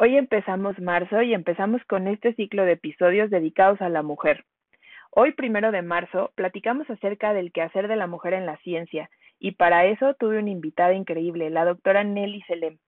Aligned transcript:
Hoy 0.00 0.16
empezamos 0.16 0.78
marzo 0.78 1.22
y 1.22 1.34
empezamos 1.34 1.82
con 1.86 2.06
este 2.06 2.32
ciclo 2.34 2.64
de 2.64 2.74
episodios 2.74 3.30
dedicados 3.30 3.80
a 3.80 3.88
la 3.88 4.04
mujer. 4.04 4.44
Hoy, 5.10 5.32
primero 5.32 5.72
de 5.72 5.82
marzo, 5.82 6.30
platicamos 6.36 6.88
acerca 6.88 7.34
del 7.34 7.50
quehacer 7.50 7.88
de 7.88 7.96
la 7.96 8.06
mujer 8.06 8.34
en 8.34 8.46
la 8.46 8.58
ciencia 8.58 9.10
y 9.40 9.52
para 9.52 9.86
eso 9.86 10.14
tuve 10.14 10.38
una 10.38 10.50
invitada 10.50 10.94
increíble, 10.94 11.50
la 11.50 11.64
doctora 11.64 12.04
Nelly 12.04 12.42
Selem, 12.42 12.78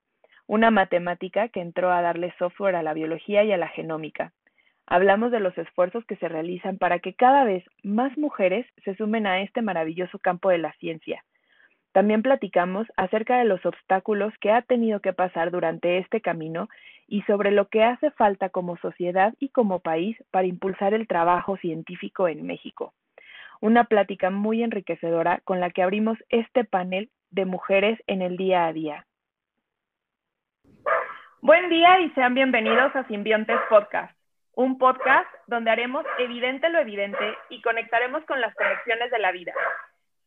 una 0.47 0.71
matemática 0.71 1.49
que 1.49 1.61
entró 1.61 1.91
a 1.91 2.01
darle 2.01 2.33
software 2.39 2.77
a 2.77 2.85
la 2.85 2.95
biología 2.95 3.43
y 3.43 3.51
a 3.51 3.57
la 3.57 3.67
genómica. 3.67 4.33
Hablamos 4.87 5.33
de 5.33 5.41
los 5.41 5.59
esfuerzos 5.59 6.05
que 6.05 6.15
se 6.15 6.29
realizan 6.29 6.79
para 6.79 7.01
que 7.01 7.15
cada 7.15 7.43
vez 7.43 7.65
más 7.83 8.17
mujeres 8.19 8.67
se 8.85 8.95
sumen 8.95 9.27
a 9.27 9.43
este 9.43 9.63
maravilloso 9.63 10.21
campo 10.21 10.51
de 10.51 10.59
la 10.59 10.73
ciencia. 10.75 11.25
También 11.93 12.23
platicamos 12.23 12.87
acerca 12.97 13.39
de 13.39 13.45
los 13.45 13.67
obstáculos 13.67 14.33
que 14.41 14.53
ha 14.53 14.63
tenido 14.63 15.01
que 15.01 15.13
pasar 15.13 15.51
durante 15.51 15.99
este 15.99 16.21
camino 16.21 16.69
y 17.11 17.23
sobre 17.23 17.51
lo 17.51 17.67
que 17.69 17.83
hace 17.83 18.13
falta 18.13 18.51
como 18.51 18.77
sociedad 18.77 19.35
y 19.41 19.49
como 19.49 19.81
país 19.81 20.17
para 20.31 20.47
impulsar 20.47 20.95
el 20.95 21.09
trabajo 21.09 21.57
científico 21.57 22.29
en 22.29 22.47
México. 22.47 22.95
Una 23.61 23.85
plática 23.85 24.31
muy 24.31 24.63
enriquecedora 24.63 25.41
con 25.45 25.59
la 25.59 25.71
que 25.71 25.83
abrimos 25.83 26.17
este 26.29 26.65
panel 26.65 27.11
de 27.31 27.45
mujeres 27.47 28.01
en 28.07 28.23
el 28.23 28.37
día 28.37 28.67
a 28.67 28.73
día. 28.73 29.07
Buen 31.43 31.69
día 31.69 31.99
y 32.01 32.11
sean 32.11 32.35
bienvenidos 32.35 32.95
a 32.95 33.05
Simbiontes 33.09 33.59
Podcast, 33.69 34.17
un 34.55 34.79
podcast 34.79 35.29
donde 35.49 35.71
haremos 35.71 36.05
evidente 36.21 36.71
lo 36.71 36.79
evidente 36.79 37.35
y 37.49 37.61
conectaremos 37.61 38.25
con 38.25 38.41
las 38.41 38.55
conexiones 38.55 39.11
de 39.11 39.19
la 39.19 39.33
vida. 39.33 39.53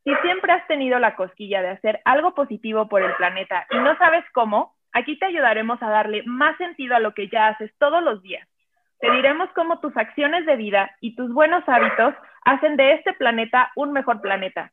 Si 0.03 0.13
siempre 0.15 0.51
has 0.51 0.67
tenido 0.67 0.99
la 0.99 1.15
cosquilla 1.15 1.61
de 1.61 1.69
hacer 1.69 2.01
algo 2.03 2.35
positivo 2.35 2.89
por 2.89 3.01
el 3.01 3.15
planeta 3.15 3.65
y 3.71 3.77
no 3.77 3.97
sabes 3.97 4.25
cómo, 4.33 4.75
aquí 4.93 5.17
te 5.17 5.25
ayudaremos 5.25 5.81
a 5.81 5.89
darle 5.89 6.23
más 6.25 6.57
sentido 6.57 6.95
a 6.95 6.99
lo 6.99 7.13
que 7.13 7.27
ya 7.27 7.47
haces 7.47 7.71
todos 7.77 8.01
los 8.03 8.21
días. 8.21 8.47
Te 8.99 9.11
diremos 9.11 9.49
cómo 9.53 9.79
tus 9.79 9.95
acciones 9.97 10.45
de 10.45 10.55
vida 10.55 10.95
y 11.01 11.15
tus 11.15 11.33
buenos 11.33 11.63
hábitos 11.67 12.13
hacen 12.45 12.77
de 12.77 12.93
este 12.93 13.13
planeta 13.13 13.71
un 13.75 13.91
mejor 13.91 14.21
planeta. 14.21 14.71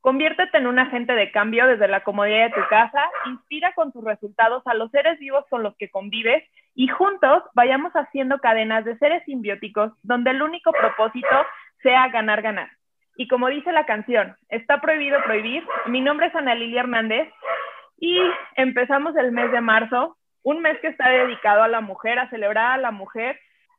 Conviértete 0.00 0.56
en 0.56 0.66
un 0.66 0.78
agente 0.78 1.12
de 1.12 1.30
cambio 1.30 1.66
desde 1.66 1.86
la 1.86 2.02
comodidad 2.02 2.48
de 2.48 2.54
tu 2.54 2.68
casa, 2.68 3.08
inspira 3.26 3.72
con 3.74 3.92
tus 3.92 4.02
resultados 4.02 4.66
a 4.66 4.74
los 4.74 4.90
seres 4.90 5.18
vivos 5.18 5.44
con 5.50 5.62
los 5.62 5.76
que 5.76 5.90
convives 5.90 6.42
y 6.74 6.88
juntos 6.88 7.42
vayamos 7.54 7.92
haciendo 7.92 8.38
cadenas 8.38 8.84
de 8.86 8.96
seres 8.96 9.22
simbióticos 9.24 9.92
donde 10.02 10.30
el 10.30 10.42
único 10.42 10.72
propósito 10.72 11.46
sea 11.82 12.08
ganar, 12.08 12.40
ganar. 12.40 12.70
Y 13.16 13.28
como 13.28 13.48
dice 13.48 13.72
la 13.72 13.84
canción, 13.84 14.34
está 14.48 14.80
prohibido 14.80 15.22
prohibir. 15.22 15.62
Mi 15.86 16.00
nombre 16.00 16.28
es 16.28 16.34
Ana 16.34 16.54
Lilia 16.54 16.80
Hernández 16.80 17.28
y 18.00 18.18
empezamos 18.56 19.14
el 19.16 19.30
mes 19.30 19.52
de 19.52 19.60
marzo, 19.60 20.16
un 20.42 20.62
mes 20.62 20.78
que 20.80 20.88
está 20.88 21.10
dedicado 21.10 21.62
a 21.62 21.68
la 21.68 21.82
mujer, 21.82 22.18
a 22.18 22.30
celebrar 22.30 22.72
a 22.72 22.78
la 22.78 22.90
mujer, 22.90 23.38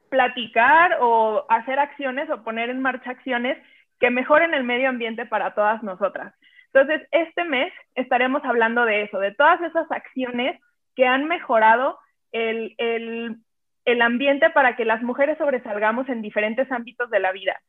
platicar 0.10 0.98
o 1.02 1.46
hacer 1.50 1.80
acciones 1.80 2.30
o 2.30 2.44
poner 2.44 2.70
en 2.70 2.82
marcha 2.82 3.10
acciones 3.10 3.58
que 4.00 4.12
mejoren 4.12 4.54
el 4.54 4.64
medio 4.64 4.90
ambiente 4.90 5.26
para 5.26 5.56
todas 5.56 5.82
nosotras. 5.82 6.34
Entonces, 6.74 7.06
este 7.12 7.44
mes 7.46 7.74
estaremos 7.96 8.44
hablando 8.46 8.86
de 8.86 9.04
eso, 9.04 9.20
de 9.20 9.34
todas 9.34 9.60
esas 9.62 9.92
acciones 9.92 10.62
que 10.96 11.06
han 11.06 11.26
mejorado 11.26 11.98
el, 12.32 12.76
el, 12.78 13.38
el 13.86 14.02
ambiente 14.02 14.52
para 14.52 14.76
que 14.76 14.86
las 14.86 15.02
mujeres 15.02 15.38
sobresalgamos 15.38 16.08
en 16.10 16.22
diferentes 16.22 16.72
ámbitos 16.72 17.10
de 17.10 17.20
la 17.20 17.32
vida. 17.32 17.60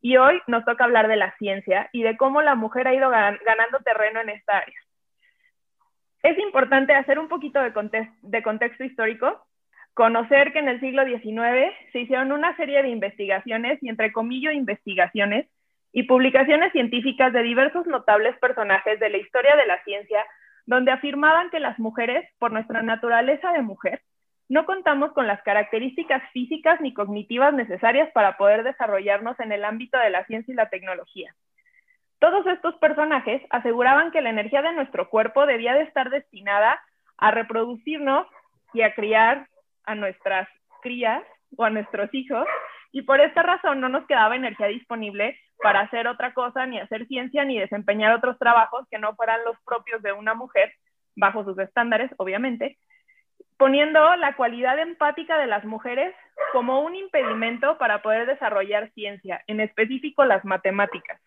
Y 0.00 0.16
hoy 0.16 0.40
nos 0.46 0.64
toca 0.64 0.84
hablar 0.84 1.08
de 1.08 1.16
la 1.16 1.34
ciencia 1.38 1.88
y 1.92 2.02
de 2.02 2.16
cómo 2.16 2.42
la 2.42 2.54
mujer 2.54 2.86
ha 2.88 2.94
ido 2.94 3.08
ganando 3.08 3.78
terreno 3.84 4.20
en 4.20 4.30
esta 4.30 4.58
área. 4.58 4.76
Es 6.22 6.38
importante 6.38 6.94
hacer 6.94 7.18
un 7.18 7.28
poquito 7.28 7.60
de, 7.60 8.42
contexto 8.42 8.84
histórico, 8.84 9.44
conocer 9.92 10.52
que 10.52 10.60
en 10.60 10.68
el 10.68 10.80
siglo 10.80 11.04
XIX 11.04 11.74
se 11.92 12.00
hicieron 12.00 12.30
una 12.30 12.56
serie 12.56 12.82
de 12.82 12.90
investigaciones 12.90 13.82
y 13.82 13.88
entre 13.88 14.12
comillas 14.12 14.54
investigaciones 14.54 15.48
y 15.92 16.04
publicaciones 16.04 16.72
científicas 16.72 17.32
de 17.32 17.42
diversos 17.42 17.86
notables 17.86 18.38
personajes 18.38 19.00
de 19.00 19.10
la 19.10 19.18
historia 19.18 19.56
de 19.56 19.66
la 19.66 19.82
ciencia, 19.82 20.24
donde 20.64 20.92
afirmaban 20.92 21.50
que 21.50 21.58
las 21.58 21.78
mujeres, 21.80 22.24
por 22.38 22.52
nuestra 22.52 22.82
naturaleza 22.82 23.52
de 23.52 23.62
mujer, 23.62 24.00
no 24.48 24.64
contamos 24.64 25.12
con 25.12 25.26
las 25.26 25.42
características 25.42 26.22
físicas 26.32 26.80
ni 26.80 26.94
cognitivas 26.94 27.52
necesarias 27.52 28.10
para 28.12 28.36
poder 28.36 28.62
desarrollarnos 28.62 29.38
en 29.40 29.50
el 29.50 29.64
ámbito 29.64 29.98
de 29.98 30.10
la 30.10 30.24
ciencia 30.26 30.52
y 30.52 30.56
la 30.56 30.68
tecnología. 30.68 31.34
Todos 32.22 32.46
estos 32.46 32.76
personajes 32.76 33.42
aseguraban 33.50 34.12
que 34.12 34.20
la 34.20 34.30
energía 34.30 34.62
de 34.62 34.72
nuestro 34.72 35.10
cuerpo 35.10 35.44
debía 35.44 35.74
de 35.74 35.82
estar 35.82 36.08
destinada 36.08 36.80
a 37.18 37.32
reproducirnos 37.32 38.28
y 38.72 38.82
a 38.82 38.94
criar 38.94 39.48
a 39.82 39.96
nuestras 39.96 40.48
crías 40.82 41.24
o 41.56 41.64
a 41.64 41.70
nuestros 41.70 42.14
hijos, 42.14 42.46
y 42.92 43.02
por 43.02 43.20
esta 43.20 43.42
razón 43.42 43.80
no 43.80 43.88
nos 43.88 44.06
quedaba 44.06 44.36
energía 44.36 44.68
disponible 44.68 45.36
para 45.60 45.80
hacer 45.80 46.06
otra 46.06 46.32
cosa, 46.32 46.64
ni 46.64 46.78
hacer 46.78 47.08
ciencia, 47.08 47.44
ni 47.44 47.58
desempeñar 47.58 48.12
otros 48.12 48.38
trabajos 48.38 48.86
que 48.88 49.00
no 49.00 49.16
fueran 49.16 49.40
los 49.44 49.56
propios 49.64 50.00
de 50.00 50.12
una 50.12 50.34
mujer, 50.34 50.72
bajo 51.16 51.42
sus 51.42 51.58
estándares, 51.58 52.12
obviamente, 52.18 52.78
poniendo 53.58 54.14
la 54.14 54.36
cualidad 54.36 54.78
empática 54.78 55.38
de 55.38 55.48
las 55.48 55.64
mujeres 55.64 56.14
como 56.52 56.82
un 56.82 56.94
impedimento 56.94 57.78
para 57.78 58.00
poder 58.00 58.26
desarrollar 58.26 58.92
ciencia, 58.92 59.42
en 59.48 59.58
específico 59.58 60.24
las 60.24 60.44
matemáticas. 60.44 61.20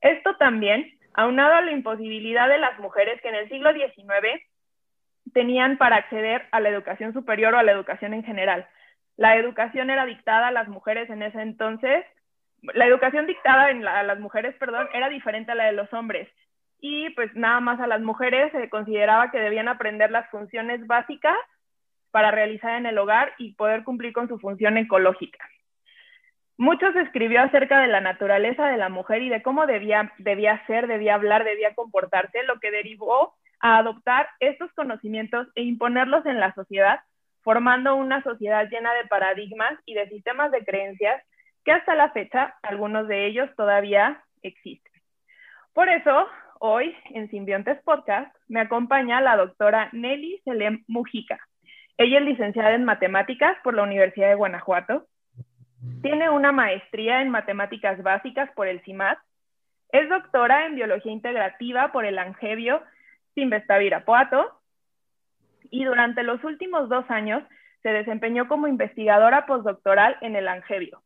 Esto 0.00 0.36
también, 0.36 0.98
aunado 1.14 1.54
a 1.54 1.60
la 1.60 1.72
imposibilidad 1.72 2.48
de 2.48 2.58
las 2.58 2.78
mujeres 2.78 3.20
que 3.20 3.28
en 3.28 3.34
el 3.34 3.48
siglo 3.48 3.72
XIX 3.72 4.42
tenían 5.32 5.78
para 5.78 5.96
acceder 5.96 6.46
a 6.50 6.60
la 6.60 6.70
educación 6.70 7.12
superior 7.12 7.54
o 7.54 7.58
a 7.58 7.62
la 7.62 7.72
educación 7.72 8.14
en 8.14 8.24
general. 8.24 8.66
La 9.16 9.36
educación 9.36 9.90
era 9.90 10.06
dictada 10.06 10.48
a 10.48 10.52
las 10.52 10.68
mujeres 10.68 11.10
en 11.10 11.22
ese 11.22 11.40
entonces, 11.42 12.04
la 12.62 12.86
educación 12.86 13.26
dictada 13.26 13.66
a 13.66 14.02
las 14.02 14.20
mujeres, 14.20 14.54
perdón, 14.56 14.88
era 14.92 15.08
diferente 15.08 15.52
a 15.52 15.54
la 15.54 15.64
de 15.64 15.72
los 15.72 15.92
hombres 15.92 16.28
y 16.80 17.10
pues 17.10 17.34
nada 17.34 17.60
más 17.60 17.80
a 17.80 17.86
las 17.86 18.00
mujeres 18.00 18.52
se 18.52 18.68
consideraba 18.70 19.30
que 19.30 19.38
debían 19.38 19.68
aprender 19.68 20.10
las 20.10 20.28
funciones 20.30 20.86
básicas 20.86 21.36
para 22.10 22.30
realizar 22.30 22.76
en 22.76 22.86
el 22.86 22.98
hogar 22.98 23.32
y 23.38 23.52
poder 23.54 23.84
cumplir 23.84 24.12
con 24.12 24.28
su 24.28 24.38
función 24.38 24.76
ecológica. 24.78 25.38
Mucho 26.60 26.92
se 26.92 27.00
escribió 27.00 27.40
acerca 27.40 27.80
de 27.80 27.86
la 27.86 28.02
naturaleza 28.02 28.66
de 28.66 28.76
la 28.76 28.90
mujer 28.90 29.22
y 29.22 29.30
de 29.30 29.40
cómo 29.40 29.64
debía, 29.64 30.12
debía 30.18 30.62
ser, 30.66 30.88
debía 30.88 31.14
hablar, 31.14 31.42
debía 31.42 31.74
comportarse, 31.74 32.42
lo 32.42 32.60
que 32.60 32.70
derivó 32.70 33.32
a 33.60 33.78
adoptar 33.78 34.28
estos 34.40 34.70
conocimientos 34.74 35.48
e 35.54 35.62
imponerlos 35.62 36.26
en 36.26 36.38
la 36.38 36.52
sociedad, 36.52 37.00
formando 37.40 37.96
una 37.96 38.22
sociedad 38.22 38.68
llena 38.68 38.92
de 38.92 39.06
paradigmas 39.08 39.72
y 39.86 39.94
de 39.94 40.06
sistemas 40.10 40.50
de 40.50 40.62
creencias 40.62 41.22
que 41.64 41.72
hasta 41.72 41.94
la 41.94 42.10
fecha 42.10 42.54
algunos 42.62 43.08
de 43.08 43.24
ellos 43.24 43.48
todavía 43.56 44.22
existen. 44.42 44.92
Por 45.72 45.88
eso, 45.88 46.28
Hoy, 46.58 46.94
en 47.14 47.30
Simbiontes 47.30 47.80
Podcast, 47.84 48.36
me 48.48 48.60
acompaña 48.60 49.22
la 49.22 49.38
doctora 49.38 49.88
Nelly 49.92 50.42
Selem 50.44 50.84
Mujica. 50.88 51.40
Ella 51.96 52.18
es 52.18 52.24
licenciada 52.26 52.74
en 52.74 52.84
matemáticas 52.84 53.56
por 53.64 53.72
la 53.72 53.82
Universidad 53.82 54.28
de 54.28 54.34
Guanajuato. 54.34 55.06
Tiene 56.02 56.30
una 56.30 56.52
maestría 56.52 57.22
en 57.22 57.30
matemáticas 57.30 58.02
básicas 58.02 58.50
por 58.52 58.68
el 58.68 58.80
CIMAT. 58.82 59.18
Es 59.90 60.08
doctora 60.08 60.66
en 60.66 60.74
biología 60.74 61.12
integrativa 61.12 61.90
por 61.92 62.04
el 62.04 62.18
Angevio 62.18 62.82
Sinvesta 63.34 63.82
Irapuato. 63.82 64.60
Y 65.70 65.84
durante 65.84 66.22
los 66.22 66.42
últimos 66.44 66.88
dos 66.88 67.04
años 67.10 67.42
se 67.82 67.90
desempeñó 67.90 68.46
como 68.48 68.68
investigadora 68.68 69.46
postdoctoral 69.46 70.16
en 70.20 70.36
el 70.36 70.48
Angevio. 70.48 71.02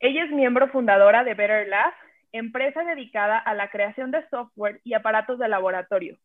Ella 0.00 0.24
es 0.24 0.30
miembro 0.30 0.68
fundadora 0.68 1.24
de 1.24 1.34
Better 1.34 1.68
Lab, 1.68 1.92
empresa 2.32 2.84
dedicada 2.84 3.38
a 3.38 3.54
la 3.54 3.68
creación 3.68 4.10
de 4.10 4.26
software 4.28 4.80
y 4.84 4.94
aparatos 4.94 5.38
de 5.38 5.48
laboratorio. 5.48 6.16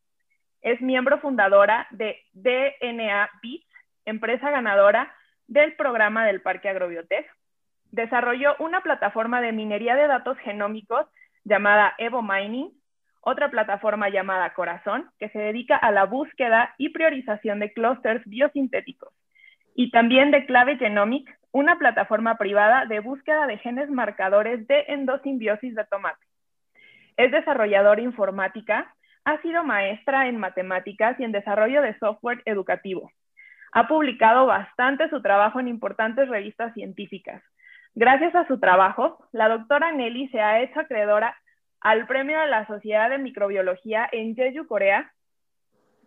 Es 0.62 0.80
miembro 0.80 1.20
fundadora 1.20 1.88
de 1.92 2.22
DNA 2.34 3.30
Bits, 3.42 3.68
empresa 4.06 4.50
ganadora 4.50 5.14
del 5.54 5.76
programa 5.76 6.26
del 6.26 6.42
Parque 6.42 6.68
Agrobiotech. 6.68 7.30
Desarrolló 7.92 8.56
una 8.58 8.82
plataforma 8.82 9.40
de 9.40 9.52
minería 9.52 9.96
de 9.96 10.08
datos 10.08 10.36
genómicos 10.40 11.06
llamada 11.44 11.94
Evo 12.00 12.24
Mining, 12.24 12.72
otra 13.22 13.52
plataforma 13.52 14.10
llamada 14.10 14.56
Corazón, 14.56 15.12
que 15.20 15.30
se 15.30 15.38
dedica 15.38 15.78
a 15.78 15.92
la 15.92 16.06
búsqueda 16.06 16.74
y 16.80 16.90
priorización 16.90 17.60
de 17.60 17.72
clústeres 17.72 18.24
biosintéticos, 18.26 19.14
y 19.76 19.92
también 19.92 20.32
de 20.32 20.48
Clave 20.48 20.78
Genomic, 20.78 21.30
una 21.52 21.78
plataforma 21.78 22.36
privada 22.38 22.88
de 22.88 23.00
búsqueda 23.00 23.46
de 23.46 23.60
genes 23.60 23.92
marcadores 23.92 24.68
de 24.68 24.86
endosimbiosis 24.88 25.76
de 25.76 25.86
tomate. 25.86 26.26
Es 27.16 27.32
desarrolladora 27.32 28.02
informática, 28.02 28.96
ha 29.24 29.40
sido 29.44 29.64
maestra 29.64 30.28
en 30.28 30.38
matemáticas 30.38 31.20
y 31.20 31.24
en 31.24 31.32
desarrollo 31.32 31.84
de 31.84 31.98
software 32.00 32.42
educativo. 32.46 33.12
Ha 33.76 33.88
publicado 33.88 34.46
bastante 34.46 35.10
su 35.10 35.22
trabajo 35.22 35.60
en 35.60 35.68
importantes 35.68 36.30
revistas 36.30 36.74
científicas. 36.76 37.42
Gracias 37.96 38.36
a 38.36 38.48
su 38.48 38.60
trabajo, 38.60 39.28
la 39.32 39.50
doctora 39.50 39.92
Nelly 39.92 40.28
se 40.30 40.40
ha 40.42 40.62
hecho 40.62 40.80
acreedora 40.80 41.36
al 41.82 42.06
premio 42.08 42.40
de 42.40 42.48
la 42.48 42.66
Sociedad 42.68 43.10
de 43.10 43.18
Microbiología 43.18 44.08
en 44.12 44.36
Jeju, 44.36 44.68
Corea, 44.68 45.12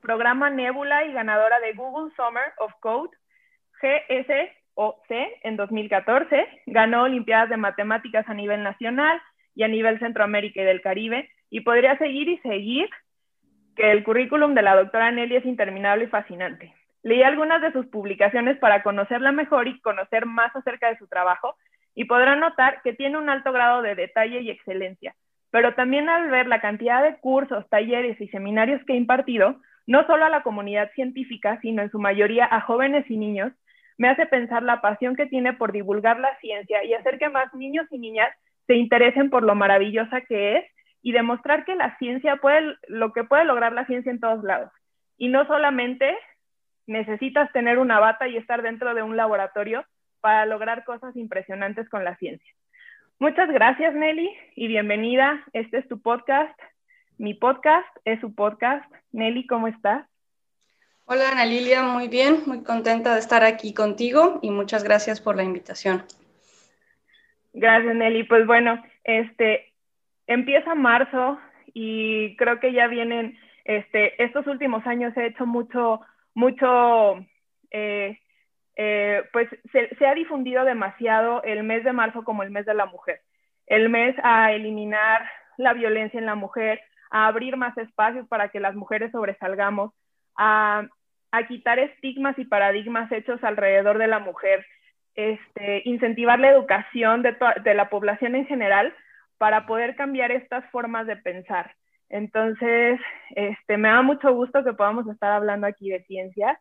programa 0.01 0.49
Nebula 0.49 1.05
y 1.05 1.13
ganadora 1.13 1.59
de 1.61 1.73
Google 1.73 2.13
Summer 2.15 2.53
of 2.59 2.73
Code, 2.81 3.11
GSOC, 3.83 5.11
en 5.43 5.57
2014. 5.57 6.47
Ganó 6.67 7.03
Olimpiadas 7.03 7.51
de 7.51 7.57
Matemáticas 7.57 8.29
a 8.29 8.35
nivel 8.35 8.63
nacional 8.63 9.21
y 9.55 9.65
a 9.65 9.69
nivel 9.69 9.99
Centroamérica 9.99 10.63
y 10.63 10.65
del 10.65 10.83
Caribe. 10.83 11.29
Y 11.51 11.61
podría 11.61 11.99
seguir 11.99 12.29
y 12.29 12.39
seguir 12.39 12.89
que 13.75 13.91
el 13.91 14.05
currículum 14.05 14.55
de 14.55 14.63
la 14.63 14.77
doctora 14.77 15.11
Nelly 15.11 15.37
es 15.37 15.45
interminable 15.45 16.05
y 16.05 16.09
fascinante. 16.09 16.73
Leí 17.07 17.23
algunas 17.23 17.63
de 17.63 17.71
sus 17.71 17.87
publicaciones 17.87 18.59
para 18.59 18.83
conocerla 18.83 19.31
mejor 19.31 19.69
y 19.69 19.81
conocer 19.81 20.27
más 20.27 20.51
acerca 20.57 20.89
de 20.89 20.99
su 20.99 21.07
trabajo 21.07 21.55
y 21.95 22.07
podrán 22.07 22.41
notar 22.41 22.83
que 22.83 22.95
tiene 22.95 23.17
un 23.17 23.31
alto 23.31 23.53
grado 23.53 23.81
de 23.81 23.95
detalle 23.95 24.41
y 24.41 24.51
excelencia. 24.51 25.15
Pero 25.53 25.75
también 25.75 26.09
al 26.09 26.29
ver 26.31 26.49
la 26.49 26.61
cantidad 26.61 27.05
de 27.05 27.17
cursos, 27.19 27.65
talleres 27.69 28.21
y 28.21 28.27
seminarios 28.27 28.85
que 28.85 28.95
ha 28.95 28.97
impartido, 28.97 29.61
no 29.87 30.05
solo 30.09 30.25
a 30.25 30.29
la 30.31 30.43
comunidad 30.43 30.91
científica, 30.97 31.61
sino 31.63 31.81
en 31.81 31.93
su 31.93 32.01
mayoría 32.01 32.45
a 32.51 32.63
jóvenes 32.63 33.09
y 33.09 33.17
niños, 33.17 33.53
me 33.99 34.09
hace 34.09 34.27
pensar 34.27 34.65
la 34.65 34.81
pasión 34.81 35.15
que 35.15 35.27
tiene 35.27 35.53
por 35.53 35.71
divulgar 35.71 36.19
la 36.19 36.37
ciencia 36.41 36.83
y 36.83 36.93
hacer 36.95 37.21
que 37.21 37.29
más 37.29 37.55
niños 37.55 37.87
y 37.93 38.01
niñas 38.01 38.35
se 38.67 38.75
interesen 38.75 39.31
por 39.31 39.45
lo 39.45 39.55
maravillosa 39.55 40.23
que 40.23 40.57
es 40.57 40.65
y 41.03 41.13
demostrar 41.13 41.65
que 41.67 41.77
la 41.77 41.97
ciencia 41.99 42.39
puede, 42.39 42.75
lo 42.89 43.13
que 43.13 43.23
puede 43.23 43.45
lograr 43.45 43.75
la 43.75 43.87
ciencia 43.87 44.11
en 44.11 44.19
todos 44.19 44.43
lados. 44.43 44.73
Y 45.17 45.29
no 45.29 45.47
solamente 45.47 46.13
necesitas 46.87 47.51
tener 47.53 47.79
una 47.79 47.99
bata 48.01 48.29
y 48.29 48.37
estar 48.37 48.63
dentro 48.63 48.95
de 48.95 49.03
un 49.03 49.17
laboratorio 49.17 49.85
para 50.21 50.47
lograr 50.47 50.85
cosas 50.85 51.17
impresionantes 51.17 51.89
con 51.89 52.05
la 52.05 52.17
ciencia. 52.17 52.53
Muchas 53.19 53.49
gracias, 53.51 53.95
Nelly, 53.95 54.31
y 54.55 54.69
bienvenida. 54.69 55.45
Este 55.53 55.79
es 55.79 55.89
tu 55.89 56.01
podcast. 56.01 56.59
Mi 57.19 57.35
podcast 57.35 57.89
es 58.05 58.21
su 58.21 58.35
podcast. 58.35 58.85
Nelly, 59.13 59.47
¿cómo 59.47 59.69
estás? 59.69 60.07
Hola, 61.07 61.31
Ana 61.31 61.47
Lilia, 61.47 61.83
muy 61.83 62.09
bien, 62.09 62.43
muy 62.47 62.63
contenta 62.65 63.15
de 63.15 63.21
estar 63.21 63.45
aquí 63.45 63.73
contigo 63.73 64.41
y 64.43 64.51
muchas 64.51 64.83
gracias 64.83 65.21
por 65.21 65.37
la 65.37 65.45
invitación. 65.45 66.03
Gracias, 67.53 67.95
Nelly. 67.95 68.25
Pues 68.25 68.47
bueno, 68.47 68.83
este 69.05 69.73
empieza 70.27 70.75
marzo 70.75 71.39
y 71.73 72.37
creo 72.37 72.59
que 72.59 72.73
ya 72.73 72.89
vienen, 72.89 73.39
este, 73.65 74.23
estos 74.23 74.47
últimos 74.47 74.87
años 74.87 75.17
he 75.17 75.27
hecho 75.27 75.47
mucho 75.47 76.01
mucho, 76.37 77.17
eh, 77.71 78.19
eh, 78.77 79.23
pues 79.33 79.49
se, 79.73 80.07
ha 80.07 80.15
difundido 80.15 80.65
demasiado 80.65 81.43
el 81.43 81.65
mes 81.65 81.83
de 81.83 81.95
marzo 81.95 82.25
como 82.25 82.43
el 82.43 82.51
mes 82.51 82.67
de 82.67 82.75
la 82.75 82.85
mujer, 82.85 83.23
el 83.67 83.89
mes 83.89 84.15
a 84.23 84.53
eliminar 84.53 85.29
la 85.57 85.73
violencia 85.73 86.21
en 86.21 86.27
la 86.27 86.35
mujer, 86.35 86.81
a 87.11 87.27
abrir 87.27 87.57
más 87.57 87.77
espacios 87.79 88.29
para 88.29 88.51
que 88.51 88.61
las 88.61 88.75
mujeres 88.75 89.11
sobresalgamos, 89.13 89.93
a, 90.37 90.87
quitar 91.49 91.79
estigmas 91.79 92.39
y 92.39 92.47
paradigmas 92.47 93.13
hechos 93.13 93.43
alrededor 93.45 93.99
de 93.99 94.07
la 94.07 94.19
mujer, 94.19 94.67
este, 95.15 95.83
incentivar 95.85 96.41
la 96.41 96.51
educación 96.51 97.23
de, 97.23 97.37
de 97.63 97.75
la 97.75 97.91
población 97.91 98.35
en 98.35 98.47
general 98.47 98.95
para 99.37 99.67
poder 99.67 99.97
cambiar 99.97 100.33
estas 100.33 100.65
formas 100.71 101.07
de 101.07 101.17
pensar. 101.17 101.76
Entonces, 102.09 103.01
este, 103.31 103.77
me 103.77 103.89
da 103.89 104.03
mucho 104.03 104.33
gusto 104.33 104.65
que 104.65 104.73
podamos 104.73 105.07
estar 105.09 105.33
hablando 105.33 105.67
aquí 105.67 105.91
de 105.91 106.05
ciencia 106.05 106.61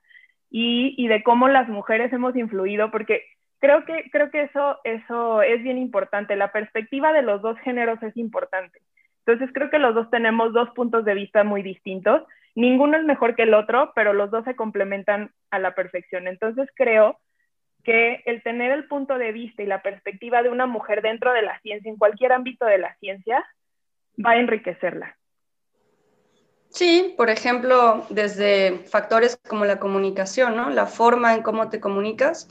y, 0.50 0.96
y, 0.98 1.08
de 1.08 1.24
cómo 1.24 1.48
las 1.48 1.68
mujeres 1.68 2.12
hemos 2.14 2.36
influido, 2.36 2.92
porque 2.92 3.24
creo 3.60 3.86
que, 3.86 4.10
creo 4.12 4.32
que 4.32 4.44
eso, 4.44 4.80
eso 4.84 5.42
es 5.42 5.62
bien 5.64 5.78
importante. 5.78 6.36
La 6.36 6.52
perspectiva 6.52 7.14
de 7.14 7.22
los 7.22 7.42
dos 7.42 7.58
géneros 7.60 8.02
es 8.04 8.16
importante. 8.18 8.80
Entonces, 9.26 9.54
creo 9.54 9.70
que 9.70 9.80
los 9.80 9.96
dos 9.96 10.10
tenemos 10.12 10.54
dos 10.54 10.70
puntos 10.72 11.04
de 11.04 11.16
vista 11.16 11.44
muy 11.44 11.64
distintos. 11.64 12.24
Ninguno 12.54 12.98
es 12.98 13.04
mejor 13.04 13.36
que 13.36 13.44
el 13.44 13.54
otro, 13.54 13.92
pero 13.96 14.14
los 14.14 14.32
dos 14.32 14.46
se 14.46 14.56
complementan 14.56 15.32
a 15.50 15.60
la 15.60 15.74
perfección. 15.74 16.28
Entonces, 16.28 16.70
creo 16.76 17.20
que 17.84 18.24
el 18.26 18.42
tener 18.44 18.72
el 18.72 18.88
punto 18.88 19.18
de 19.18 19.32
vista 19.32 19.62
y 19.64 19.68
la 19.68 19.82
perspectiva 19.82 20.42
de 20.42 20.50
una 20.50 20.66
mujer 20.66 21.02
dentro 21.02 21.34
de 21.34 21.42
la 21.42 21.60
ciencia, 21.60 21.90
en 21.90 21.98
cualquier 21.98 22.34
ámbito 22.34 22.66
de 22.66 22.78
la 22.78 22.96
ciencia, 22.96 23.46
va 24.24 24.32
a 24.32 24.38
enriquecerla. 24.38 25.16
Sí, 26.76 27.14
por 27.16 27.30
ejemplo, 27.30 28.06
desde 28.10 28.80
factores 28.80 29.40
como 29.48 29.64
la 29.64 29.80
comunicación, 29.80 30.58
¿no? 30.58 30.70
La 30.70 30.88
forma 30.88 31.34
en 31.34 31.42
cómo 31.42 31.70
te 31.70 31.80
comunicas, 31.80 32.50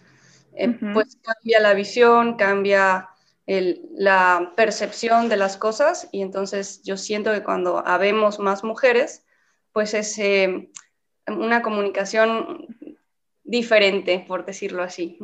eh, 0.56 0.78
pues 0.94 1.18
cambia 1.22 1.60
la 1.60 1.74
visión, 1.74 2.38
cambia 2.38 3.10
la 3.46 4.52
percepción 4.56 5.28
de 5.28 5.36
las 5.36 5.58
cosas 5.58 6.08
y 6.10 6.22
entonces 6.22 6.82
yo 6.84 6.96
siento 6.96 7.34
que 7.34 7.42
cuando 7.42 7.86
habemos 7.86 8.38
más 8.38 8.64
mujeres, 8.64 9.26
pues 9.72 9.92
es 9.92 10.18
eh, 10.18 10.70
una 11.26 11.60
comunicación 11.60 12.66
diferente, 13.42 14.24
por 14.26 14.46
decirlo 14.46 14.82
así. 14.82 15.18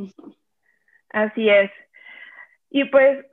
Así 1.08 1.48
es. 1.48 1.70
Y 2.68 2.84
pues 2.84 3.24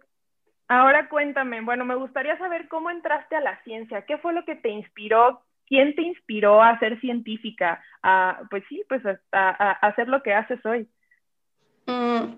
ahora 0.70 1.10
cuéntame, 1.10 1.60
bueno, 1.60 1.84
me 1.84 1.96
gustaría 1.96 2.38
saber 2.38 2.70
cómo 2.70 2.90
entraste 2.90 3.36
a 3.36 3.42
la 3.42 3.62
ciencia, 3.66 4.06
qué 4.06 4.18
fue 4.18 4.32
lo 4.32 4.46
que 4.46 4.56
te 4.56 4.70
inspiró, 4.70 5.44
¿quién 5.68 5.96
te 5.96 6.02
inspiró 6.02 6.62
a 6.62 6.80
ser 6.80 7.00
científica? 7.00 7.82
A, 8.02 8.42
pues 8.50 8.64
sí, 8.70 8.84
pues 8.88 9.02
a, 9.32 9.72
hacer 9.88 10.08
lo 10.08 10.24
que 10.24 10.34
haces 10.34 10.66
hoy. 10.66 10.90
Mm, 11.86 12.36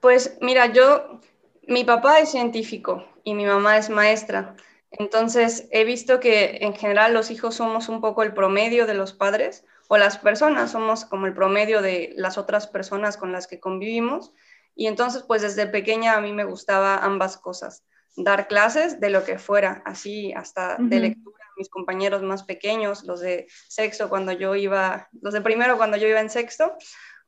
pues 0.00 0.38
mira, 0.40 0.66
yo, 0.66 1.20
mi 1.66 1.84
papá 1.84 2.20
es 2.20 2.30
científico 2.30 3.06
y 3.24 3.34
mi 3.34 3.44
mamá 3.44 3.76
es 3.76 3.90
maestra. 3.90 4.54
Entonces, 4.92 5.68
he 5.70 5.84
visto 5.84 6.18
que 6.18 6.58
en 6.62 6.74
general 6.74 7.14
los 7.14 7.30
hijos 7.30 7.54
somos 7.54 7.88
un 7.88 8.00
poco 8.00 8.22
el 8.22 8.32
promedio 8.32 8.86
de 8.86 8.94
los 8.94 9.12
padres 9.12 9.64
o 9.88 9.98
las 9.98 10.18
personas 10.18 10.72
somos 10.72 11.04
como 11.04 11.26
el 11.26 11.34
promedio 11.34 11.82
de 11.82 12.12
las 12.16 12.38
otras 12.38 12.66
personas 12.66 13.16
con 13.16 13.32
las 13.32 13.46
que 13.46 13.60
convivimos. 13.60 14.32
Y 14.74 14.86
entonces, 14.86 15.22
pues 15.22 15.42
desde 15.42 15.66
pequeña 15.66 16.14
a 16.14 16.20
mí 16.20 16.32
me 16.32 16.44
gustaba 16.44 16.98
ambas 16.98 17.36
cosas, 17.36 17.84
dar 18.16 18.48
clases 18.48 19.00
de 19.00 19.10
lo 19.10 19.24
que 19.24 19.38
fuera, 19.38 19.82
así 19.84 20.32
hasta 20.32 20.76
de 20.78 21.00
lectura 21.00 21.39
mis 21.60 21.68
compañeros 21.68 22.22
más 22.22 22.42
pequeños, 22.42 23.04
los 23.04 23.20
de 23.20 23.46
sexto 23.68 24.08
cuando 24.08 24.32
yo 24.32 24.54
iba, 24.54 25.08
los 25.20 25.34
de 25.34 25.42
primero 25.42 25.76
cuando 25.76 25.98
yo 25.98 26.08
iba 26.08 26.20
en 26.20 26.30
sexto, 26.30 26.74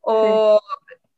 o, 0.01 0.59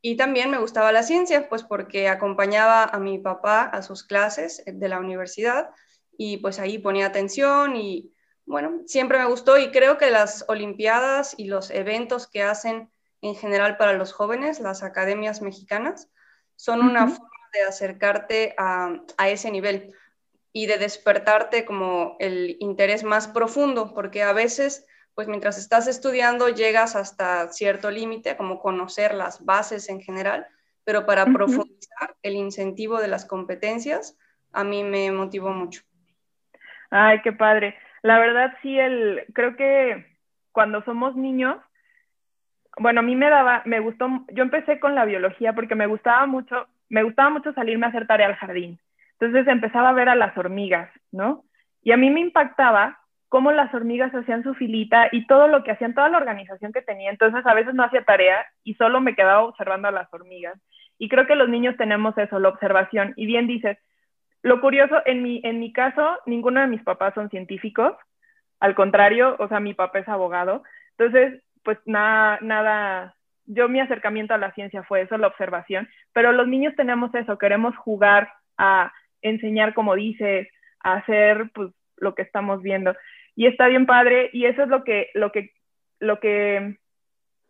y 0.01 0.17
también 0.17 0.51
me 0.51 0.59
gustaba 0.59 0.91
la 0.91 1.01
ciencia, 1.01 1.47
pues 1.47 1.63
porque 1.63 2.09
acompañaba 2.09 2.83
a 2.83 2.99
mi 2.99 3.17
papá 3.17 3.63
a 3.63 3.81
sus 3.81 4.03
clases 4.03 4.61
de 4.65 4.89
la 4.89 4.99
universidad 4.99 5.69
y 6.17 6.37
pues 6.37 6.59
ahí 6.59 6.77
ponía 6.77 7.07
atención 7.07 7.77
y 7.77 8.11
bueno, 8.45 8.81
siempre 8.85 9.17
me 9.17 9.25
gustó 9.25 9.57
y 9.57 9.71
creo 9.71 9.97
que 9.97 10.11
las 10.11 10.45
Olimpiadas 10.49 11.33
y 11.37 11.45
los 11.45 11.71
eventos 11.71 12.27
que 12.27 12.43
hacen 12.43 12.91
en 13.21 13.35
general 13.35 13.77
para 13.77 13.93
los 13.93 14.11
jóvenes, 14.13 14.59
las 14.59 14.83
academias 14.83 15.41
mexicanas, 15.41 16.09
son 16.57 16.81
una 16.81 17.07
forma 17.07 17.29
de 17.53 17.63
acercarte 17.63 18.53
a, 18.57 18.93
a 19.17 19.29
ese 19.29 19.49
nivel 19.49 19.93
y 20.57 20.67
de 20.67 20.77
despertarte 20.77 21.65
como 21.65 22.15
el 22.17 22.55
interés 22.61 23.03
más 23.03 23.27
profundo, 23.27 23.93
porque 23.93 24.23
a 24.23 24.31
veces, 24.31 24.87
pues 25.13 25.27
mientras 25.27 25.57
estás 25.57 25.85
estudiando 25.85 26.47
llegas 26.47 26.95
hasta 26.95 27.49
cierto 27.49 27.91
límite, 27.91 28.37
como 28.37 28.61
conocer 28.61 29.13
las 29.13 29.43
bases 29.43 29.89
en 29.89 29.99
general, 29.99 30.47
pero 30.85 31.05
para 31.05 31.25
profundizar 31.25 32.15
el 32.23 32.35
incentivo 32.35 33.01
de 33.01 33.09
las 33.09 33.25
competencias, 33.25 34.17
a 34.53 34.63
mí 34.63 34.85
me 34.85 35.11
motivó 35.11 35.51
mucho. 35.51 35.81
Ay, 36.89 37.21
qué 37.21 37.33
padre. 37.33 37.75
La 38.01 38.17
verdad 38.19 38.53
sí, 38.61 38.79
el, 38.79 39.25
creo 39.33 39.57
que 39.57 40.05
cuando 40.53 40.81
somos 40.85 41.17
niños, 41.17 41.57
bueno, 42.77 43.01
a 43.01 43.03
mí 43.03 43.17
me 43.17 43.29
daba, 43.29 43.61
me 43.65 43.81
gustó, 43.81 44.07
yo 44.31 44.43
empecé 44.43 44.79
con 44.79 44.95
la 44.95 45.03
biología 45.03 45.51
porque 45.51 45.75
me 45.75 45.87
gustaba 45.87 46.25
mucho, 46.27 46.65
me 46.87 47.03
gustaba 47.03 47.29
mucho 47.29 47.51
salirme 47.51 47.87
a 47.87 47.89
hacer 47.89 48.07
tarea 48.07 48.27
al 48.27 48.35
jardín. 48.35 48.79
Entonces 49.19 49.47
empezaba 49.47 49.89
a 49.89 49.93
ver 49.93 50.09
a 50.09 50.15
las 50.15 50.37
hormigas, 50.37 50.89
¿no? 51.11 51.45
Y 51.81 51.91
a 51.91 51.97
mí 51.97 52.09
me 52.09 52.19
impactaba 52.19 52.99
cómo 53.29 53.51
las 53.51 53.73
hormigas 53.73 54.13
hacían 54.13 54.43
su 54.43 54.53
filita 54.53 55.09
y 55.11 55.27
todo 55.27 55.47
lo 55.47 55.63
que 55.63 55.71
hacían, 55.71 55.93
toda 55.93 56.09
la 56.09 56.17
organización 56.17 56.71
que 56.71 56.81
tenía. 56.81 57.09
Entonces 57.09 57.45
a 57.45 57.53
veces 57.53 57.73
no 57.73 57.83
hacía 57.83 58.03
tarea 58.03 58.45
y 58.63 58.75
solo 58.75 59.01
me 59.01 59.15
quedaba 59.15 59.43
observando 59.43 59.87
a 59.87 59.91
las 59.91 60.13
hormigas. 60.13 60.59
Y 60.97 61.09
creo 61.09 61.27
que 61.27 61.35
los 61.35 61.49
niños 61.49 61.75
tenemos 61.77 62.17
eso, 62.17 62.39
la 62.39 62.49
observación. 62.49 63.13
Y 63.15 63.25
bien 63.25 63.47
dices, 63.47 63.77
lo 64.41 64.61
curioso, 64.61 65.01
en 65.05 65.23
mi, 65.23 65.41
en 65.43 65.59
mi 65.59 65.73
caso, 65.73 66.17
ninguno 66.25 66.61
de 66.61 66.67
mis 66.67 66.83
papás 66.83 67.13
son 67.13 67.29
científicos. 67.29 67.93
Al 68.59 68.75
contrario, 68.75 69.35
o 69.39 69.47
sea, 69.47 69.59
mi 69.59 69.73
papá 69.73 69.99
es 69.99 70.07
abogado. 70.07 70.63
Entonces, 70.97 71.43
pues 71.63 71.77
nada, 71.85 72.39
nada, 72.41 73.15
yo 73.45 73.67
mi 73.67 73.79
acercamiento 73.79 74.33
a 74.33 74.37
la 74.37 74.53
ciencia 74.53 74.83
fue 74.83 75.01
eso, 75.01 75.17
la 75.17 75.27
observación. 75.27 75.89
Pero 76.13 76.31
los 76.31 76.47
niños 76.47 76.75
tenemos 76.75 77.13
eso, 77.15 77.37
queremos 77.37 77.75
jugar 77.75 78.31
a 78.57 78.93
enseñar 79.29 79.73
como 79.73 79.95
dices, 79.95 80.47
a 80.81 80.95
hacer 80.95 81.49
pues 81.53 81.71
lo 81.97 82.15
que 82.15 82.21
estamos 82.21 82.61
viendo. 82.61 82.95
Y 83.35 83.47
está 83.47 83.67
bien 83.67 83.85
padre 83.85 84.29
y 84.33 84.45
eso 84.45 84.63
es 84.63 84.69
lo 84.69 84.83
que, 84.83 85.09
lo 85.13 85.31
que, 85.31 85.51
lo 85.99 86.19
que, 86.19 86.77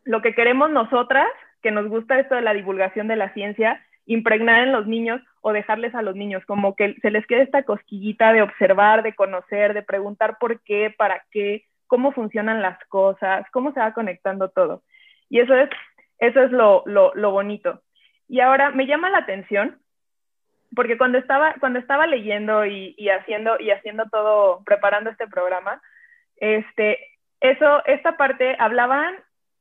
lo 0.04 0.22
que 0.22 0.34
queremos 0.34 0.72
nosotras, 0.72 1.28
que 1.62 1.72
nos 1.72 1.88
gusta 1.88 2.20
esto 2.20 2.36
de 2.36 2.42
la 2.42 2.54
divulgación 2.54 3.08
de 3.08 3.16
la 3.16 3.34
ciencia, 3.34 3.86
impregnar 4.06 4.64
en 4.64 4.72
los 4.72 4.88
niños 4.88 5.22
o 5.42 5.54
dejarles 5.54 5.94
a 5.96 6.02
los 6.02 6.16
niños, 6.16 6.44
como 6.46 6.76
que 6.76 6.96
se 7.02 7.12
les 7.12 7.26
quede 7.28 7.44
esta 7.44 7.64
cosquillita 7.64 8.34
de 8.34 8.42
observar, 8.42 9.04
de 9.04 9.16
conocer, 9.16 9.74
de 9.74 9.84
preguntar 9.84 10.38
por 10.40 10.62
qué, 10.62 10.94
para 10.96 11.24
qué, 11.32 11.66
cómo 11.88 12.12
funcionan 12.12 12.62
las 12.62 12.80
cosas, 12.86 13.46
cómo 13.52 13.74
se 13.74 13.80
va 13.80 13.94
conectando 13.94 14.50
todo. 14.50 14.84
Y 15.30 15.40
eso 15.40 15.56
es, 15.56 15.70
eso 16.20 16.42
es 16.42 16.52
lo, 16.52 16.84
lo, 16.86 17.32
bonito. 17.32 17.82
Y 18.28 18.40
ahora 18.40 18.72
me 18.72 18.88
llama 18.88 19.10
la 19.10 19.20
atención, 19.20 19.78
porque 20.76 20.98
cuando 20.98 21.18
estaba, 21.18 21.56
cuando 21.60 21.80
estaba 21.80 22.08
leyendo 22.08 22.66
y, 22.66 22.94
y, 22.98 23.10
haciendo, 23.10 23.60
y 23.60 23.72
haciendo 23.72 24.06
todo, 24.10 24.62
preparando 24.66 25.10
este 25.10 25.28
programa, 25.28 25.82
este, 26.38 27.00
eso, 27.40 27.86
esta 27.86 28.18
parte 28.18 28.56
hablaban 28.60 29.16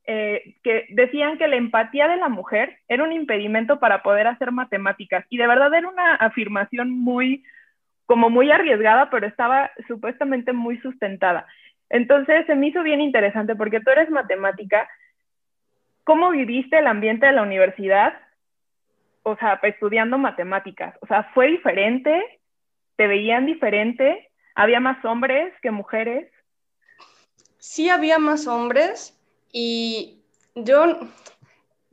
eh, 0.07 0.55
que 0.63 0.85
decían 0.89 1.37
que 1.39 1.47
la 1.47 1.55
empatía 1.55 2.07
de 2.07 2.17
la 2.17 2.29
mujer 2.29 2.77
era 2.87 3.03
un 3.03 3.11
impedimento 3.11 3.79
para 3.79 4.03
poder 4.03 4.27
hacer 4.27 4.51
matemáticas. 4.51 5.25
Y 5.29 5.37
de 5.37 5.47
verdad 5.47 5.73
era 5.73 5.87
una 5.87 6.15
afirmación 6.15 6.91
muy, 6.91 7.43
como 8.05 8.29
muy 8.29 8.51
arriesgada, 8.51 9.09
pero 9.09 9.25
estaba 9.25 9.71
supuestamente 9.87 10.53
muy 10.53 10.77
sustentada. 10.79 11.47
Entonces 11.89 12.45
se 12.45 12.55
me 12.55 12.67
hizo 12.67 12.83
bien 12.83 13.01
interesante 13.01 13.55
porque 13.55 13.79
tú 13.79 13.89
eres 13.89 14.09
matemática. 14.09 14.87
¿Cómo 16.03 16.29
viviste 16.29 16.77
el 16.77 16.87
ambiente 16.87 17.25
de 17.25 17.31
la 17.31 17.41
universidad? 17.41 18.13
O 19.27 19.35
sea, 19.37 19.59
estudiando 19.63 20.19
matemáticas. 20.19 20.95
O 21.01 21.07
sea, 21.07 21.31
¿fue 21.33 21.47
diferente? 21.47 22.39
¿Te 22.95 23.07
veían 23.07 23.47
diferente? 23.47 24.31
¿Había 24.53 24.79
más 24.79 25.03
hombres 25.03 25.51
que 25.63 25.71
mujeres? 25.71 26.31
Sí 27.57 27.89
había 27.89 28.19
más 28.19 28.45
hombres 28.45 29.19
y 29.51 30.21
yo, 30.53 30.99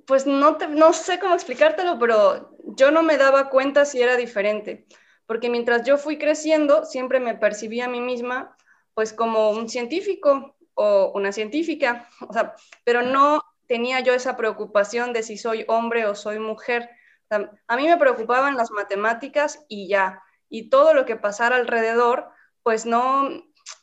pues 0.06 0.26
no, 0.26 0.58
no 0.68 0.92
sé 0.92 1.18
cómo 1.18 1.34
explicártelo, 1.34 1.98
pero 1.98 2.50
yo 2.76 2.90
no 2.90 3.02
me 3.02 3.16
daba 3.16 3.48
cuenta 3.48 3.86
si 3.86 4.02
era 4.02 4.16
diferente, 4.16 4.84
porque 5.26 5.48
mientras 5.48 5.86
yo 5.86 5.96
fui 5.96 6.18
creciendo, 6.18 6.84
siempre 6.84 7.18
me 7.18 7.34
percibí 7.34 7.80
a 7.80 7.88
mí 7.88 8.00
misma 8.00 8.54
pues 8.94 9.14
como 9.14 9.50
un 9.50 9.70
científico 9.70 10.54
o 10.74 11.12
una 11.14 11.32
científica, 11.32 12.10
o 12.28 12.32
sea, 12.32 12.54
pero 12.84 13.00
no 13.00 13.42
tenía 13.66 14.00
yo 14.00 14.12
esa 14.12 14.36
preocupación 14.36 15.14
de 15.14 15.22
si 15.22 15.38
soy 15.38 15.64
hombre 15.66 16.04
o 16.04 16.14
soy 16.14 16.38
mujer. 16.38 16.90
A 17.32 17.76
mí 17.76 17.86
me 17.86 17.96
preocupaban 17.96 18.56
las 18.56 18.70
matemáticas 18.70 19.64
y 19.68 19.88
ya, 19.88 20.22
y 20.48 20.68
todo 20.68 20.94
lo 20.94 21.06
que 21.06 21.16
pasara 21.16 21.56
alrededor, 21.56 22.28
pues 22.62 22.86
no, 22.86 23.28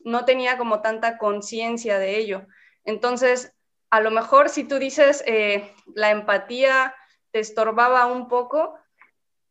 no 0.02 0.26
tenía 0.26 0.58
como 0.58 0.82
tanta 0.82 1.18
conciencia 1.18 2.00
de 2.00 2.18
ello. 2.18 2.46
Entonces, 2.84 3.54
a 3.90 4.02
lo 4.02 4.12
mejor 4.12 4.50
si 4.50 4.64
tú 4.64 4.78
dices 4.78 5.24
eh, 5.26 5.74
la 5.96 6.12
empatía 6.12 6.96
te 7.32 7.40
estorbaba 7.40 8.06
un 8.06 8.28
poco, 8.28 8.76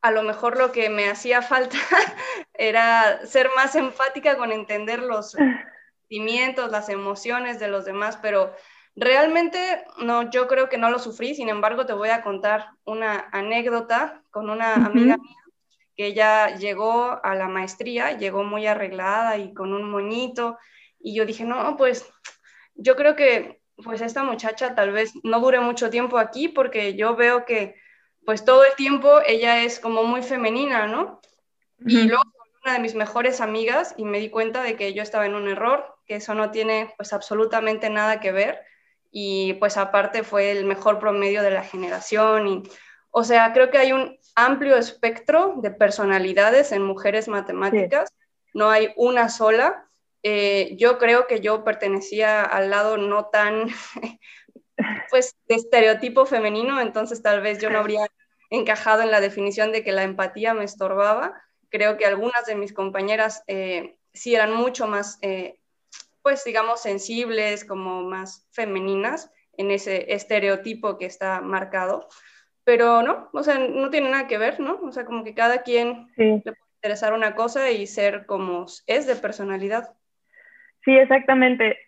a 0.00 0.10
lo 0.10 0.22
mejor 0.22 0.56
lo 0.56 0.72
que 0.72 0.90
me 0.90 1.10
hacía 1.10 1.42
falta 1.42 1.78
era 2.54 3.26
ser 3.26 3.50
más 3.56 3.74
empática 3.74 4.36
con 4.36 4.52
entender 4.52 5.02
los 5.02 5.32
sentimientos, 6.08 6.70
las 6.70 6.88
emociones 6.88 7.58
de 7.58 7.68
los 7.68 7.84
demás, 7.84 8.18
pero 8.20 8.54
realmente 8.98 9.84
no, 9.98 10.30
yo 10.30 10.48
creo 10.48 10.68
que 10.68 10.78
no 10.78 10.90
lo 10.90 10.98
sufrí, 10.98 11.34
sin 11.34 11.48
embargo 11.48 11.86
te 11.86 11.92
voy 11.92 12.08
a 12.08 12.22
contar 12.22 12.70
una 12.84 13.28
anécdota 13.32 14.22
con 14.30 14.50
una 14.50 14.74
amiga 14.74 15.16
mía 15.16 15.36
que 15.96 16.06
ella 16.06 16.54
llegó 16.56 17.18
a 17.24 17.34
la 17.34 17.48
maestría, 17.48 18.16
llegó 18.16 18.44
muy 18.44 18.66
arreglada 18.66 19.36
y 19.36 19.52
con 19.52 19.72
un 19.72 19.90
moñito, 19.90 20.56
y 21.00 21.14
yo 21.14 21.26
dije, 21.26 21.44
no, 21.44 21.76
pues 21.76 22.08
yo 22.74 22.94
creo 22.96 23.16
que 23.16 23.60
pues 23.84 24.00
esta 24.00 24.22
muchacha 24.22 24.74
tal 24.74 24.92
vez 24.92 25.12
no 25.22 25.40
dure 25.40 25.60
mucho 25.60 25.90
tiempo 25.90 26.18
aquí 26.18 26.48
porque 26.48 26.94
yo 26.94 27.16
veo 27.16 27.44
que 27.44 27.76
pues 28.24 28.44
todo 28.44 28.64
el 28.64 28.74
tiempo 28.74 29.20
ella 29.26 29.62
es 29.62 29.80
como 29.80 30.04
muy 30.04 30.22
femenina, 30.22 30.86
¿no? 30.86 31.20
Y 31.84 32.02
luego 32.02 32.22
una 32.64 32.74
de 32.74 32.80
mis 32.80 32.94
mejores 32.94 33.40
amigas 33.40 33.94
y 33.96 34.04
me 34.04 34.18
di 34.18 34.30
cuenta 34.30 34.62
de 34.62 34.76
que 34.76 34.92
yo 34.94 35.02
estaba 35.02 35.26
en 35.26 35.34
un 35.34 35.48
error, 35.48 35.96
que 36.06 36.16
eso 36.16 36.34
no 36.34 36.50
tiene 36.50 36.92
pues 36.96 37.12
absolutamente 37.12 37.88
nada 37.88 38.20
que 38.20 38.32
ver 38.32 38.67
y 39.10 39.54
pues 39.54 39.76
aparte 39.76 40.22
fue 40.22 40.50
el 40.50 40.64
mejor 40.64 40.98
promedio 40.98 41.42
de 41.42 41.50
la 41.50 41.62
generación 41.62 42.48
y 42.48 42.62
o 43.10 43.24
sea, 43.24 43.52
creo 43.52 43.70
que 43.70 43.78
hay 43.78 43.92
un 43.92 44.18
amplio 44.34 44.76
espectro 44.76 45.54
de 45.56 45.70
personalidades 45.70 46.72
en 46.72 46.82
mujeres 46.82 47.28
matemáticas, 47.28 48.12
no 48.54 48.70
hay 48.70 48.92
una 48.96 49.28
sola. 49.28 49.88
Eh, 50.22 50.76
yo 50.76 50.98
creo 50.98 51.26
que 51.26 51.40
yo 51.40 51.64
pertenecía 51.64 52.42
al 52.42 52.70
lado 52.70 52.96
no 52.96 53.26
tan 53.26 53.68
pues 55.10 55.36
de 55.48 55.54
estereotipo 55.54 56.26
femenino, 56.26 56.80
entonces 56.80 57.22
tal 57.22 57.40
vez 57.40 57.60
yo 57.60 57.70
no 57.70 57.78
habría 57.78 58.06
encajado 58.50 59.02
en 59.02 59.10
la 59.10 59.20
definición 59.20 59.72
de 59.72 59.82
que 59.82 59.92
la 59.92 60.02
empatía 60.02 60.54
me 60.54 60.64
estorbaba. 60.64 61.40
Creo 61.70 61.96
que 61.96 62.06
algunas 62.06 62.46
de 62.46 62.56
mis 62.56 62.72
compañeras 62.72 63.42
eh, 63.46 63.96
sí 64.12 64.34
eran 64.34 64.54
mucho 64.54 64.86
más, 64.86 65.18
eh, 65.22 65.60
pues 66.28 66.44
digamos, 66.44 66.82
sensibles, 66.82 67.64
como 67.64 68.02
más 68.02 68.47
femeninas 68.52 69.32
en 69.56 69.70
ese 69.70 70.12
estereotipo 70.12 70.99
que 70.99 71.06
está 71.06 71.40
marcado. 71.40 72.06
Pero 72.64 73.00
no, 73.00 73.30
o 73.32 73.42
sea, 73.42 73.58
no 73.58 73.88
tiene 73.88 74.11
nada 74.11 74.26
que 74.26 74.37
ver, 74.37 74.61
¿no? 74.61 74.78
O 74.82 74.92
sea, 74.92 75.06
como 75.06 75.25
que 75.25 75.32
cada 75.32 75.62
quien 75.62 76.08
le 76.18 76.40
puede 76.42 76.58
interesar 76.82 77.14
una 77.14 77.35
cosa 77.35 77.70
y 77.70 77.87
ser 77.87 78.26
como 78.26 78.66
es 78.87 79.06
de 79.06 79.16
personalidad. 79.16 79.94
Sí, 80.85 80.94
exactamente. 80.99 81.78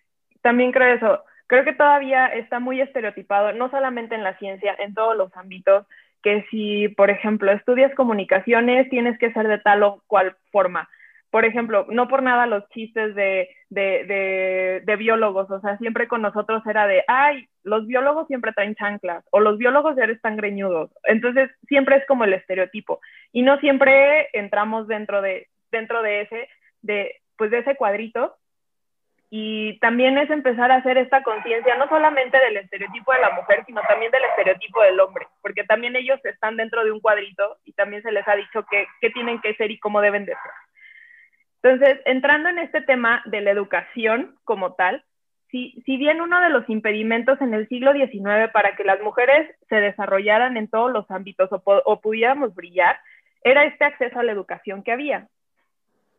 También 0.41 0.71
creo 0.71 0.95
eso. 0.95 1.23
Creo 1.45 1.63
que 1.63 1.73
todavía 1.73 2.25
está 2.25 2.59
muy 2.59 2.81
estereotipado, 2.81 3.53
no 3.53 3.69
solamente 3.69 4.15
en 4.15 4.23
la 4.23 4.39
ciencia, 4.39 4.75
en 4.79 4.95
todos 4.95 5.15
los 5.15 5.29
ámbitos 5.37 5.85
que 6.23 6.47
si, 6.49 6.87
por 6.87 7.11
ejemplo, 7.11 7.51
estudias 7.51 7.93
comunicaciones, 7.93 8.89
tienes 8.89 9.19
que 9.19 9.31
ser 9.33 9.47
de 9.47 9.59
tal 9.59 9.83
o 9.83 10.01
cual 10.07 10.35
forma. 10.51 10.89
Por 11.31 11.45
ejemplo, 11.45 11.87
no 11.89 12.07
por 12.07 12.21
nada 12.21 12.45
los 12.45 12.67
chistes 12.69 13.15
de, 13.15 13.49
de, 13.69 14.81
de, 14.85 14.95
biólogos, 14.97 15.49
o 15.49 15.59
sea, 15.61 15.77
siempre 15.77 16.07
con 16.07 16.21
nosotros 16.21 16.61
era 16.67 16.87
de, 16.87 17.03
ay, 17.07 17.47
los 17.63 17.87
biólogos 17.87 18.27
siempre 18.27 18.51
traen 18.53 18.75
chanclas, 18.75 19.23
o 19.31 19.39
los 19.39 19.57
biólogos 19.57 19.95
ya 19.95 20.03
están 20.03 20.35
greñudos. 20.35 20.91
Entonces, 21.05 21.49
siempre 21.67 21.95
es 21.95 22.05
como 22.05 22.25
el 22.25 22.33
estereotipo. 22.33 22.99
Y 23.31 23.43
no 23.43 23.57
siempre 23.59 24.27
entramos 24.33 24.87
dentro 24.87 25.21
de, 25.21 25.47
dentro 25.71 26.03
de 26.03 26.21
ese, 26.21 26.49
de, 26.81 27.21
pues 27.37 27.49
de 27.49 27.59
ese 27.59 27.75
cuadrito, 27.75 28.35
y 29.33 29.79
también 29.79 30.17
es 30.17 30.29
empezar 30.29 30.73
a 30.73 30.75
hacer 30.75 30.97
esta 30.97 31.23
conciencia, 31.23 31.77
no 31.77 31.87
solamente 31.87 32.37
del 32.37 32.57
estereotipo 32.57 33.13
de 33.13 33.21
la 33.21 33.29
mujer, 33.29 33.63
sino 33.65 33.81
también 33.87 34.11
del 34.11 34.25
estereotipo 34.25 34.83
del 34.83 34.99
hombre, 34.99 35.25
porque 35.41 35.63
también 35.63 35.95
ellos 35.95 36.19
están 36.25 36.57
dentro 36.57 36.83
de 36.83 36.91
un 36.91 36.99
cuadrito 36.99 37.57
y 37.63 37.71
también 37.71 38.03
se 38.03 38.11
les 38.11 38.27
ha 38.27 38.35
dicho 38.35 38.65
qué, 38.69 38.87
tienen 39.11 39.39
que 39.39 39.55
ser 39.55 39.71
y 39.71 39.79
cómo 39.79 40.01
deben 40.01 40.25
de 40.25 40.33
ser. 40.33 40.51
Entonces, 41.63 41.99
entrando 42.05 42.49
en 42.49 42.59
este 42.59 42.81
tema 42.81 43.21
de 43.25 43.41
la 43.41 43.51
educación 43.51 44.35
como 44.43 44.73
tal, 44.73 45.03
si, 45.49 45.81
si 45.85 45.97
bien 45.97 46.21
uno 46.21 46.39
de 46.39 46.49
los 46.49 46.67
impedimentos 46.69 47.39
en 47.41 47.53
el 47.53 47.67
siglo 47.67 47.93
XIX 47.93 48.49
para 48.53 48.75
que 48.75 48.83
las 48.83 49.01
mujeres 49.01 49.53
se 49.69 49.75
desarrollaran 49.75 50.57
en 50.57 50.69
todos 50.69 50.91
los 50.91 51.09
ámbitos 51.11 51.49
o, 51.51 52.01
pudiéramos 52.01 52.55
brillar, 52.55 52.99
era 53.43 53.65
este 53.65 53.85
acceso 53.85 54.19
a 54.19 54.23
la 54.23 54.31
educación 54.31 54.81
que 54.81 54.91
había. 54.91 55.27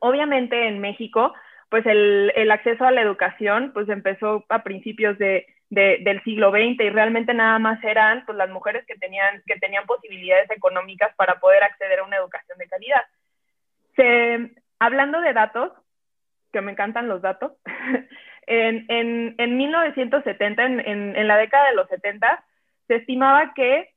Obviamente 0.01 0.69
en 0.69 0.81
México 0.81 1.33
pues 1.71 1.87
el, 1.87 2.51
acceso 2.51 2.85
a 2.85 2.91
la 2.91 3.01
educación 3.01 3.71
pues 3.73 3.89
empezó 3.89 4.45
a 4.51 4.63
principios 4.63 5.17
de, 5.17 5.47
del 5.71 6.23
siglo 6.23 6.51
XX 6.51 6.79
y 6.79 6.91
realmente 6.91 7.33
nada 7.33 7.59
más 7.59 7.83
eran 7.83 8.27
pues, 8.27 8.37
las 8.37 8.51
mujeres 8.51 8.85
que 8.87 8.95
tenían, 8.97 9.43
que 9.47 9.57
tenían 9.57 9.87
posibilidades 9.87 10.51
económicas 10.51 11.15
para 11.17 11.41
poder 11.41 11.63
acceder 11.65 12.01
a 12.01 12.05
una 12.05 12.19
educación 12.19 12.59
de 12.59 12.69
calidad. 12.69 13.03
Hablando 14.83 15.21
de 15.21 15.33
datos, 15.33 15.71
que 16.53 16.61
me 16.61 16.73
encantan 16.73 17.07
los 17.07 17.23
datos, 17.23 17.53
en, 18.47 18.85
en, 18.89 19.35
en, 19.39 19.57
1970, 19.57 20.65
en, 20.65 21.17
en, 21.17 21.29
la 21.29 21.37
década 21.37 21.69
de 21.69 21.77
los 21.77 21.89
70, 21.89 22.45
se 22.89 22.97
estimaba 22.97 23.55
que 23.55 23.91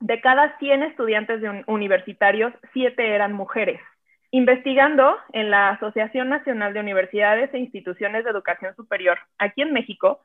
de 0.00 0.20
cada 0.20 0.58
100 0.58 0.82
estudiantes 0.82 1.40
universitarios, 1.66 2.52
7 2.72 3.14
eran 3.14 3.32
mujeres. 3.32 3.80
Investigando 4.32 5.16
en 5.32 5.50
la 5.50 5.70
Asociación 5.70 6.28
Nacional 6.28 6.74
de 6.74 6.80
Universidades 6.80 7.54
e 7.54 7.58
Instituciones 7.58 8.24
de 8.24 8.30
Educación 8.30 8.74
Superior, 8.74 9.18
aquí 9.38 9.62
en 9.62 9.72
México, 9.72 10.20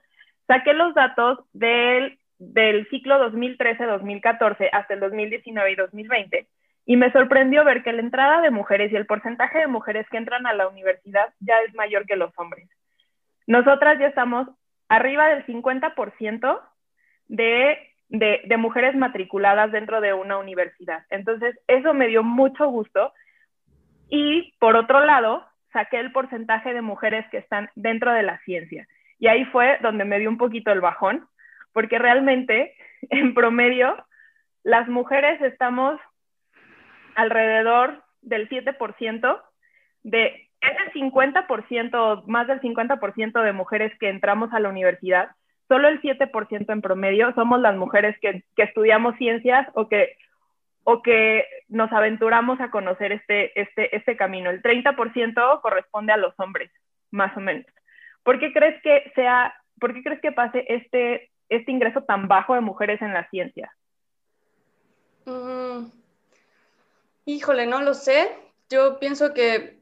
saqué 0.48 0.74
los 0.74 0.96
datos 0.96 1.40
del, 1.54 2.18
del 2.40 2.90
ciclo 2.90 3.32
2013-2014 3.32 4.70
hasta 4.72 4.94
el 4.96 5.00
2019 5.00 5.72
y 5.72 5.76
2020 5.76 6.48
y 6.86 6.98
me 6.98 7.12
sorprendió 7.12 7.64
ver 7.64 7.84
que 7.84 7.94
la 7.94 8.02
entrada 8.02 8.42
de 8.42 8.52
mujeres 8.52 8.92
y 8.92 8.96
el 8.96 9.06
porcentaje 9.06 9.60
de 9.60 9.68
mujeres 9.68 10.06
que 10.10 10.18
entran 10.18 10.46
a 10.46 10.54
la 10.54 10.68
universidad 10.68 11.34
ya 11.40 11.56
es 11.68 11.74
mayor 11.76 12.06
que 12.06 12.16
los 12.16 12.32
hombres. 12.38 12.70
Nosotras 13.48 14.00
ya 14.00 14.08
estamos 14.08 14.48
arriba 14.90 15.28
del 15.28 15.46
50% 15.46 16.62
de, 17.28 17.78
de, 18.10 18.42
de 18.46 18.58
mujeres 18.58 18.96
matriculadas 18.96 19.72
dentro 19.72 20.02
de 20.02 20.14
una 20.14 20.38
universidad. 20.38 21.06
Entonces, 21.10 21.58
eso 21.68 21.94
me 21.94 22.08
dio 22.08 22.24
mucho 22.24 22.68
gusto 22.68 23.14
y 24.10 24.54
por 24.60 24.76
otro 24.76 25.04
lado, 25.04 25.46
saqué 25.72 26.00
el 26.00 26.12
porcentaje 26.12 26.74
de 26.74 26.82
mujeres 26.82 27.26
que 27.32 27.38
están 27.38 27.70
dentro 27.76 28.14
de 28.14 28.24
la 28.24 28.38
ciencia. 28.40 28.88
Y 29.20 29.28
ahí 29.28 29.46
fue 29.46 29.80
donde 29.82 30.06
me 30.06 30.20
dio 30.20 30.30
un 30.30 30.38
poquito 30.38 30.72
el 30.72 30.82
bajón, 30.82 31.28
porque 31.72 31.98
realmente, 31.98 32.76
en 33.10 33.34
promedio, 33.34 33.96
las 34.64 34.88
mujeres 34.88 35.42
estamos 35.42 36.00
alrededor 37.16 38.04
del 38.22 38.50
7% 38.50 39.42
de 40.04 40.50
ese 40.62 41.00
50%, 41.00 42.26
más 42.26 42.48
del 42.48 42.62
50% 42.62 43.44
de 43.44 43.54
mujeres 43.54 43.92
que 44.00 44.10
entramos 44.10 44.54
a 44.54 44.60
la 44.60 44.70
universidad, 44.70 45.32
solo 45.68 45.88
el 45.88 46.02
7% 46.02 46.72
en 46.72 46.82
promedio 46.82 47.34
somos 47.34 47.60
las 47.60 47.76
mujeres 47.76 48.18
que, 48.22 48.44
que, 48.56 48.64
estudiamos 48.64 49.16
ciencias 49.18 49.68
o 49.74 49.88
que, 49.88 50.16
o 50.84 51.02
que 51.02 51.46
nos 51.68 51.92
aventuramos 51.92 52.60
a 52.62 52.70
conocer 52.70 53.12
este, 53.12 53.60
este, 53.60 53.96
este 53.96 54.16
camino. 54.16 54.50
El 54.50 54.62
30% 54.62 55.62
corresponde 55.62 56.14
a 56.14 56.18
los 56.18 56.34
hombres, 56.40 56.72
más 57.12 57.36
o 57.36 57.40
menos. 57.40 57.66
¿Por 58.24 58.40
qué 58.40 58.54
crees 58.54 58.82
que 58.84 59.12
sea, 59.16 59.54
por 59.80 59.94
qué 59.94 60.04
crees 60.04 60.22
que 60.22 60.32
pase 60.32 60.66
este, 60.70 61.30
este 61.50 61.72
ingreso 61.72 62.04
tan 62.04 62.28
bajo 62.28 62.56
de 62.56 62.62
mujeres 62.62 63.02
en 63.02 63.14
la 63.14 63.30
ciencia? 63.30 63.74
Mm, 65.26 65.88
híjole, 67.26 67.66
no 67.66 67.82
lo 67.82 67.94
sé. 67.94 68.30
Yo 68.70 69.00
pienso 69.00 69.34
que 69.34 69.82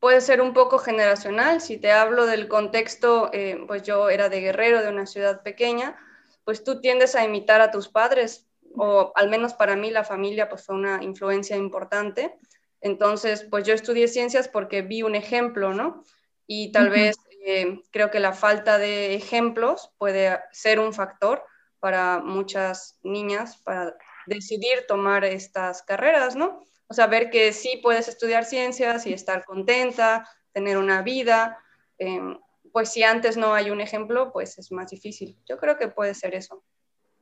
puede 0.00 0.20
ser 0.20 0.40
un 0.40 0.52
poco 0.52 0.78
generacional. 0.78 1.60
Si 1.60 1.76
te 1.78 1.92
hablo 1.92 2.26
del 2.26 2.48
contexto, 2.48 3.30
eh, 3.32 3.62
pues 3.66 3.82
yo 3.82 4.10
era 4.10 4.28
de 4.28 4.40
Guerrero, 4.40 4.82
de 4.82 4.88
una 4.88 5.06
ciudad 5.06 5.42
pequeña, 5.42 5.96
pues 6.44 6.64
tú 6.64 6.80
tiendes 6.80 7.14
a 7.14 7.24
imitar 7.24 7.60
a 7.60 7.70
tus 7.70 7.88
padres, 7.88 8.46
o 8.76 9.12
al 9.14 9.28
menos 9.28 9.54
para 9.54 9.76
mí 9.76 9.90
la 9.90 10.04
familia 10.04 10.48
pues 10.48 10.64
fue 10.64 10.76
una 10.76 11.02
influencia 11.02 11.56
importante. 11.56 12.36
Entonces, 12.80 13.46
pues 13.50 13.66
yo 13.66 13.74
estudié 13.74 14.06
ciencias 14.08 14.48
porque 14.48 14.82
vi 14.82 15.02
un 15.02 15.14
ejemplo, 15.14 15.74
¿no? 15.74 16.04
Y 16.46 16.70
tal 16.70 16.90
vez 16.90 17.16
eh, 17.44 17.82
creo 17.90 18.10
que 18.10 18.20
la 18.20 18.32
falta 18.32 18.78
de 18.78 19.14
ejemplos 19.14 19.90
puede 19.98 20.38
ser 20.52 20.78
un 20.78 20.92
factor 20.92 21.42
para 21.80 22.20
muchas 22.20 22.98
niñas 23.02 23.56
para 23.58 23.96
decidir 24.26 24.86
tomar 24.86 25.24
estas 25.24 25.82
carreras, 25.82 26.36
¿no? 26.36 26.62
O 26.88 26.94
sea, 26.94 27.06
ver 27.06 27.30
que 27.30 27.52
sí 27.52 27.80
puedes 27.82 28.08
estudiar 28.08 28.44
ciencias 28.44 29.06
y 29.06 29.12
estar 29.12 29.44
contenta, 29.44 30.26
tener 30.52 30.78
una 30.78 31.02
vida. 31.02 31.58
Em, 31.98 32.38
pues 32.72 32.92
si 32.92 33.02
antes 33.02 33.36
no 33.36 33.54
hay 33.54 33.70
un 33.70 33.80
ejemplo, 33.80 34.32
pues 34.32 34.58
es 34.58 34.72
más 34.72 34.90
difícil. 34.90 35.36
Yo 35.46 35.58
creo 35.58 35.76
que 35.76 35.88
puede 35.88 36.14
ser 36.14 36.34
eso. 36.34 36.62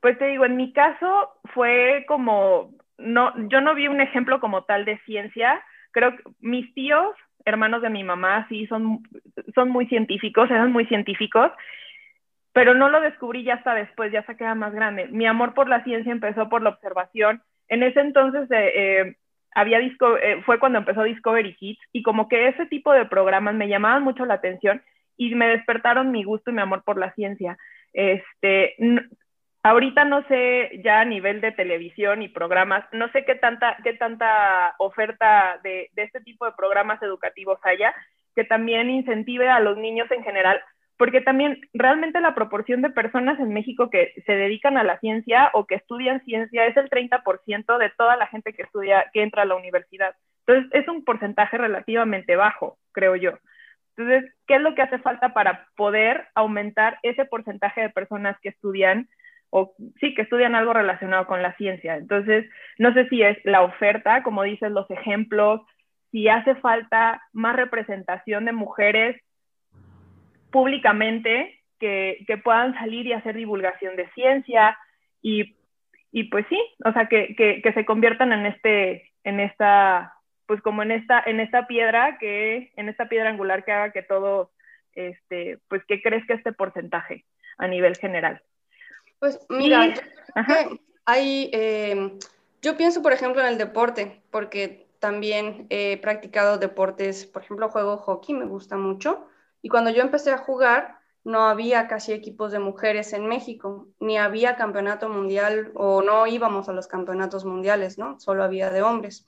Pues 0.00 0.18
te 0.18 0.26
digo, 0.26 0.44
en 0.44 0.56
mi 0.56 0.72
caso 0.72 1.32
fue 1.52 2.04
como, 2.06 2.74
no, 2.96 3.32
yo 3.48 3.60
no 3.60 3.74
vi 3.74 3.88
un 3.88 4.00
ejemplo 4.00 4.40
como 4.40 4.64
tal 4.64 4.84
de 4.84 4.98
ciencia. 5.00 5.62
Creo 5.90 6.16
que 6.16 6.22
mis 6.40 6.72
tíos, 6.74 7.16
hermanos 7.44 7.82
de 7.82 7.90
mi 7.90 8.04
mamá, 8.04 8.46
sí 8.48 8.66
son, 8.66 9.00
son 9.54 9.70
muy 9.70 9.86
científicos, 9.88 10.50
eran 10.50 10.72
muy 10.72 10.86
científicos, 10.86 11.50
pero 12.52 12.74
no 12.74 12.88
lo 12.88 13.00
descubrí 13.00 13.42
ya 13.42 13.54
hasta 13.54 13.74
después, 13.74 14.12
ya 14.12 14.24
se 14.26 14.36
queda 14.36 14.54
más 14.54 14.72
grande. 14.72 15.08
Mi 15.08 15.26
amor 15.26 15.54
por 15.54 15.68
la 15.68 15.82
ciencia 15.82 16.12
empezó 16.12 16.48
por 16.48 16.62
la 16.62 16.70
observación. 16.70 17.42
En 17.68 17.82
ese 17.82 18.00
entonces 18.00 18.48
eh, 18.50 18.72
eh 18.74 19.16
había 19.56 19.78
disco, 19.78 20.18
eh, 20.18 20.42
fue 20.44 20.58
cuando 20.58 20.78
empezó 20.78 21.02
Discovery 21.02 21.54
Kids 21.54 21.80
y 21.90 22.02
como 22.02 22.28
que 22.28 22.48
ese 22.48 22.66
tipo 22.66 22.92
de 22.92 23.06
programas 23.06 23.54
me 23.54 23.68
llamaban 23.68 24.02
mucho 24.02 24.26
la 24.26 24.34
atención 24.34 24.82
y 25.16 25.34
me 25.34 25.48
despertaron 25.48 26.10
mi 26.10 26.24
gusto 26.24 26.50
y 26.50 26.52
mi 26.52 26.60
amor 26.60 26.84
por 26.84 26.98
la 26.98 27.10
ciencia. 27.14 27.56
Este, 27.94 28.76
ahorita 29.62 30.04
no 30.04 30.22
sé 30.28 30.82
ya 30.84 31.00
a 31.00 31.06
nivel 31.06 31.40
de 31.40 31.52
televisión 31.52 32.20
y 32.20 32.28
programas, 32.28 32.84
no 32.92 33.10
sé 33.12 33.24
qué 33.24 33.34
tanta, 33.34 33.78
qué 33.82 33.94
tanta 33.94 34.74
oferta 34.78 35.58
de, 35.62 35.88
de 35.94 36.02
este 36.02 36.20
tipo 36.20 36.44
de 36.44 36.52
programas 36.52 37.02
educativos 37.02 37.58
haya 37.62 37.94
que 38.34 38.44
también 38.44 38.90
incentive 38.90 39.48
a 39.48 39.60
los 39.60 39.78
niños 39.78 40.10
en 40.10 40.22
general 40.22 40.60
porque 40.96 41.20
también 41.20 41.60
realmente 41.74 42.20
la 42.20 42.34
proporción 42.34 42.80
de 42.82 42.90
personas 42.90 43.38
en 43.38 43.52
México 43.52 43.90
que 43.90 44.14
se 44.24 44.32
dedican 44.32 44.78
a 44.78 44.84
la 44.84 44.98
ciencia 44.98 45.50
o 45.52 45.66
que 45.66 45.74
estudian 45.74 46.24
ciencia 46.24 46.66
es 46.66 46.76
el 46.76 46.88
30% 46.88 47.78
de 47.78 47.90
toda 47.90 48.16
la 48.16 48.26
gente 48.28 48.54
que 48.54 48.62
estudia, 48.62 49.10
que 49.12 49.22
entra 49.22 49.42
a 49.42 49.46
la 49.46 49.56
universidad. 49.56 50.14
Entonces, 50.46 50.70
es 50.72 50.88
un 50.88 51.04
porcentaje 51.04 51.58
relativamente 51.58 52.36
bajo, 52.36 52.78
creo 52.92 53.16
yo. 53.16 53.32
Entonces, 53.96 54.32
¿qué 54.46 54.56
es 54.56 54.60
lo 54.60 54.74
que 54.74 54.82
hace 54.82 54.98
falta 54.98 55.34
para 55.34 55.66
poder 55.76 56.28
aumentar 56.34 56.98
ese 57.02 57.24
porcentaje 57.24 57.82
de 57.82 57.90
personas 57.90 58.36
que 58.40 58.50
estudian 58.50 59.08
o 59.50 59.74
sí, 60.00 60.14
que 60.14 60.22
estudian 60.22 60.54
algo 60.54 60.72
relacionado 60.72 61.26
con 61.26 61.42
la 61.42 61.54
ciencia? 61.56 61.96
Entonces, 61.96 62.46
no 62.78 62.92
sé 62.94 63.08
si 63.08 63.22
es 63.22 63.38
la 63.44 63.62
oferta, 63.62 64.22
como 64.22 64.42
dicen 64.42 64.74
los 64.74 64.90
ejemplos, 64.90 65.60
si 66.10 66.28
hace 66.28 66.54
falta 66.56 67.22
más 67.32 67.56
representación 67.56 68.44
de 68.44 68.52
mujeres 68.52 69.20
públicamente 70.50 71.60
que, 71.78 72.24
que, 72.26 72.38
puedan 72.38 72.74
salir 72.74 73.06
y 73.06 73.12
hacer 73.12 73.34
divulgación 73.36 73.96
de 73.96 74.08
ciencia 74.12 74.78
y, 75.22 75.56
y 76.12 76.24
pues 76.24 76.46
sí, 76.48 76.60
o 76.84 76.92
sea, 76.92 77.06
que, 77.06 77.34
que, 77.36 77.60
que, 77.62 77.72
se 77.72 77.84
conviertan 77.84 78.32
en 78.32 78.46
este, 78.46 79.12
en 79.24 79.40
esta, 79.40 80.14
pues 80.46 80.62
como 80.62 80.82
en 80.82 80.92
esta, 80.92 81.22
en 81.26 81.40
esta 81.40 81.66
piedra 81.66 82.16
que, 82.18 82.72
en 82.76 82.88
esta 82.88 83.08
piedra 83.08 83.28
angular 83.28 83.64
que 83.64 83.72
haga 83.72 83.92
que 83.92 84.02
todo, 84.02 84.52
este, 84.92 85.58
pues 85.68 85.84
que 85.86 86.00
crezca 86.00 86.34
este 86.34 86.52
porcentaje 86.52 87.24
a 87.58 87.68
nivel 87.68 87.96
general. 87.96 88.42
Pues 89.18 89.44
mira, 89.48 89.94
hay, 91.04 91.50
eh, 91.52 92.12
yo 92.62 92.76
pienso 92.76 93.02
por 93.02 93.12
ejemplo 93.12 93.42
en 93.42 93.48
el 93.48 93.58
deporte, 93.58 94.20
porque 94.30 94.86
también 94.98 95.66
he 95.70 95.98
practicado 95.98 96.58
deportes, 96.58 97.26
por 97.26 97.42
ejemplo, 97.42 97.68
juego 97.68 97.98
hockey, 97.98 98.34
me 98.34 98.46
gusta 98.46 98.76
mucho. 98.76 99.28
Y 99.66 99.68
cuando 99.68 99.90
yo 99.90 100.00
empecé 100.00 100.30
a 100.30 100.38
jugar, 100.38 101.00
no 101.24 101.48
había 101.48 101.88
casi 101.88 102.12
equipos 102.12 102.52
de 102.52 102.60
mujeres 102.60 103.12
en 103.12 103.26
México, 103.26 103.88
ni 103.98 104.16
había 104.16 104.54
campeonato 104.54 105.08
mundial 105.08 105.72
o 105.74 106.02
no 106.02 106.28
íbamos 106.28 106.68
a 106.68 106.72
los 106.72 106.86
campeonatos 106.86 107.44
mundiales, 107.44 107.98
¿no? 107.98 108.20
Solo 108.20 108.44
había 108.44 108.70
de 108.70 108.82
hombres. 108.82 109.26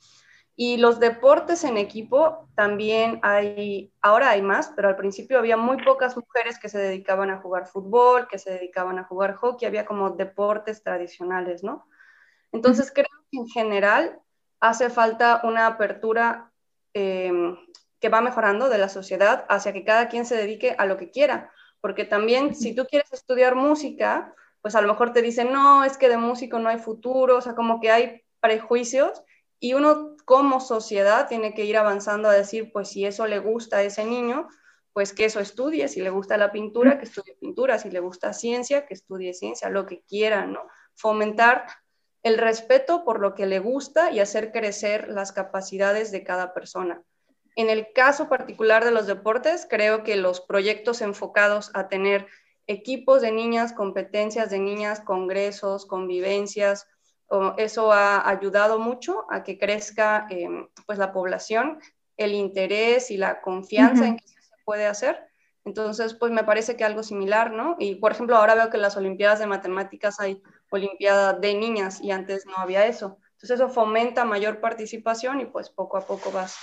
Y 0.54 0.76
los 0.76 1.00
deportes 1.00 1.64
en 1.64 1.76
equipo 1.76 2.48
también 2.54 3.18
hay, 3.24 3.92
ahora 4.00 4.30
hay 4.30 4.42
más, 4.42 4.72
pero 4.76 4.86
al 4.86 4.94
principio 4.94 5.40
había 5.40 5.56
muy 5.56 5.82
pocas 5.82 6.16
mujeres 6.16 6.60
que 6.60 6.68
se 6.68 6.78
dedicaban 6.78 7.30
a 7.30 7.40
jugar 7.40 7.66
fútbol, 7.66 8.28
que 8.28 8.38
se 8.38 8.52
dedicaban 8.52 9.00
a 9.00 9.04
jugar 9.08 9.34
hockey, 9.34 9.66
había 9.66 9.84
como 9.84 10.10
deportes 10.10 10.84
tradicionales, 10.84 11.64
¿no? 11.64 11.88
Entonces 12.52 12.92
creo 12.94 13.08
que 13.32 13.38
en 13.38 13.48
general 13.48 14.20
hace 14.60 14.88
falta 14.88 15.40
una 15.42 15.66
apertura 15.66 16.52
eh, 16.94 17.32
que 18.00 18.08
va 18.08 18.20
mejorando 18.20 18.68
de 18.68 18.78
la 18.78 18.88
sociedad 18.88 19.44
hacia 19.48 19.72
que 19.72 19.84
cada 19.84 20.08
quien 20.08 20.24
se 20.24 20.36
dedique 20.36 20.74
a 20.78 20.86
lo 20.86 20.96
que 20.96 21.10
quiera. 21.10 21.52
Porque 21.80 22.04
también 22.04 22.54
si 22.54 22.74
tú 22.74 22.86
quieres 22.86 23.12
estudiar 23.12 23.54
música, 23.54 24.34
pues 24.60 24.74
a 24.74 24.80
lo 24.80 24.88
mejor 24.88 25.12
te 25.12 25.22
dicen, 25.22 25.52
no, 25.52 25.84
es 25.84 25.96
que 25.96 26.08
de 26.08 26.16
músico 26.16 26.58
no 26.58 26.68
hay 26.68 26.78
futuro, 26.78 27.38
o 27.38 27.40
sea, 27.40 27.54
como 27.54 27.80
que 27.80 27.90
hay 27.90 28.22
prejuicios 28.40 29.22
y 29.60 29.74
uno 29.74 30.16
como 30.24 30.60
sociedad 30.60 31.28
tiene 31.28 31.54
que 31.54 31.64
ir 31.64 31.76
avanzando 31.76 32.28
a 32.28 32.32
decir, 32.32 32.70
pues 32.72 32.88
si 32.88 33.04
eso 33.04 33.26
le 33.26 33.38
gusta 33.38 33.78
a 33.78 33.82
ese 33.82 34.04
niño, 34.04 34.48
pues 34.92 35.12
que 35.12 35.24
eso 35.24 35.40
estudie, 35.40 35.88
si 35.88 36.00
le 36.00 36.10
gusta 36.10 36.36
la 36.36 36.52
pintura, 36.52 36.98
que 36.98 37.04
estudie 37.04 37.36
pintura, 37.40 37.78
si 37.78 37.90
le 37.90 38.00
gusta 38.00 38.32
ciencia, 38.32 38.86
que 38.86 38.94
estudie 38.94 39.32
ciencia, 39.32 39.70
lo 39.70 39.86
que 39.86 40.02
quiera, 40.02 40.46
¿no? 40.46 40.62
Fomentar 40.94 41.66
el 42.22 42.36
respeto 42.36 43.04
por 43.04 43.20
lo 43.20 43.34
que 43.34 43.46
le 43.46 43.58
gusta 43.58 44.10
y 44.10 44.20
hacer 44.20 44.50
crecer 44.52 45.08
las 45.08 45.32
capacidades 45.32 46.10
de 46.10 46.24
cada 46.24 46.52
persona. 46.52 47.02
En 47.58 47.70
el 47.70 47.92
caso 47.92 48.28
particular 48.28 48.84
de 48.84 48.92
los 48.92 49.08
deportes, 49.08 49.66
creo 49.68 50.04
que 50.04 50.14
los 50.14 50.40
proyectos 50.40 51.02
enfocados 51.02 51.72
a 51.74 51.88
tener 51.88 52.28
equipos 52.68 53.20
de 53.20 53.32
niñas, 53.32 53.72
competencias 53.72 54.48
de 54.50 54.60
niñas, 54.60 55.00
congresos, 55.00 55.84
convivencias, 55.84 56.86
eso 57.56 57.92
ha 57.92 58.28
ayudado 58.28 58.78
mucho 58.78 59.26
a 59.28 59.42
que 59.42 59.58
crezca 59.58 60.28
em, 60.30 60.68
pues 60.86 61.00
la 61.00 61.12
población, 61.12 61.80
el 62.16 62.32
interés 62.34 63.10
y 63.10 63.16
la 63.16 63.40
confianza 63.40 64.06
en 64.06 64.18
que 64.18 64.28
se 64.28 64.38
puede 64.64 64.86
hacer. 64.86 65.18
Entonces, 65.64 66.14
pues 66.14 66.30
me 66.30 66.44
parece 66.44 66.76
que 66.76 66.84
algo 66.84 67.02
similar, 67.02 67.50
¿no? 67.50 67.74
Y 67.80 67.96
por 67.96 68.12
ejemplo, 68.12 68.36
ahora 68.36 68.54
veo 68.54 68.70
que 68.70 68.76
en 68.76 68.82
las 68.82 68.96
Olimpiadas 68.96 69.40
de 69.40 69.46
Matemáticas 69.46 70.20
hay 70.20 70.40
Olimpiada 70.70 71.32
de 71.32 71.54
niñas 71.56 72.00
y 72.00 72.12
antes 72.12 72.46
no 72.46 72.58
había 72.58 72.86
eso. 72.86 73.18
Entonces 73.32 73.58
eso 73.58 73.68
fomenta 73.68 74.24
mayor 74.24 74.60
participación 74.60 75.40
y 75.40 75.46
pues 75.46 75.70
poco 75.70 75.96
a 75.96 76.06
poco 76.06 76.30
vas 76.30 76.56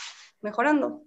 mejorando? 0.45 1.01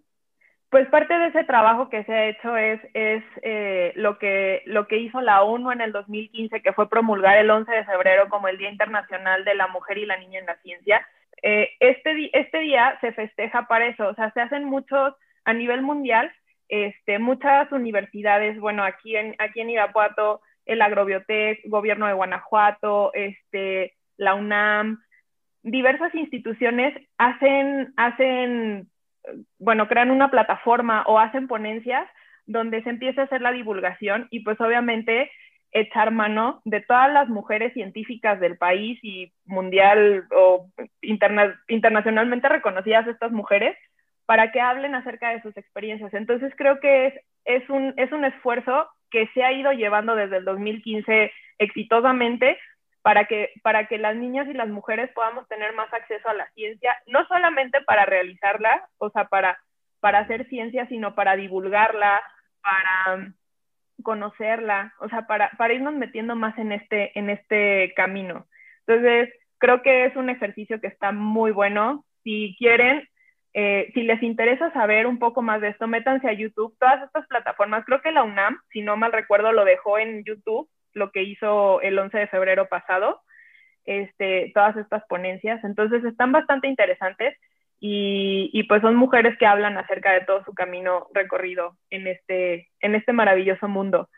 Pues 0.69 0.87
parte 0.89 1.19
de 1.19 1.29
ese 1.29 1.45
trabajo 1.45 1.89
que 1.89 2.05
se 2.05 2.13
ha 2.13 2.27
hecho 2.27 2.55
es, 2.59 2.79
es 2.93 3.25
eh, 3.43 3.93
lo, 3.97 4.19
que, 4.19 4.63
lo 4.67 4.87
que 4.87 4.99
hizo 4.99 5.23
la 5.23 5.43
ONU 5.43 5.71
en 5.73 5.81
el 5.81 5.93
2015, 5.93 6.61
que 6.61 6.75
fue 6.75 6.91
promulgar 6.91 7.39
el 7.39 7.49
11 7.49 7.73
de 7.73 7.85
febrero 7.87 8.29
como 8.29 8.49
el 8.49 8.59
Día 8.59 8.71
Internacional 8.71 9.47
de 9.47 9.55
la 9.55 9.69
Mujer 9.69 9.97
y 9.97 10.05
la 10.05 10.19
Niña 10.19 10.41
en 10.41 10.47
la 10.47 10.57
Ciencia. 10.57 11.07
Eh, 11.43 11.71
este, 11.81 12.31
este 12.39 12.59
día 12.59 12.99
se 13.01 13.13
festeja 13.13 13.67
para 13.67 13.87
eso, 13.87 14.09
o 14.09 14.15
sea, 14.15 14.31
se 14.33 14.43
hacen 14.43 14.65
muchos, 14.65 15.15
a 15.45 15.55
nivel 15.55 15.81
mundial, 15.81 16.31
este, 16.69 17.19
muchas 17.19 17.73
universidades, 17.73 18.61
bueno, 18.61 18.85
aquí 18.85 19.17
en, 19.17 19.37
aquí 19.39 19.61
en 19.61 19.71
Irapuato, 19.71 20.43
el 20.67 20.83
Agrobiotec, 20.83 21.61
Gobierno 21.65 22.09
de 22.09 22.13
Guanajuato, 22.13 23.13
este, 23.15 23.95
la 24.19 24.35
UNAM, 24.35 25.01
diversas 25.63 26.15
instituciones 26.15 26.95
hacen, 27.17 27.95
hacen 27.97 28.91
bueno, 29.59 29.89
crean 29.89 30.11
una 30.11 30.31
plataforma 30.31 31.05
o 31.07 31.19
hacen 31.19 31.49
ponencias 31.49 32.09
donde 32.47 32.83
se 32.83 32.91
empieza 32.91 33.23
a 33.23 33.25
hacer 33.25 33.43
la 33.43 33.53
divulgación 33.53 34.27
y 34.31 34.41
pues 34.41 34.61
obviamente 34.61 35.31
echar 35.73 36.11
mano 36.11 36.63
de 36.65 36.81
todas 36.81 37.13
las 37.13 37.29
mujeres 37.29 37.75
científicas 37.75 38.41
del 38.41 38.57
país 38.57 38.99
y 39.03 39.33
mundial 39.45 40.25
o 40.35 40.69
internacionalmente 41.03 42.49
reconocidas 42.49 43.07
estas 43.07 43.33
mujeres 43.33 43.77
para 44.25 44.51
que 44.51 44.61
hablen 44.61 44.95
acerca 44.95 45.31
de 45.31 45.43
sus 45.43 45.57
experiencias. 45.57 46.13
Entonces 46.15 46.53
creo 46.57 46.81
que 46.81 47.07
es, 47.07 47.15
es, 47.45 47.69
un, 47.71 47.95
es 47.97 48.13
un 48.13 48.25
esfuerzo 48.25 48.89
que 49.11 49.29
se 49.35 49.43
ha 49.43 49.53
ido 49.53 49.73
llevando 49.73 50.15
desde 50.15 50.39
el 50.39 50.45
2015 50.45 51.33
exitosamente 51.59 52.59
para 53.03 53.27
que, 53.27 53.53
para 53.63 53.87
que 53.87 53.99
las 53.99 54.17
niñas 54.17 54.49
y 54.49 54.55
las 54.55 54.69
mujeres 54.69 55.11
podamos 55.15 55.47
tener 55.49 55.73
más 55.75 55.93
acceso 55.93 56.29
a 56.29 56.35
la 56.35 56.49
ciencia, 56.51 56.97
no 57.07 57.27
solamente 57.27 57.81
para 57.83 58.05
realizarla, 58.05 58.89
o 58.99 59.11
sea, 59.11 59.27
para, 59.27 59.59
para 60.01 60.21
hacer 60.21 60.49
ciencia, 60.49 60.87
sino 60.89 61.15
para 61.15 61.37
divulgarla, 61.37 62.21
para 62.63 63.33
conocerla, 64.03 64.95
o 65.01 65.09
sea, 65.09 65.27
para, 65.27 65.51
para 65.59 65.75
irnos 65.75 65.95
metiendo 65.95 66.37
más 66.37 66.57
en 66.59 66.73
este, 66.73 67.19
en 67.19 67.31
este 67.31 67.93
camino. 67.97 68.47
Entonces, 68.87 69.31
creo 69.59 69.83
que 69.83 70.07
es 70.07 70.17
un 70.17 70.31
ejercicio 70.31 70.81
que 70.81 70.87
está 70.87 71.13
muy 71.13 71.51
bueno. 71.51 72.05
Si 72.23 72.55
quieren, 72.59 73.09
eh, 73.55 73.91
si 73.95 74.03
les 74.03 74.23
interesa 74.23 74.73
saber 74.73 75.07
un 75.07 75.19
poco 75.19 75.43
más 75.43 75.61
de 75.61 75.69
esto, 75.69 75.87
métanse 75.87 76.29
a 76.29 76.33
YouTube. 76.33 76.77
Todas 76.79 77.03
estas 77.03 77.27
plataformas, 77.27 77.85
creo 77.85 78.01
que 78.01 78.13
la 78.13 78.23
UNAM, 78.23 78.59
si 78.71 78.83
no 78.83 78.97
mal 78.97 79.13
recuerdo, 79.13 79.53
lo 79.53 79.65
dejó 79.65 79.99
en 79.99 80.25
YouTube, 80.25 80.69
lo 80.95 81.11
que 81.11 81.23
hizo 81.23 81.81
el 81.81 81.99
11 81.99 82.19
de 82.19 82.27
febrero 82.29 82.69
pasado, 82.69 83.23
este, 83.85 84.53
todas 84.55 84.77
estas 84.77 85.05
ponencias. 85.09 85.63
Entonces, 85.65 86.05
están 86.05 86.33
bastante 86.33 86.69
interesantes 86.69 87.37
y, 87.81 88.63
pues 88.69 88.83
son 88.83 88.97
mujeres 88.97 89.37
que 89.39 89.47
hablan 89.47 89.79
acerca 89.79 90.13
de 90.13 90.23
todo 90.23 90.45
su 90.45 90.53
camino 90.55 91.07
recorrido 91.15 91.77
en 91.91 92.07
este, 92.07 92.69
en 92.81 92.95
este 92.95 93.13
maravilloso 93.13 93.69
mundo. 93.69 94.09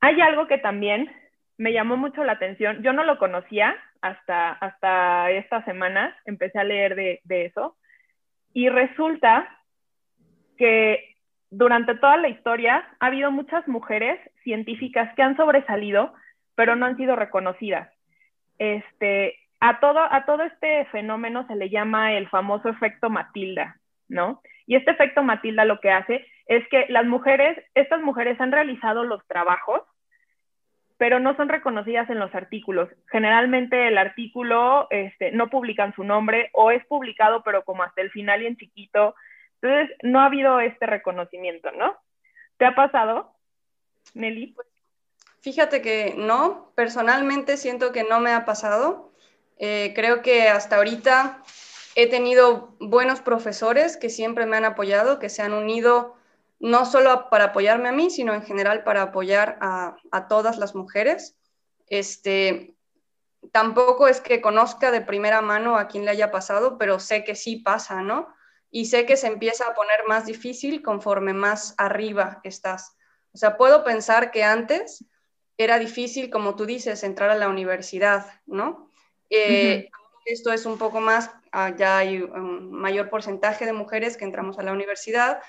Hay 0.00 0.20
algo 0.20 0.46
que 0.48 0.58
también 0.58 1.10
me 1.56 1.72
llamó 1.72 1.96
mucho 1.96 2.24
la 2.24 2.32
atención, 2.32 2.82
yo 2.82 2.92
no 2.92 3.04
lo 3.04 3.18
conocía 3.18 3.76
hasta, 4.00 4.52
hasta 4.52 5.30
esta 5.32 5.64
semana, 5.64 6.16
empecé 6.24 6.58
a 6.58 6.64
leer 6.64 6.94
de, 6.94 7.20
de 7.24 7.46
eso, 7.46 7.76
y 8.52 8.68
resulta 8.68 9.48
que 10.56 11.16
durante 11.50 11.94
toda 11.94 12.16
la 12.16 12.28
historia 12.28 12.86
ha 13.00 13.06
habido 13.06 13.30
muchas 13.30 13.66
mujeres 13.68 14.18
científicas 14.42 15.14
que 15.14 15.22
han 15.22 15.36
sobresalido, 15.36 16.12
pero 16.54 16.76
no 16.76 16.86
han 16.86 16.96
sido 16.96 17.16
reconocidas. 17.16 17.88
Este, 18.58 19.36
a 19.60 19.80
todo, 19.80 20.00
a 20.00 20.24
todo 20.26 20.42
este 20.42 20.84
fenómeno 20.86 21.46
se 21.46 21.56
le 21.56 21.70
llama 21.70 22.12
el 22.12 22.28
famoso 22.28 22.68
efecto 22.68 23.10
Matilda, 23.10 23.76
¿no? 24.08 24.42
Y 24.66 24.76
este 24.76 24.90
efecto 24.90 25.22
Matilda 25.22 25.64
lo 25.64 25.80
que 25.80 25.90
hace 25.90 26.26
es 26.46 26.66
que 26.68 26.86
las 26.88 27.06
mujeres, 27.06 27.58
estas 27.74 28.00
mujeres 28.00 28.40
han 28.40 28.52
realizado 28.52 29.04
los 29.04 29.26
trabajos, 29.26 29.82
pero 30.98 31.20
no 31.20 31.36
son 31.36 31.48
reconocidas 31.48 32.10
en 32.10 32.18
los 32.18 32.34
artículos. 32.34 32.88
Generalmente 33.06 33.86
el 33.86 33.98
artículo 33.98 34.88
este, 34.90 35.30
no 35.32 35.48
publican 35.48 35.94
su 35.94 36.04
nombre 36.04 36.50
o 36.52 36.70
es 36.70 36.84
publicado, 36.86 37.42
pero 37.44 37.62
como 37.62 37.84
hasta 37.84 38.02
el 38.02 38.10
final 38.10 38.42
y 38.42 38.46
en 38.46 38.56
chiquito. 38.56 39.14
Entonces, 39.60 39.96
no 40.02 40.20
ha 40.20 40.26
habido 40.26 40.60
este 40.60 40.86
reconocimiento, 40.86 41.70
¿no? 41.72 41.96
¿Te 42.58 42.64
ha 42.64 42.74
pasado, 42.74 43.34
Nelly? 44.14 44.54
Fíjate 45.40 45.82
que 45.82 46.14
no, 46.16 46.72
personalmente 46.74 47.56
siento 47.56 47.92
que 47.92 48.04
no 48.04 48.20
me 48.20 48.32
ha 48.32 48.44
pasado. 48.44 49.12
Eh, 49.58 49.92
creo 49.94 50.22
que 50.22 50.48
hasta 50.48 50.76
ahorita 50.76 51.42
he 51.94 52.08
tenido 52.08 52.76
buenos 52.80 53.20
profesores 53.20 53.96
que 53.96 54.10
siempre 54.10 54.46
me 54.46 54.56
han 54.56 54.64
apoyado, 54.64 55.18
que 55.18 55.28
se 55.28 55.42
han 55.42 55.52
unido 55.52 56.14
no 56.60 56.84
solo 56.86 57.28
para 57.30 57.46
apoyarme 57.46 57.88
a 57.88 57.92
mí, 57.92 58.10
sino 58.10 58.34
en 58.34 58.42
general 58.42 58.84
para 58.84 59.02
apoyar 59.02 59.58
a, 59.60 59.96
todas 60.28 60.58
las 60.58 60.74
mujeres. 60.74 61.36
Este, 61.86 62.76
tampoco 63.52 64.08
es 64.08 64.20
que 64.20 64.40
conozca 64.40 64.90
de 64.90 65.00
primera 65.00 65.40
mano 65.40 65.76
a 65.76 65.88
quien 65.88 66.04
le 66.04 66.10
haya 66.10 66.30
pasado, 66.30 66.78
pero 66.78 66.98
sé 66.98 67.24
que 67.24 67.36
sí 67.36 67.56
pasa, 67.56 68.02
¿no? 68.02 68.28
Y 68.70 68.86
sé 68.86 69.06
que 69.06 69.16
se 69.16 69.26
empieza 69.26 69.66
a 69.66 69.74
poner 69.74 70.00
más 70.06 70.26
difícil 70.26 70.82
conforme 70.82 71.32
más 71.32 71.74
arriba 71.78 72.40
estás. 72.44 72.96
O 73.32 73.38
sea, 73.38 73.56
puedo 73.56 73.84
pensar 73.84 74.30
que 74.30 74.44
antes 74.44 75.04
era 75.56 75.78
difícil, 75.78 76.30
como 76.30 76.54
tú 76.54 76.66
dices, 76.66 77.02
entrar 77.02 77.30
a 77.30 77.34
la 77.34 77.48
universidad, 77.48 78.26
¿no? 78.46 78.90
Eh, 79.30 79.90
esto 80.24 80.52
es 80.52 80.66
un 80.66 80.78
poco 80.78 81.00
más, 81.00 81.30
ah, 81.52 81.74
ya 81.76 81.98
hay 81.98 82.22
un 82.22 82.70
mayor 82.70 83.10
porcentaje 83.10 83.66
de 83.66 83.72
mujeres 83.72 84.16
que 84.16 84.24
entramos 84.24 84.58
a 84.58 84.62
la 84.62 84.72
universidad, 84.72 85.40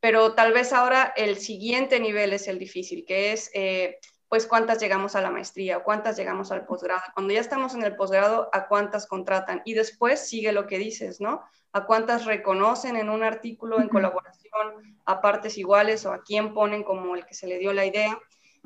pero 0.00 0.34
tal 0.34 0.52
vez 0.52 0.72
ahora 0.72 1.12
el 1.16 1.36
siguiente 1.38 2.00
nivel 2.00 2.32
es 2.32 2.48
el 2.48 2.58
difícil, 2.58 3.04
que 3.04 3.32
es, 3.32 3.50
eh, 3.52 3.98
pues, 4.28 4.46
cuántas 4.46 4.78
llegamos 4.78 5.14
a 5.16 5.20
la 5.20 5.30
maestría, 5.30 5.80
cuántas 5.80 6.16
llegamos 6.16 6.52
al 6.52 6.66
posgrado. 6.66 7.02
Cuando 7.14 7.32
ya 7.32 7.40
estamos 7.40 7.74
en 7.74 7.82
el 7.82 7.96
posgrado, 7.96 8.50
¿a 8.52 8.68
cuántas 8.68 9.06
contratan? 9.06 9.62
Y 9.64 9.74
después 9.74 10.28
sigue 10.28 10.52
lo 10.52 10.66
que 10.66 10.78
dices, 10.78 11.20
¿no? 11.20 11.42
¿A 11.72 11.84
cuántas 11.86 12.24
reconocen 12.24 12.96
en 12.96 13.10
un 13.10 13.22
artículo 13.22 13.80
en 13.80 13.88
colaboración 13.88 14.98
a 15.04 15.20
partes 15.20 15.56
iguales 15.58 16.04
o 16.06 16.12
a 16.12 16.22
quién 16.22 16.52
ponen 16.54 16.82
como 16.82 17.14
el 17.14 17.24
que 17.24 17.34
se 17.34 17.46
le 17.46 17.58
dio 17.58 17.72
la 17.72 17.86
idea? 17.86 18.18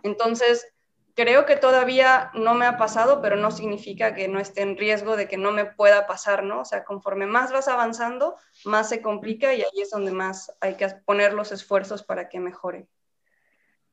Entonces, 0.03 0.67
creo 1.15 1.47
que 1.47 1.57
todavía 1.57 2.31
no 2.35 2.55
me 2.55 2.67
ha 2.67 2.77
pasado, 2.77 3.21
pero 3.21 3.37
no 3.37 3.51
significa 3.51 4.15
que 4.15 4.29
no 4.29 4.41
esté 4.41 4.63
en 4.63 4.77
riesgo 4.77 5.17
de 5.17 5.29
que 5.29 5.37
no 5.37 5.53
me 5.53 5.65
pueda 5.65 6.07
pasar, 6.07 6.43
¿no? 6.43 6.61
O 6.61 6.65
sea, 6.65 6.85
conforme 6.85 7.27
más 7.27 7.53
vas 7.53 7.69
avanzando, 7.69 8.37
más 8.65 8.89
se 8.89 9.03
complica 9.03 9.55
y 9.55 9.63
ahí 9.63 9.81
es 9.81 9.91
donde 9.91 10.13
más 10.13 10.57
hay 10.61 10.77
que 10.77 10.89
poner 11.05 11.35
los 11.35 11.53
esfuerzos 11.53 12.03
para 12.03 12.29
que 12.29 12.41
mejore. 12.41 12.89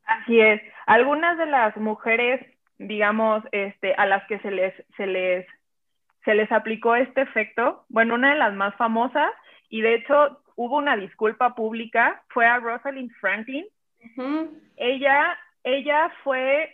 Así 0.10 0.40
es. 0.40 0.60
Algunas 0.88 1.38
de 1.38 1.46
las 1.46 1.78
mujeres, 1.78 2.44
digamos, 2.80 3.44
este, 3.52 3.94
a 3.94 4.08
las 4.08 4.26
que 4.26 4.40
se 4.40 4.50
les, 4.50 4.74
se 4.98 5.06
les, 5.06 5.46
se 6.26 6.34
les 6.34 6.52
aplicó 6.52 6.96
este 6.96 7.22
efecto, 7.22 7.86
bueno, 7.90 8.16
una 8.16 8.32
de 8.32 8.40
las 8.40 8.54
más 8.56 8.76
famosas, 8.76 9.32
y 9.70 9.82
de 9.82 9.96
hecho 9.96 10.42
hubo 10.56 10.78
una 10.78 10.98
disculpa 10.98 11.54
pública, 11.54 12.24
fue 12.30 12.48
a 12.48 12.58
Rosalind 12.58 13.12
Franklin. 13.22 13.66
Ella, 14.78 15.38
ella 15.64 16.12
fue 16.24 16.74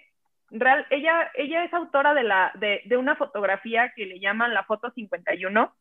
Real, 0.52 0.86
ella, 0.92 1.32
ella 1.34 1.66
es 1.66 1.74
autora 1.74 2.14
de, 2.14 2.24
la, 2.24 2.52
de, 2.56 2.84
de, 2.86 2.98
una 2.98 3.16
fotografía 3.16 3.92
que 3.96 4.06
le 4.06 4.20
llaman 4.20 4.54
la 4.54 4.64
foto 4.64 4.92
51. 4.92 5.74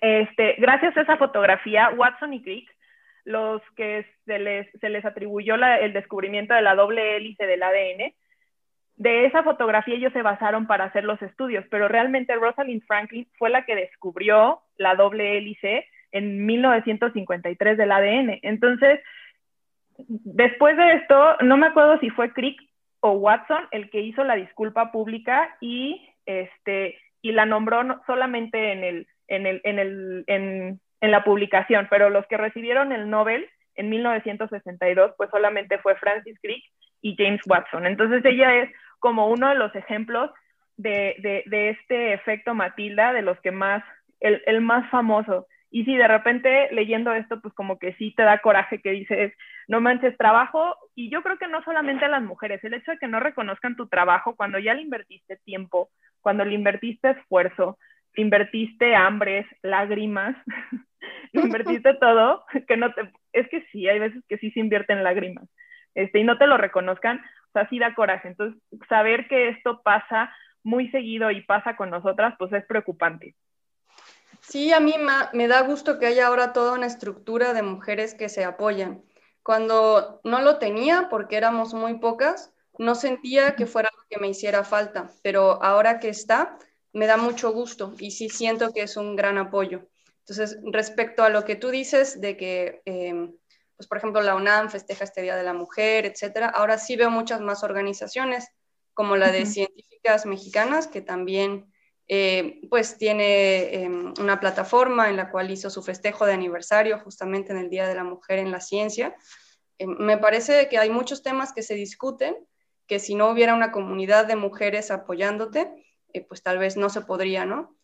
Este, 0.00 0.54
gracias 0.58 0.96
a 0.96 1.00
esa 1.00 1.16
fotografía, 1.16 1.90
Watson 1.96 2.34
y 2.34 2.42
Crick, 2.42 2.70
los 3.26 3.60
que 3.76 4.06
se 4.24 4.38
les, 4.38 4.70
se 4.80 4.88
les 4.88 5.04
atribuyó 5.04 5.56
el 5.56 5.92
descubrimiento 5.92 6.54
de 6.54 6.62
la 6.62 6.74
doble 6.74 7.16
hélice 7.16 7.44
del 7.46 7.62
ADN, 7.62 8.14
de 8.96 9.26
esa 9.26 9.42
fotografía 9.42 9.96
ellos 9.96 10.12
se 10.12 10.22
basaron 10.22 10.66
para 10.66 10.84
hacer 10.84 11.04
los 11.04 11.20
estudios, 11.20 11.64
pero 11.70 11.88
realmente 11.88 12.34
Rosalind 12.34 12.82
Franklin 12.86 13.28
fue 13.36 13.50
la 13.50 13.66
que 13.66 13.74
descubrió 13.74 14.60
la 14.78 14.94
doble 14.94 15.36
hélice 15.36 15.86
en 16.12 16.46
1953 16.46 17.76
del 17.76 17.92
ADN. 17.92 18.38
Entonces, 18.42 19.00
después 19.98 20.76
de 20.76 20.94
esto, 20.94 21.36
no 21.42 21.56
me 21.56 21.66
acuerdo 21.66 21.98
si 21.98 22.10
fue 22.10 22.32
Crick 22.32 22.58
Watson 23.02 23.68
el 23.70 23.90
que 23.90 24.00
hizo 24.00 24.24
la 24.24 24.36
disculpa 24.36 24.90
pública 24.92 25.56
y, 25.60 26.08
este, 26.24 26.98
y 27.22 27.32
la 27.32 27.44
nombró 27.44 28.00
solamente 28.06 28.72
en, 28.72 28.84
el, 28.84 29.06
en, 29.28 29.46
el, 29.46 29.60
en, 29.64 29.78
el, 29.78 30.24
en, 30.26 30.80
en 31.00 31.10
la 31.10 31.24
publicación, 31.24 31.86
pero 31.90 32.10
los 32.10 32.26
que 32.26 32.36
recibieron 32.36 32.92
el 32.92 33.10
Nobel 33.10 33.48
en 33.74 33.90
1962, 33.90 35.12
pues 35.16 35.30
solamente 35.30 35.78
fue 35.78 35.96
Francis 35.96 36.38
Crick 36.40 36.64
y 37.02 37.14
James 37.16 37.40
Watson. 37.46 37.86
Entonces 37.86 38.24
ella 38.24 38.54
es 38.56 38.70
como 38.98 39.28
uno 39.28 39.48
de 39.48 39.54
los 39.54 39.74
ejemplos 39.74 40.30
de, 40.76 41.44
de, 41.46 41.70
este 41.70 42.12
efecto 42.12 42.54
Matilda, 42.54 43.12
de 43.12 43.22
los 43.22 43.38
que 43.40 43.50
más, 43.50 43.82
el, 44.20 44.42
el, 44.46 44.60
más 44.60 44.88
famoso. 44.90 45.46
Y 45.70 45.84
si 45.84 45.96
de 45.96 46.08
repente 46.08 46.68
leyendo 46.72 47.12
esto, 47.12 47.40
pues 47.40 47.52
como 47.54 47.78
que 47.78 47.94
sí 47.94 48.14
te 48.16 48.22
da 48.22 48.38
coraje 48.38 48.80
que 48.80 48.90
dices, 48.90 49.32
no 49.68 49.80
manches 49.80 50.16
trabajo. 50.16 50.76
Y 50.94 51.10
yo 51.10 51.22
creo 51.22 51.38
que 51.38 51.48
no 51.48 51.62
solamente 51.64 52.04
a 52.04 52.08
las 52.08 52.22
mujeres, 52.22 52.62
el 52.64 52.74
hecho 52.74 52.92
de 52.92 52.98
que 52.98 53.08
no 53.08 53.20
reconozcan 53.20 53.76
tu 53.76 53.88
trabajo 53.88 54.36
cuando 54.36 54.58
ya 54.58 54.74
le 54.74 54.82
invertiste 54.82 55.36
tiempo, 55.44 55.90
cuando 56.20 56.44
le 56.44 56.54
invertiste 56.54 57.10
esfuerzo, 57.10 57.78
invertiste 58.16 58.94
hambres, 58.94 59.46
lágrimas, 59.62 60.36
invertiste 61.32 61.94
todo, 62.00 62.44
que 62.66 62.76
no 62.76 62.92
te, 62.94 63.12
es 63.32 63.48
que 63.48 63.62
sí, 63.72 63.88
hay 63.88 63.98
veces 63.98 64.22
que 64.28 64.38
sí 64.38 64.50
se 64.50 64.60
invierten 64.60 65.04
lágrimas, 65.04 65.48
este, 65.94 66.18
y 66.18 66.24
no 66.24 66.38
te 66.38 66.46
lo 66.46 66.56
reconozcan, 66.56 67.18
o 67.18 67.52
sea, 67.52 67.68
sí 67.68 67.78
da 67.78 67.94
coraje. 67.94 68.28
Entonces, 68.28 68.60
saber 68.88 69.28
que 69.28 69.48
esto 69.48 69.82
pasa 69.82 70.34
muy 70.62 70.90
seguido 70.90 71.30
y 71.30 71.42
pasa 71.42 71.76
con 71.76 71.90
nosotras, 71.90 72.34
pues 72.38 72.52
es 72.52 72.66
preocupante. 72.66 73.34
Sí, 74.40 74.72
a 74.72 74.80
mí 74.80 74.94
me 75.32 75.48
da 75.48 75.62
gusto 75.62 75.98
que 75.98 76.06
haya 76.06 76.26
ahora 76.26 76.52
toda 76.52 76.74
una 76.74 76.86
estructura 76.86 77.52
de 77.52 77.62
mujeres 77.62 78.14
que 78.14 78.28
se 78.28 78.44
apoyan. 78.44 79.02
Cuando 79.42 80.20
no 80.24 80.40
lo 80.40 80.58
tenía, 80.58 81.08
porque 81.08 81.36
éramos 81.36 81.72
muy 81.72 81.98
pocas, 81.98 82.52
no 82.78 82.94
sentía 82.94 83.56
que 83.56 83.66
fuera 83.66 83.88
algo 83.88 84.04
que 84.10 84.18
me 84.18 84.28
hiciera 84.28 84.64
falta, 84.64 85.10
pero 85.22 85.62
ahora 85.62 85.98
que 85.98 86.08
está, 86.08 86.58
me 86.96 87.06
da 87.06 87.18
mucho 87.18 87.52
gusto 87.52 87.92
y 87.98 88.12
sí 88.12 88.30
siento 88.30 88.72
que 88.72 88.80
es 88.80 88.96
un 88.96 89.16
gran 89.16 89.36
apoyo. 89.36 89.86
Entonces, 90.20 90.58
respecto 90.72 91.24
a 91.24 91.28
lo 91.28 91.44
que 91.44 91.54
tú 91.54 91.68
dices 91.68 92.22
de 92.22 92.38
que, 92.38 92.80
em, 92.86 93.36
pues 93.76 93.86
por 93.86 93.98
ejemplo, 93.98 94.22
la 94.22 94.34
UNAM 94.34 94.70
festeja 94.70 95.04
este 95.04 95.20
Día 95.20 95.36
de 95.36 95.42
la 95.42 95.52
Mujer, 95.52 96.06
etcétera, 96.06 96.48
ahora 96.48 96.78
sí 96.78 96.96
veo 96.96 97.10
muchas 97.10 97.42
más 97.42 97.62
organizaciones 97.62 98.48
como 98.94 99.16
la 99.16 99.30
de 99.30 99.44
científicas 99.44 100.24
mexicanas 100.24 100.86
que 100.86 101.02
también 101.02 101.70
eh, 102.08 102.62
pues 102.70 102.96
tiene 102.96 103.74
em, 103.74 104.14
una 104.18 104.40
plataforma 104.40 105.10
en 105.10 105.16
la 105.16 105.30
cual 105.30 105.50
hizo 105.50 105.68
su 105.68 105.82
festejo 105.82 106.24
de 106.24 106.32
aniversario 106.32 106.98
justamente 107.00 107.52
en 107.52 107.58
el 107.58 107.68
Día 107.68 107.86
de 107.86 107.94
la 107.94 108.04
Mujer 108.04 108.38
en 108.38 108.50
la 108.50 108.60
Ciencia. 108.60 109.14
Em, 109.76 109.94
me 109.98 110.16
parece 110.16 110.70
que 110.70 110.78
hay 110.78 110.88
muchos 110.88 111.22
temas 111.22 111.52
que 111.52 111.62
se 111.62 111.74
discuten, 111.74 112.34
que 112.86 113.00
si 113.00 113.14
no 113.14 113.28
hubiera 113.28 113.52
una 113.54 113.70
comunidad 113.70 114.24
de 114.24 114.36
mujeres 114.36 114.90
apoyándote, 114.90 115.85
pues 116.20 116.42
tal 116.42 116.58
vez 116.58 116.76
no 116.76 116.88
se 116.88 117.02
podría, 117.02 117.44
¿no? 117.44 117.74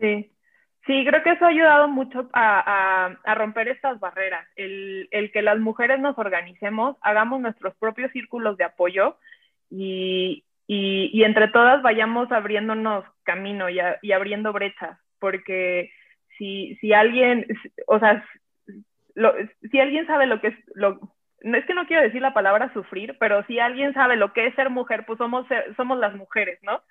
Sí. 0.00 0.32
Sí, 0.86 1.04
creo 1.06 1.22
que 1.22 1.32
eso 1.32 1.44
ha 1.44 1.48
ayudado 1.48 1.88
mucho 1.88 2.28
a, 2.32 3.14
romper 3.36 3.68
estas 3.68 4.00
barreras, 4.00 4.46
el, 4.56 5.08
que 5.32 5.42
las 5.42 5.58
mujeres 5.58 6.00
nos 6.00 6.16
organicemos, 6.18 6.96
hagamos 7.02 7.40
nuestros 7.40 7.74
propios 7.76 8.10
círculos 8.12 8.56
de 8.56 8.64
apoyo 8.64 9.16
y, 9.70 10.44
entre 10.66 11.48
todas 11.48 11.82
vayamos 11.82 12.32
abriéndonos 12.32 13.04
camino 13.24 13.68
y, 13.68 14.12
abriendo 14.12 14.52
brechas, 14.52 14.98
porque 15.18 15.92
si, 16.38 16.76
si 16.80 16.94
alguien, 16.94 17.46
o 17.86 17.98
sea, 17.98 18.24
si 19.70 19.78
alguien 19.78 20.06
sabe 20.06 20.26
lo 20.26 20.40
que 20.40 20.48
es, 20.48 20.56
lo, 20.74 20.98
es 21.40 21.64
que 21.66 21.74
no 21.74 21.86
quiero 21.86 22.02
decir 22.02 22.22
la 22.22 22.32
palabra 22.32 22.72
sufrir, 22.72 23.16
pero 23.20 23.44
si 23.46 23.58
alguien 23.58 23.92
sabe 23.92 24.16
lo 24.16 24.32
que 24.32 24.46
es 24.46 24.54
ser 24.54 24.70
mujer, 24.70 25.04
pues 25.06 25.18
somos, 25.18 25.46
somos 25.76 25.98
las 25.98 26.14
mujeres, 26.14 26.58
¿no? 26.62 26.82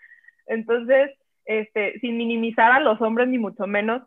Entonces, 0.50 1.12
este, 1.46 2.00
sin 2.00 2.18
minimizar 2.18 2.72
a 2.72 2.80
los 2.80 3.00
hombres 3.02 3.30
ni 3.30 3.38
mucho 3.38 3.66
menos, 3.68 4.02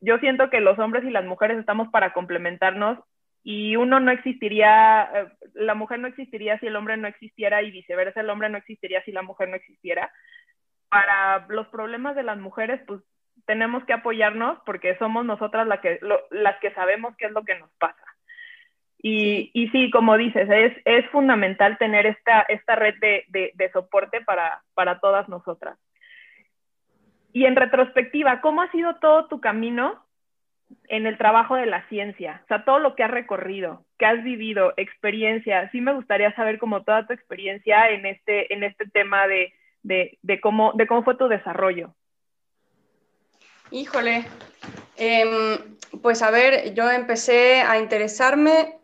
yo 0.00 0.18
siento 0.18 0.50
que 0.50 0.60
los 0.60 0.78
hombres 0.78 1.04
y 1.04 1.10
las 1.10 1.24
mujeres 1.24 1.58
estamos 1.58 1.88
para 1.88 2.12
complementarnos 2.12 2.98
y 3.42 3.76
uno 3.76 3.98
no 3.98 4.10
existiría, 4.10 5.10
eh, 5.14 5.26
la 5.54 5.74
mujer 5.74 5.98
no 5.98 6.06
existiría 6.06 6.58
si 6.60 6.66
el 6.66 6.76
hombre 6.76 6.96
no 6.96 7.08
existiera 7.08 7.62
y 7.62 7.70
viceversa, 7.70 8.20
el 8.20 8.30
hombre 8.30 8.48
no 8.48 8.58
existiría 8.58 9.02
si 9.04 9.12
la 9.12 9.22
mujer 9.22 9.48
no 9.48 9.56
existiera. 9.56 10.12
Para 10.88 11.46
los 11.48 11.66
problemas 11.68 12.14
de 12.14 12.22
las 12.22 12.38
mujeres, 12.38 12.80
pues 12.86 13.00
tenemos 13.46 13.84
que 13.84 13.94
apoyarnos 13.94 14.58
porque 14.66 14.96
somos 14.98 15.24
nosotras 15.24 15.66
la 15.66 15.80
que, 15.80 15.98
las 16.30 16.58
que 16.60 16.72
sabemos 16.74 17.16
qué 17.16 17.26
es 17.26 17.32
lo 17.32 17.44
que 17.44 17.58
nos 17.58 17.70
pasa. 17.78 18.07
Y, 19.00 19.50
y 19.54 19.68
sí, 19.68 19.90
como 19.90 20.16
dices, 20.16 20.48
es, 20.50 20.72
es 20.84 21.08
fundamental 21.10 21.78
tener 21.78 22.06
esta, 22.06 22.42
esta 22.42 22.74
red 22.74 22.94
de, 23.00 23.24
de, 23.28 23.52
de 23.54 23.70
soporte 23.70 24.20
para, 24.22 24.62
para 24.74 24.98
todas 24.98 25.28
nosotras. 25.28 25.78
Y 27.32 27.44
en 27.44 27.56
retrospectiva, 27.56 28.40
¿cómo 28.40 28.62
ha 28.62 28.70
sido 28.72 28.96
todo 28.96 29.26
tu 29.26 29.40
camino 29.40 30.04
en 30.88 31.06
el 31.06 31.16
trabajo 31.16 31.54
de 31.54 31.66
la 31.66 31.86
ciencia? 31.88 32.40
O 32.44 32.46
sea, 32.48 32.64
todo 32.64 32.80
lo 32.80 32.96
que 32.96 33.04
has 33.04 33.10
recorrido, 33.10 33.84
que 33.98 34.06
has 34.06 34.24
vivido, 34.24 34.72
experiencia. 34.76 35.70
Sí 35.70 35.80
me 35.80 35.94
gustaría 35.94 36.34
saber 36.34 36.58
como 36.58 36.82
toda 36.82 37.06
tu 37.06 37.12
experiencia 37.12 37.90
en 37.90 38.06
este, 38.06 38.52
en 38.52 38.64
este 38.64 38.86
tema 38.88 39.28
de, 39.28 39.52
de, 39.82 40.40
cómo, 40.40 40.72
de 40.74 40.86
cómo 40.86 41.04
fue 41.04 41.16
tu 41.16 41.28
desarrollo. 41.28 41.94
Híjole, 43.70 44.24
em, 44.96 45.58
pues 46.02 46.22
a 46.22 46.30
ver, 46.30 46.74
yo 46.74 46.90
empecé 46.90 47.60
a 47.60 47.78
interesarme 47.78 48.77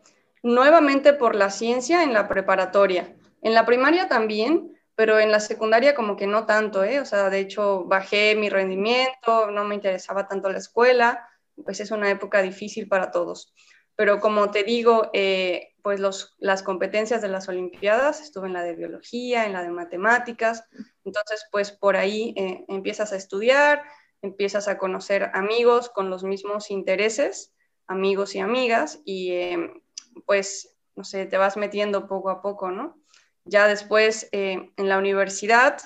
nuevamente 0.45 1.13
por 1.13 1.33
la 1.33 1.49
ciencia 1.49 2.03
en 2.03 2.13
la 2.13 2.27
preparatoria. 2.27 3.15
En 3.41 3.55
la 3.55 3.65
primaria 3.65 4.07
también, 4.07 4.77
pero 4.93 5.19
en 5.19 5.31
la 5.31 5.39
secundaria 5.39 5.95
como 5.95 6.15
que 6.15 6.27
no 6.27 6.45
tanto, 6.45 6.83
¿eh? 6.83 6.99
O 6.99 7.05
sea, 7.05 7.31
de 7.31 7.39
hecho 7.39 7.85
bajé 7.85 8.35
mi 8.35 8.47
rendimiento, 8.49 9.49
no 9.49 9.63
me 9.63 9.73
interesaba 9.73 10.27
tanto 10.27 10.51
la 10.51 10.59
escuela, 10.59 11.27
pues 11.63 11.79
es 11.79 11.89
una 11.89 12.11
época 12.11 12.43
difícil 12.43 12.87
para 12.87 13.09
todos. 13.09 13.55
Pero 13.95 14.19
como 14.19 14.51
te 14.51 14.63
digo, 14.63 15.09
eh, 15.13 15.73
pues 15.81 15.99
los, 15.99 16.35
las 16.37 16.61
competencias 16.61 17.23
de 17.23 17.29
las 17.29 17.49
Olimpiadas, 17.49 18.21
estuve 18.21 18.45
en 18.45 18.53
la 18.53 18.61
de 18.61 18.75
biología, 18.75 19.47
en 19.47 19.53
la 19.53 19.63
de 19.63 19.69
matemáticas, 19.69 20.65
entonces 21.03 21.47
pues 21.51 21.71
por 21.71 21.97
ahí 21.97 22.35
eh, 22.37 22.65
empiezas 22.67 23.13
a 23.13 23.15
estudiar, 23.15 23.81
empiezas 24.21 24.67
a 24.67 24.77
conocer 24.77 25.31
amigos 25.33 25.89
con 25.89 26.11
los 26.11 26.23
mismos 26.23 26.69
intereses, 26.69 27.51
amigos 27.87 28.35
y 28.35 28.39
amigas, 28.39 29.01
y 29.05 29.31
eh, 29.31 29.81
pues, 30.25 30.77
no 30.95 31.03
sé, 31.03 31.25
te 31.25 31.37
vas 31.37 31.57
metiendo 31.57 32.07
poco 32.07 32.29
a 32.29 32.41
poco, 32.41 32.71
¿no? 32.71 32.97
Ya 33.45 33.67
después 33.67 34.27
eh, 34.31 34.71
en 34.75 34.89
la 34.89 34.97
universidad 34.97 35.77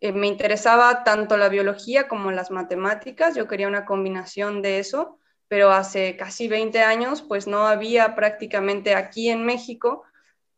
eh, 0.00 0.12
me 0.12 0.26
interesaba 0.26 1.02
tanto 1.02 1.36
la 1.36 1.48
biología 1.48 2.08
como 2.08 2.30
las 2.30 2.50
matemáticas, 2.50 3.34
yo 3.34 3.48
quería 3.48 3.68
una 3.68 3.84
combinación 3.84 4.62
de 4.62 4.78
eso, 4.78 5.18
pero 5.48 5.72
hace 5.72 6.16
casi 6.16 6.48
20 6.48 6.82
años 6.82 7.22
pues 7.22 7.46
no 7.46 7.66
había 7.66 8.14
prácticamente 8.14 8.94
aquí 8.94 9.30
en 9.30 9.44
México 9.44 10.04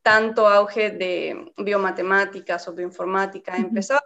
tanto 0.02 0.46
auge 0.46 0.90
de 0.90 1.52
biomatemáticas 1.56 2.68
o 2.68 2.74
bioinformática, 2.74 3.56
empezaba. 3.56 4.04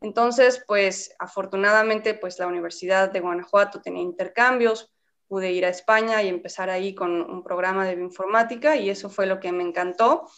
Entonces, 0.00 0.62
pues 0.68 1.14
afortunadamente, 1.18 2.14
pues 2.14 2.38
la 2.38 2.46
Universidad 2.46 3.10
de 3.10 3.18
Guanajuato 3.18 3.80
tenía 3.80 4.02
intercambios, 4.02 4.91
pude 5.32 5.50
ir 5.50 5.64
a 5.64 5.70
España 5.70 6.22
y 6.22 6.28
empezar 6.28 6.68
ahí 6.68 6.94
con 6.94 7.22
un 7.22 7.42
programa 7.42 7.86
de 7.86 7.94
bioinformática 7.94 8.76
y 8.76 8.90
eso 8.90 9.08
fue 9.08 9.24
lo 9.24 9.40
que 9.40 9.50
me 9.50 9.62
encantó. 9.62 10.28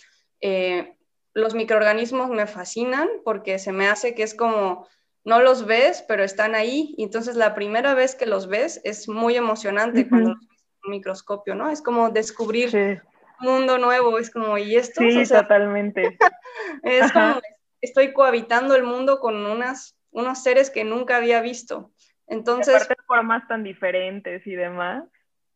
Eh, 0.40 0.96
los 1.32 1.56
microorganismos 1.56 2.30
me 2.30 2.46
fascinan 2.46 3.08
porque 3.24 3.58
se 3.58 3.72
me 3.72 3.88
hace 3.88 4.14
que 4.14 4.22
es 4.22 4.36
como, 4.36 4.86
no 5.24 5.40
los 5.40 5.66
ves, 5.66 6.04
pero 6.06 6.22
están 6.22 6.54
ahí. 6.54 6.94
Y 6.96 7.02
entonces 7.02 7.34
la 7.34 7.56
primera 7.56 7.94
vez 7.94 8.14
que 8.14 8.24
los 8.24 8.46
ves 8.46 8.80
es 8.84 9.08
muy 9.08 9.34
emocionante 9.34 10.08
cuando 10.08 10.28
los 10.28 10.38
ves 10.38 10.62
en 10.62 10.80
un 10.84 10.90
microscopio, 10.92 11.56
¿no? 11.56 11.70
Es 11.70 11.82
como 11.82 12.10
descubrir 12.10 13.02
un 13.40 13.52
mundo 13.52 13.78
nuevo, 13.78 14.20
es 14.20 14.30
como, 14.30 14.56
¿y 14.58 14.76
esto? 14.76 15.00
Sí, 15.00 15.24
totalmente. 15.24 16.16
es 16.84 17.10
como, 17.10 17.40
estoy 17.80 18.12
cohabitando 18.12 18.76
el 18.76 18.84
mundo 18.84 19.18
con 19.18 19.44
unas, 19.44 19.98
unos 20.12 20.40
seres 20.40 20.70
que 20.70 20.84
nunca 20.84 21.16
había 21.16 21.40
visto. 21.40 21.90
Entonces... 22.26 22.74
Aparte 22.74 22.96
formas 23.06 23.46
tan 23.48 23.62
diferentes 23.62 24.46
y 24.46 24.54
demás. 24.54 25.04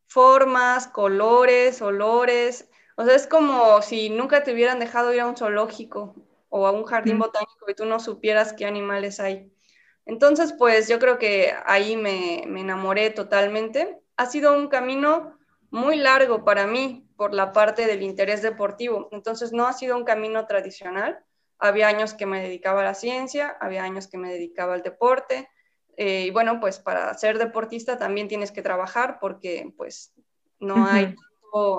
Formas, 0.06 0.88
colores, 0.88 1.82
olores, 1.82 2.68
o 2.98 3.04
sea, 3.04 3.14
es 3.14 3.28
como 3.28 3.80
si 3.80 4.10
nunca 4.10 4.42
te 4.42 4.52
hubieran 4.52 4.80
dejado 4.80 5.14
ir 5.14 5.20
a 5.20 5.26
un 5.26 5.36
zoológico 5.36 6.16
o 6.48 6.66
a 6.66 6.72
un 6.72 6.82
jardín 6.82 7.20
botánico 7.20 7.66
y 7.68 7.74
tú 7.74 7.84
no 7.84 8.00
supieras 8.00 8.52
qué 8.52 8.66
animales 8.66 9.20
hay. 9.20 9.52
Entonces, 10.04 10.52
pues 10.52 10.88
yo 10.88 10.98
creo 10.98 11.16
que 11.16 11.54
ahí 11.64 11.96
me, 11.96 12.42
me 12.48 12.62
enamoré 12.62 13.10
totalmente. 13.10 14.00
Ha 14.16 14.26
sido 14.26 14.52
un 14.52 14.66
camino 14.66 15.38
muy 15.70 15.96
largo 15.96 16.44
para 16.44 16.66
mí 16.66 17.08
por 17.16 17.34
la 17.34 17.52
parte 17.52 17.86
del 17.86 18.02
interés 18.02 18.42
deportivo. 18.42 19.08
Entonces, 19.12 19.52
no 19.52 19.68
ha 19.68 19.74
sido 19.74 19.96
un 19.96 20.04
camino 20.04 20.46
tradicional. 20.46 21.24
Había 21.60 21.86
años 21.86 22.14
que 22.14 22.26
me 22.26 22.42
dedicaba 22.42 22.80
a 22.80 22.84
la 22.84 22.94
ciencia, 22.94 23.56
había 23.60 23.84
años 23.84 24.08
que 24.08 24.18
me 24.18 24.32
dedicaba 24.32 24.74
al 24.74 24.82
deporte. 24.82 25.48
Eh, 26.00 26.26
y 26.26 26.30
bueno, 26.30 26.60
pues 26.60 26.78
para 26.78 27.12
ser 27.14 27.38
deportista 27.38 27.98
también 27.98 28.28
tienes 28.28 28.52
que 28.52 28.62
trabajar 28.62 29.18
porque 29.20 29.74
pues 29.76 30.14
no 30.60 30.86
hay 30.86 31.16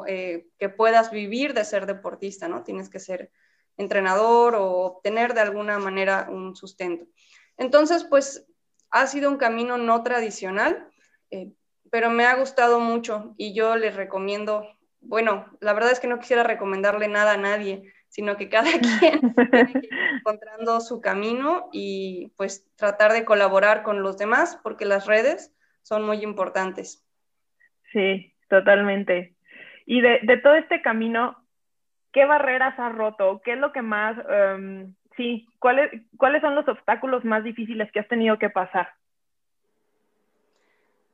eh, 0.08 0.46
que 0.58 0.68
puedas 0.68 1.10
vivir 1.10 1.54
de 1.54 1.64
ser 1.64 1.86
deportista, 1.86 2.50
¿no? 2.50 2.64
Tienes 2.64 2.90
que 2.90 3.00
ser 3.00 3.32
entrenador 3.78 4.56
o 4.56 4.66
obtener 4.82 5.34
de 5.34 5.40
alguna 5.40 5.80
manera 5.80 6.28
un 6.30 6.54
sustento. 6.54 7.06
Entonces, 7.56 8.04
pues 8.04 8.46
ha 8.90 9.08
sido 9.08 9.32
un 9.32 9.38
camino 9.38 9.78
no 9.78 10.04
tradicional, 10.04 10.90
eh, 11.32 11.54
pero 11.90 12.10
me 12.10 12.26
ha 12.26 12.36
gustado 12.36 12.82
mucho 12.82 13.34
y 13.38 13.54
yo 13.54 13.78
les 13.78 13.96
recomiendo, 13.96 14.68
bueno, 15.00 15.46
la 15.62 15.72
verdad 15.72 15.94
es 15.94 16.02
que 16.02 16.08
no 16.08 16.20
quisiera 16.20 16.44
recomendarle 16.44 17.08
nada 17.08 17.34
a 17.34 17.38
nadie, 17.38 17.94
sino 18.10 18.36
que 18.36 18.50
cada 18.50 18.69
quien 19.00 19.34
tiene 19.34 19.74
que 19.74 19.88
ir 19.88 19.89
encontrando 20.17 20.82
su 20.82 21.00
camino 21.00 21.69
y 21.72 22.34
pues 22.36 22.67
tratar 22.76 23.13
de 23.13 23.24
colaborar 23.24 23.84
con 23.84 24.04
los 24.04 24.17
demás 24.17 24.60
porque 24.62 24.86
las 24.86 25.06
redes 25.06 25.56
son 25.84 26.06
muy 26.06 26.24
importantes. 26.24 27.06
Sí, 27.93 28.34
totalmente. 28.50 29.36
Y 29.86 30.02
de, 30.02 30.19
todo 30.43 30.54
este 30.54 30.82
camino, 30.82 31.43
¿qué 32.12 32.26
barreras 32.26 32.78
has 32.78 32.93
roto? 32.93 33.41
¿Qué 33.43 33.54
es 33.54 33.58
lo 33.58 33.72
que 33.72 33.82
más, 33.82 34.17
em, 34.30 34.93
sí, 35.17 35.48
¿cuáles, 35.58 35.89
cuáles 36.17 36.41
son 36.41 36.54
los 36.54 36.67
obstáculos 36.67 37.26
más 37.26 37.43
difíciles 37.43 37.91
que 37.91 38.00
has 38.00 38.08
tenido 38.08 38.38
que 38.38 38.50
pasar? 38.50 38.89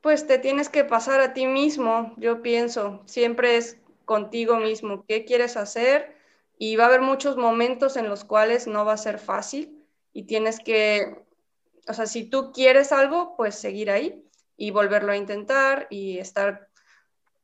Pues 0.02 0.26
te 0.26 0.38
tienes 0.38 0.68
que 0.68 0.84
pasar 0.84 1.20
a 1.20 1.32
ti 1.32 1.46
mismo, 1.46 2.14
yo 2.18 2.42
pienso, 2.42 3.02
siempre 3.06 3.56
es 3.56 3.82
contigo 4.04 4.58
mismo, 4.58 5.04
qué 5.08 5.24
quieres 5.24 5.56
hacer 5.56 6.15
y 6.58 6.76
va 6.76 6.84
a 6.84 6.86
haber 6.88 7.02
muchos 7.02 7.36
momentos 7.36 7.96
en 7.96 8.08
los 8.08 8.24
cuales 8.24 8.66
no 8.66 8.84
va 8.84 8.94
a 8.94 8.98
ser 8.98 9.18
fácil 9.18 9.86
y 10.12 10.24
tienes 10.24 10.58
que, 10.60 11.24
o 11.88 11.92
sea, 11.92 12.06
si 12.06 12.24
tú 12.24 12.52
quieres 12.52 12.92
algo, 12.92 13.36
pues 13.36 13.54
seguir 13.54 13.90
ahí 13.90 14.24
y 14.56 14.70
volverlo 14.70 15.12
a 15.12 15.16
intentar 15.16 15.86
y 15.90 16.18
estar 16.18 16.68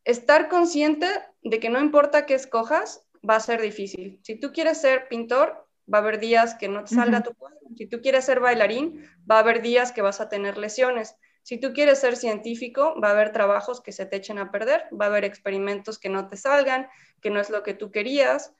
estar 0.04 0.48
consciente 0.48 1.08
de 1.42 1.60
que 1.60 1.70
no 1.70 1.80
importa 1.80 2.26
qué 2.26 2.34
escojas, 2.34 3.06
va 3.28 3.36
a 3.36 3.40
ser 3.40 3.60
difícil. 3.60 4.20
Si 4.22 4.38
tú 4.38 4.52
quieres 4.52 4.80
ser 4.80 5.08
pintor, 5.08 5.66
va 5.92 5.98
a 5.98 6.00
haber 6.00 6.18
días 6.18 6.54
que 6.54 6.68
no 6.68 6.84
te 6.84 6.94
salga 6.94 7.22
tu 7.22 7.34
cuadro. 7.34 7.58
Si 7.76 7.86
tú 7.86 8.00
quieres 8.00 8.24
ser 8.24 8.40
bailarín, 8.40 9.08
va 9.30 9.36
a 9.36 9.40
haber 9.40 9.62
días 9.62 9.92
que 9.92 10.02
vas 10.02 10.20
a 10.20 10.28
tener 10.28 10.58
lesiones. 10.58 11.16
Si 11.42 11.58
tú 11.58 11.72
quieres 11.72 11.98
ser 11.98 12.16
científico, 12.16 12.94
va 13.00 13.08
a 13.08 13.12
haber 13.12 13.32
trabajos 13.32 13.80
que 13.80 13.92
se 13.92 14.06
te 14.06 14.16
echen 14.16 14.38
a 14.38 14.50
perder, 14.50 14.84
va 14.98 15.06
a 15.06 15.08
haber 15.08 15.24
experimentos 15.24 15.98
que 15.98 16.08
no 16.08 16.28
te 16.28 16.36
salgan, 16.36 16.88
que 17.20 17.30
no 17.30 17.40
es 17.40 17.50
lo 17.50 17.62
que 17.62 17.74
tú 17.74 17.90
querías. 17.90 18.52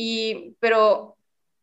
Y, 0.00 0.54
pero 0.60 1.16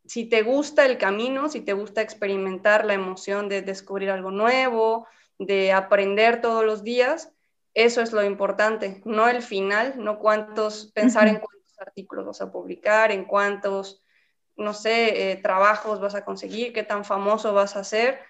si 0.04 0.26
te 0.26 0.42
gusta 0.42 0.84
el 0.84 0.98
camino, 0.98 1.48
si 1.48 1.62
te 1.62 1.72
gusta 1.72 2.02
experimentar 2.02 2.84
la 2.84 2.92
emoción 2.92 3.48
de 3.48 3.62
descubrir 3.62 4.10
algo 4.10 4.30
nuevo, 4.30 5.06
de 5.38 5.72
aprender 5.72 6.42
todos 6.42 6.62
los 6.62 6.84
días, 6.84 7.32
eso 7.72 8.02
es 8.02 8.12
lo 8.12 8.22
importante, 8.22 9.00
no 9.06 9.26
el 9.26 9.40
final, 9.40 9.94
no 9.96 10.18
cuántos, 10.18 10.92
pensar 10.92 11.28
en 11.28 11.36
cuántos 11.36 11.80
artículos 11.80 12.26
vas 12.26 12.42
a 12.42 12.52
publicar, 12.52 13.10
en 13.10 13.24
cuántos, 13.24 14.02
no 14.54 14.74
sé, 14.74 15.30
eh, 15.30 15.36
trabajos 15.36 15.98
vas 15.98 16.14
a 16.14 16.26
conseguir, 16.26 16.74
qué 16.74 16.82
tan 16.82 17.06
famoso 17.06 17.54
vas 17.54 17.74
a 17.74 17.84
ser. 17.84 18.20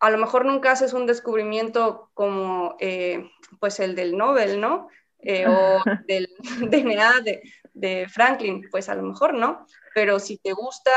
A 0.00 0.10
lo 0.10 0.18
mejor 0.18 0.44
nunca 0.44 0.72
haces 0.72 0.92
un 0.92 1.06
descubrimiento 1.06 2.10
como 2.12 2.76
eh, 2.78 3.30
pues 3.58 3.80
el 3.80 3.94
del 3.94 4.18
Nobel, 4.18 4.60
¿no? 4.60 4.88
Eh, 5.28 5.44
o 5.48 5.82
del 6.06 6.28
DNA 6.70 7.20
de, 7.22 7.42
de 7.74 8.06
Franklin, 8.08 8.62
pues 8.70 8.88
a 8.88 8.94
lo 8.94 9.02
mejor 9.02 9.34
no, 9.34 9.66
pero 9.92 10.20
si 10.20 10.38
te 10.38 10.52
gusta 10.52 10.92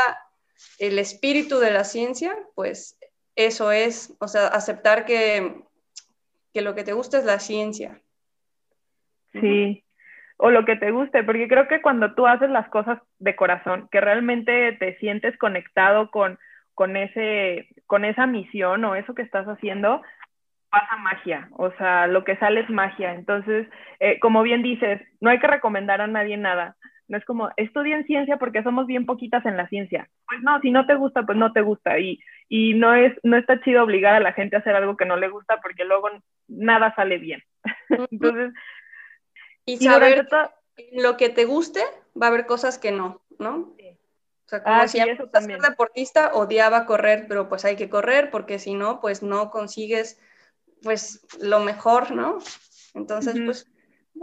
el 0.78 1.00
espíritu 1.00 1.58
de 1.58 1.72
la 1.72 1.84
ciencia, 1.84 2.38
pues 2.54 3.00
eso 3.36 3.72
es, 3.72 4.16
o 4.20 4.28
sea, 4.28 4.48
aceptar 4.48 5.06
que, 5.06 5.64
que 6.54 6.62
lo 6.62 6.76
que 6.76 6.84
te 6.84 6.94
gusta 6.94 7.18
es 7.18 7.26
la 7.26 7.40
ciencia. 7.40 8.02
Sí, 9.32 9.84
o 10.38 10.52
lo 10.52 10.64
que 10.64 10.76
te 10.76 10.92
guste, 10.92 11.24
porque 11.24 11.48
creo 11.48 11.68
que 11.68 11.82
cuando 11.82 12.14
tú 12.14 12.28
haces 12.28 12.50
las 12.50 12.70
cosas 12.70 13.00
de 13.18 13.36
corazón, 13.36 13.88
que 13.92 14.00
realmente 14.00 14.74
te 14.74 14.98
sientes 15.00 15.38
conectado 15.38 16.12
con, 16.12 16.38
con, 16.76 16.98
ese, 16.98 17.68
con 17.88 18.06
esa 18.06 18.28
misión 18.28 18.86
o 18.86 18.96
eso 18.96 19.16
que 19.16 19.22
estás 19.22 19.48
haciendo, 19.48 20.02
pasa 20.70 20.96
magia, 20.98 21.50
o 21.58 21.72
sea, 21.72 22.08
lo 22.08 22.24
que 22.24 22.38
sale 22.38 22.62
es 22.62 22.70
magia. 22.70 23.14
Entonces, 23.14 23.68
eh, 24.00 24.20
como 24.20 24.44
bien 24.44 24.62
dices, 24.62 25.02
no 25.20 25.30
hay 25.30 25.40
que 25.40 25.48
recomendar 25.48 26.02
a 26.02 26.08
nadie 26.08 26.38
nada. 26.38 26.76
No 27.08 27.18
es 27.18 27.26
como, 27.26 27.50
estudien 27.58 28.06
ciencia 28.06 28.38
porque 28.38 28.62
somos 28.62 28.86
bien 28.86 29.08
poquitas 29.08 29.44
en 29.46 29.58
la 29.58 29.68
ciencia. 29.68 30.08
Pues 30.28 30.42
no, 30.44 30.60
si 30.62 30.70
no 30.70 30.86
te 30.86 30.94
gusta, 30.94 31.24
pues 31.24 31.38
no 31.38 31.52
te 31.54 31.62
gusta. 31.62 31.98
Y, 31.98 32.20
y 32.48 32.76
no, 32.76 32.94
es, 32.94 33.14
no 33.24 33.36
está 33.36 33.60
chido 33.62 33.84
obligar 33.84 34.14
a 34.14 34.20
la 34.20 34.34
gente 34.34 34.56
a 34.56 34.60
hacer 34.60 34.76
algo 34.76 34.96
que 34.96 35.06
no 35.06 35.18
le 35.18 35.30
gusta 35.30 35.60
porque 35.62 35.86
luego 35.86 36.10
nada 36.48 36.94
sale 36.96 37.18
bien. 37.18 37.42
Entonces, 38.12 38.54
y 39.66 39.78
saber 39.78 40.28
lo 40.94 41.18
que 41.18 41.30
te 41.30 41.46
guste, 41.46 41.82
va 42.20 42.28
a 42.28 42.30
haber 42.30 42.46
cosas 42.46 42.78
que 42.78 42.92
no, 42.92 43.22
¿no? 43.40 43.76
O 44.46 44.50
sea, 44.50 44.64
como 44.64 44.76
ah, 44.78 44.88
si 44.88 44.98
ser 44.98 45.18
deportista, 45.62 46.34
odiaba 46.34 46.88
correr, 46.88 47.26
pero 47.28 47.50
pues 47.50 47.66
hay 47.66 47.76
que 47.76 47.90
correr 47.90 48.32
porque 48.32 48.58
si 48.58 48.74
no, 48.74 49.00
pues 49.00 49.22
no 49.22 49.52
consigues 49.52 50.20
pues 50.84 51.26
lo 51.42 51.60
mejor, 51.60 52.12
¿no? 52.12 52.40
Entonces, 52.94 53.40
pues 53.46 53.72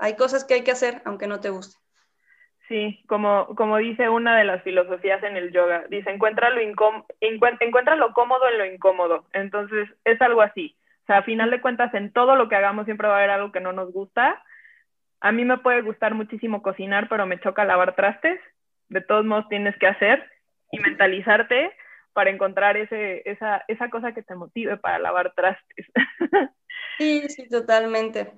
hay 0.01 0.17
cosas 0.17 0.45
que 0.45 0.55
hay 0.55 0.65
que 0.65 0.73
hacer 0.73 1.03
aunque 1.05 1.27
no 1.27 1.41
te 1.41 1.51
guste. 1.51 1.77
Sí, 2.69 3.05
como, 3.07 3.47
como 3.55 3.77
dice 3.77 4.09
una 4.09 4.37
de 4.37 4.45
las 4.45 4.63
filosofías 4.65 5.23
en 5.23 5.37
el 5.37 5.53
yoga, 5.53 5.85
dice, 5.89 6.11
encuentra 6.11 6.51
lo, 6.51 6.61
encuentra 6.61 7.95
lo 7.95 8.13
cómodo 8.13 8.49
en 8.49 8.59
lo 8.59 8.65
incómodo. 8.65 9.27
Entonces, 9.33 9.89
es 10.05 10.21
algo 10.21 10.43
así. 10.43 10.77
O 11.05 11.07
sea, 11.07 11.19
a 11.19 11.23
final 11.23 11.51
de 11.51 11.61
cuentas, 11.61 11.95
en 11.95 12.13
todo 12.13 12.35
lo 12.35 12.49
que 12.49 12.57
hagamos 12.57 12.85
siempre 12.85 13.07
va 13.07 13.15
a 13.15 13.19
haber 13.19 13.31
algo 13.31 13.53
que 13.53 13.61
no 13.61 13.73
nos 13.73 13.93
gusta. 13.93 14.43
A 15.21 15.31
mí 15.31 15.45
me 15.45 15.59
puede 15.59 15.83
gustar 15.83 16.15
muchísimo 16.15 16.63
cocinar, 16.63 17.09
pero 17.09 17.25
me 17.27 17.39
choca 17.39 17.65
lavar 17.65 17.95
trastes. 17.95 18.41
De 18.89 19.01
todos 19.01 19.25
modos, 19.25 19.49
tienes 19.49 19.77
que 19.79 19.87
hacer 19.87 20.29
y 20.73 20.81
mentalizarte 20.81 21.73
para 22.17 22.31
encontrar 22.31 22.79
ese, 22.79 23.29
esa, 23.29 23.63
esa 23.69 23.91
cosa 23.91 24.15
que 24.15 24.23
te 24.23 24.35
motive 24.35 24.79
para 24.79 24.99
lavar 24.99 25.35
trastes. 25.35 25.87
Sí, 26.99 27.29
sí, 27.29 27.49
totalmente. 27.49 28.33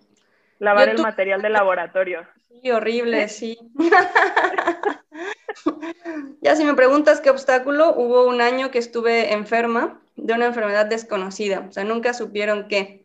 Lavar 0.59 0.89
el 0.89 1.01
material 1.01 1.43
de 1.43 1.49
laboratorio. 1.49 2.27
Sí, 2.49 2.73
horrible, 2.73 3.29
sí. 3.29 3.57
ya 6.41 6.57
si 6.57 6.65
me 6.65 6.75
preguntas 6.75 7.21
qué 7.21 7.31
obstáculo, 7.31 7.95
hubo 7.95 8.27
un 8.27 8.41
año 8.41 8.73
que 8.73 8.79
estuve 8.79 9.33
enferma 9.33 10.01
de 10.17 10.35
una 10.35 10.47
enfermedad 10.47 10.87
desconocida, 10.87 11.67
o 11.69 11.73
sea, 11.73 11.85
nunca 11.85 12.15
supieron 12.15 12.67
qué. 12.67 13.05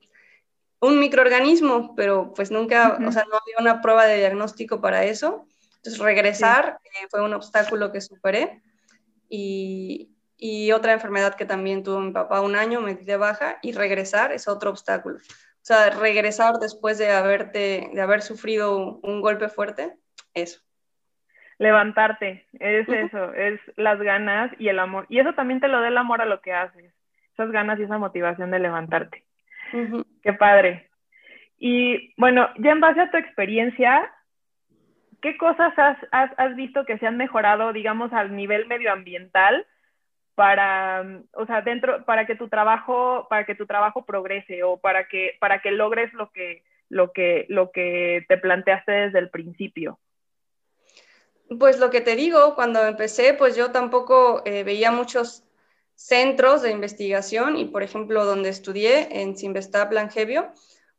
Un 0.80 1.00
microorganismo, 1.00 1.94
pero 1.96 2.34
pues 2.34 2.50
nunca, 2.50 2.98
o 3.08 3.12
sea, 3.12 3.26
no 3.30 3.38
había 3.38 3.58
una 3.60 3.82
prueba 3.82 4.06
de 4.06 4.18
diagnóstico 4.18 4.82
para 4.82 5.04
eso. 5.04 5.46
Entonces, 5.78 6.02
regresar 6.02 6.80
eh, 6.84 7.08
fue 7.12 7.22
un 7.22 7.34
obstáculo 7.34 7.92
que 7.92 8.02
superé. 8.02 8.64
Y, 9.30 10.13
y, 10.46 10.74
otra 10.74 10.92
enfermedad 10.92 11.36
que 11.36 11.46
también 11.46 11.84
tuvo 11.84 12.02
mi 12.02 12.12
papá 12.12 12.42
un 12.42 12.58
año, 12.58 12.82
me 12.82 12.96
di 12.96 13.06
de 13.06 13.16
baja, 13.16 13.60
y 13.62 13.72
regresar 13.72 14.34
es 14.34 14.50
otro 14.50 14.72
obstáculo. 14.72 15.16
O 15.16 15.66
sea, 15.66 15.90
regresar 15.92 16.56
después 16.56 16.98
de, 16.98 17.12
haberte, 17.12 17.90
de 17.94 18.02
haber 18.02 18.22
sufrido 18.22 19.00
un 19.02 19.22
golpe 19.22 19.48
fuerte, 19.48 19.94
eso. 20.34 20.60
Levantarte, 21.60 22.46
es 22.60 22.90
eso, 22.90 23.34
es 23.34 23.62
las 23.78 23.98
ganas 24.02 24.52
y 24.60 24.68
el 24.68 24.80
amor. 24.80 25.06
Y 25.08 25.20
eso 25.20 25.32
también 25.34 25.62
te 25.62 25.70
lo 25.70 25.80
da 25.80 25.88
el 25.88 25.98
amor 25.98 26.22
a 26.22 26.26
lo 26.26 26.42
que 26.42 26.52
haces, 26.52 26.94
esas 27.32 27.50
ganas 27.52 27.80
y 27.80 27.84
esa 27.84 27.98
motivación 27.98 28.52
de 28.52 28.60
levantarte. 28.60 29.24
Qué 30.24 30.34
padre. 30.34 30.90
Y 31.58 32.14
bueno, 32.18 32.50
ya 32.58 32.72
en 32.72 32.82
base 32.82 33.00
a 33.00 33.10
tu 33.10 33.16
experiencia, 33.16 34.12
¿qué 35.22 35.38
cosas 35.38 35.72
has, 35.78 35.98
has, 36.12 36.32
has 36.36 36.54
visto 36.58 36.84
que 36.84 36.98
se 36.98 37.08
han 37.08 37.16
mejorado, 37.16 37.72
digamos, 37.72 38.12
al 38.12 38.36
nivel 38.36 38.68
medioambiental 38.68 39.66
para, 40.36 41.04
mm, 41.04 41.26
o 41.34 41.46
sea, 41.46 41.62
dentro, 41.62 42.04
para 42.06 42.26
que 42.26 42.36
tu 42.36 42.50
trabajo, 42.50 43.28
para 43.30 43.46
que 43.46 43.56
tu 43.56 43.66
trabajo 43.66 44.06
progrese 44.06 44.64
o 44.64 44.78
para 44.78 45.08
que, 45.08 45.38
para 45.40 45.62
que 45.62 45.72
logres 45.72 46.14
lo 46.14 46.32
que, 46.32 46.64
lo 46.90 47.12
que, 47.12 47.46
lo 47.50 47.72
que 47.72 48.26
te 48.28 48.38
planteaste 48.38 48.92
desde 48.92 49.20
el 49.20 49.30
principio? 49.30 50.00
Pues 51.60 51.80
lo 51.80 51.90
que 51.90 52.02
te 52.02 52.16
digo, 52.16 52.56
cuando 52.56 52.86
empecé, 52.86 53.34
pues 53.34 53.56
yo 53.56 53.72
tampoco 53.72 54.42
eh, 54.46 54.64
veía 54.64 54.92
muchos 54.92 55.44
centros 55.96 56.62
de 56.62 56.72
investigación 56.72 57.58
y, 57.58 57.66
por 57.66 57.84
ejemplo, 57.84 58.26
donde 58.26 58.50
estudié, 58.50 59.22
en 59.22 59.38
Simvestab 59.38 59.92
Langevio, 59.92 60.52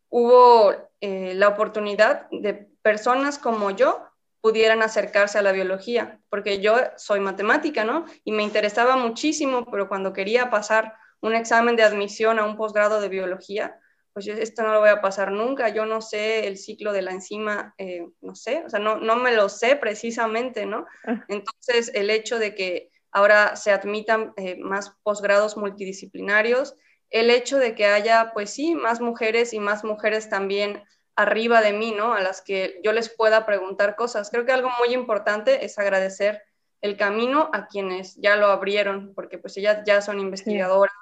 hubo 0.09 0.73
eh, 1.01 1.33
la 1.35 1.49
oportunidad 1.49 2.29
de 2.31 2.55
personas 2.83 3.39
como 3.39 3.71
yo 3.71 4.07
pudieran 4.45 4.83
acercarse 4.83 5.39
a 5.39 5.43
la 5.43 5.53
biología, 5.53 6.21
porque 6.29 6.61
yo 6.61 6.77
soy 6.99 7.19
matemática, 7.19 7.83
¿no? 7.83 8.05
Y 8.25 8.33
me 8.33 8.43
interesaba 8.43 8.95
muchísimo, 8.95 9.65
pero 9.65 9.89
cuando 9.89 10.13
quería 10.13 10.51
pasar 10.51 10.93
un 11.23 11.35
examen 11.35 11.77
de 11.77 11.83
admisión 11.83 12.39
a 12.39 12.45
un 12.45 12.55
posgrado 12.55 13.01
de 13.01 13.09
biología, 13.09 13.81
pues 14.13 14.27
yo, 14.27 14.35
esto 14.35 14.63
no 14.63 14.75
lo 14.75 14.81
voy 14.81 14.91
a 14.91 15.01
pasar 15.01 15.33
nunca, 15.33 15.71
yo 15.71 15.87
no 15.87 16.03
sé 16.03 16.47
el 16.47 16.59
ciclo 16.59 16.93
de 16.93 17.01
la 17.01 17.13
enzima, 17.13 17.75
eh, 17.79 18.07
no 18.21 18.35
sé, 18.35 18.63
o 18.67 18.69
sea, 18.69 18.81
no, 18.81 18.97
no 18.97 19.17
me 19.17 19.35
lo 19.35 19.49
sé 19.49 19.77
precisamente, 19.77 20.67
¿no? 20.67 20.85
Ah. 21.07 21.25
Entonces, 21.29 21.91
el 21.95 22.11
hecho 22.11 22.39
de 22.39 22.55
que 22.55 22.91
ahora 23.13 23.57
se 23.57 23.73
admitan 23.73 24.35
eh, 24.37 24.57
más 24.59 24.95
posgrados 25.03 25.57
multidisciplinarios, 25.57 26.77
el 27.09 27.31
hecho 27.31 27.57
de 27.57 27.75
que 27.75 27.87
haya, 27.87 28.33
pues 28.35 28.51
sí, 28.51 28.75
más 28.75 29.01
mujeres 29.01 29.55
y 29.55 29.59
más 29.59 29.85
mujeres 29.85 30.29
también 30.29 30.83
arriba 31.17 31.61
de 31.61 31.73
mí, 31.73 31.93
¿no? 31.93 32.15
A 32.15 32.21
las 32.21 32.43
que 32.43 32.81
yo 32.83 32.93
les 32.93 33.09
pueda 33.09 33.47
preguntar 33.47 33.97
cosas. 33.97 34.31
Creo 34.31 34.45
que 34.45 34.53
algo 34.53 34.71
muy 34.79 34.95
importante 34.95 35.65
es 35.65 35.79
agradecer 35.79 36.43
el 36.81 36.97
camino 36.97 37.51
a 37.53 37.67
quienes 37.67 38.17
ya 38.17 38.37
lo 38.37 38.47
abrieron, 38.47 39.15
porque 39.15 39.39
pues 39.39 39.57
ellas 39.57 39.83
ya 39.87 40.03
son 40.03 40.21
investigadoras, 40.21 40.93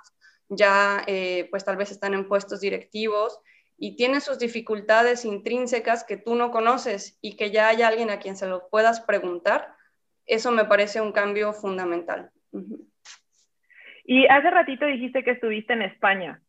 ya 0.48 1.02
eh, 1.06 1.48
pues 1.50 1.64
tal 1.64 1.76
vez 1.76 1.90
están 1.90 2.14
en 2.14 2.28
puestos 2.28 2.60
directivos 2.60 3.40
y 3.76 3.96
tienen 3.96 4.20
sus 4.20 4.38
dificultades 4.38 5.24
intrínsecas 5.24 6.04
que 6.04 6.16
tú 6.16 6.36
no 6.36 6.52
conoces 6.52 7.18
y 7.20 7.36
que 7.36 7.50
ya 7.50 7.66
haya 7.68 7.88
alguien 7.88 8.10
a 8.10 8.20
quien 8.20 8.36
se 8.36 8.46
lo 8.46 8.68
puedas 8.68 9.00
preguntar, 9.00 9.74
eso 10.26 10.52
me 10.52 10.64
parece 10.64 11.00
un 11.00 11.10
cambio 11.10 11.52
fundamental. 11.52 12.30
Y 14.04 14.26
hace 14.26 14.50
ratito 14.50 14.86
dijiste 14.86 15.24
que 15.24 15.32
estuviste 15.32 15.72
en 15.72 15.82
España. 15.82 16.40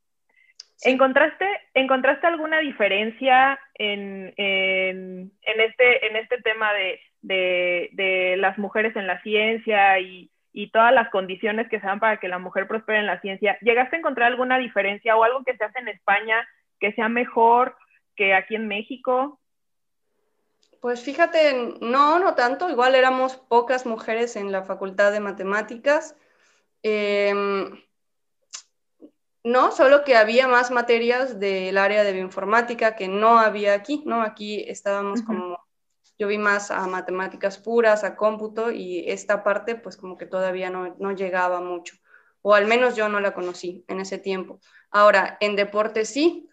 ¿Encontraste, 0.85 1.47
¿Encontraste 1.73 2.27
alguna 2.27 2.59
diferencia 2.59 3.59
en, 3.75 4.33
en, 4.37 5.31
en, 5.41 5.61
este, 5.61 6.07
en 6.07 6.15
este 6.17 6.41
tema 6.41 6.73
de, 6.73 6.99
de, 7.21 7.89
de, 7.93 8.37
las 8.37 8.57
mujeres 8.57 8.95
en 8.95 9.07
la 9.07 9.21
ciencia 9.21 9.99
y, 9.99 10.29
y, 10.51 10.71
todas 10.71 10.93
las 10.93 11.09
condiciones 11.09 11.69
que 11.69 11.79
se 11.79 11.85
dan 11.85 11.99
para 11.99 12.17
que 12.17 12.27
la 12.27 12.39
mujer 12.39 12.67
prospere 12.67 12.99
en 12.99 13.05
la 13.05 13.21
ciencia? 13.21 13.57
¿Llegaste 13.61 13.95
a 13.95 13.99
encontrar 13.99 14.31
alguna 14.31 14.57
diferencia 14.57 15.15
o 15.15 15.23
algo 15.23 15.43
que 15.43 15.55
se 15.55 15.63
hace 15.63 15.79
en 15.79 15.87
España 15.87 16.47
que 16.79 16.91
sea 16.93 17.07
mejor 17.07 17.75
que 18.15 18.33
aquí 18.33 18.55
en 18.55 18.67
México? 18.67 19.39
Pues 20.81 21.01
fíjate, 21.01 21.77
no, 21.79 22.19
no 22.19 22.35
tanto. 22.35 22.69
Igual 22.69 22.95
éramos 22.95 23.37
pocas 23.37 23.85
mujeres 23.85 24.35
en 24.35 24.51
la 24.51 24.63
Facultad 24.63 25.13
de 25.13 25.21
Matemáticas. 25.21 26.17
Eh, 26.83 27.33
no, 29.43 29.71
solo 29.71 30.03
que 30.03 30.15
había 30.15 30.47
más 30.47 30.71
materias 30.71 31.39
del 31.39 31.77
área 31.77 32.03
de 32.03 32.13
bioinformática 32.13 32.95
que 32.95 33.09
no 33.09 33.39
había 33.39 33.73
aquí, 33.73 34.01
¿no? 34.05 34.21
Aquí 34.21 34.63
estábamos 34.67 35.21
como, 35.21 35.59
yo 36.17 36.27
vi 36.27 36.37
más 36.37 36.71
a 36.71 36.87
matemáticas 36.87 37.57
puras, 37.57 38.05
a 38.05 38.15
cómputo, 38.15 38.71
y 38.71 39.03
esta 39.09 39.43
parte 39.43 39.75
pues 39.75 39.97
como 39.97 40.17
que 40.17 40.25
todavía 40.25 40.69
no, 40.69 41.11
llegaba 41.11 41.59
mucho, 41.59 41.97
o 42.41 42.53
al 42.53 42.67
menos 42.67 42.95
yo 42.95 43.09
no 43.09 43.19
la 43.19 43.33
conocí 43.33 43.83
en 43.89 43.99
ese 43.99 44.17
tiempo. 44.17 44.61
Ahora, 44.89 45.37
en 45.41 45.57
deporte 45.57 46.05
sí, 46.05 46.49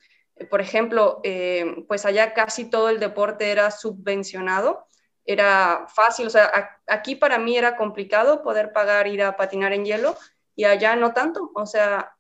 por 0.51 0.61
ejemplo, 0.61 1.21
eh, 1.23 1.85
pues 1.87 2.05
allá 2.05 2.35
casi 2.35 2.71
todo 2.71 2.89
el 2.89 2.99
deporte 2.99 3.53
era 3.53 3.71
subvencionado, 3.71 4.89
era 5.25 5.87
fácil, 5.95 6.27
o 6.27 6.31
sea, 6.31 6.81
aquí 6.89 7.15
para 7.15 7.39
mí 7.39 7.57
era 7.57 7.77
complicado 7.77 8.43
poder 8.43 8.73
pagar 8.73 9.07
ir 9.07 9.23
a 9.23 9.37
patinar 9.37 9.73
en 9.75 9.85
hielo 9.85 10.17
y 10.57 10.65
allá 10.65 10.97
no 10.97 11.13
tanto, 11.13 11.53
o 11.55 11.67
sea, 11.67 12.17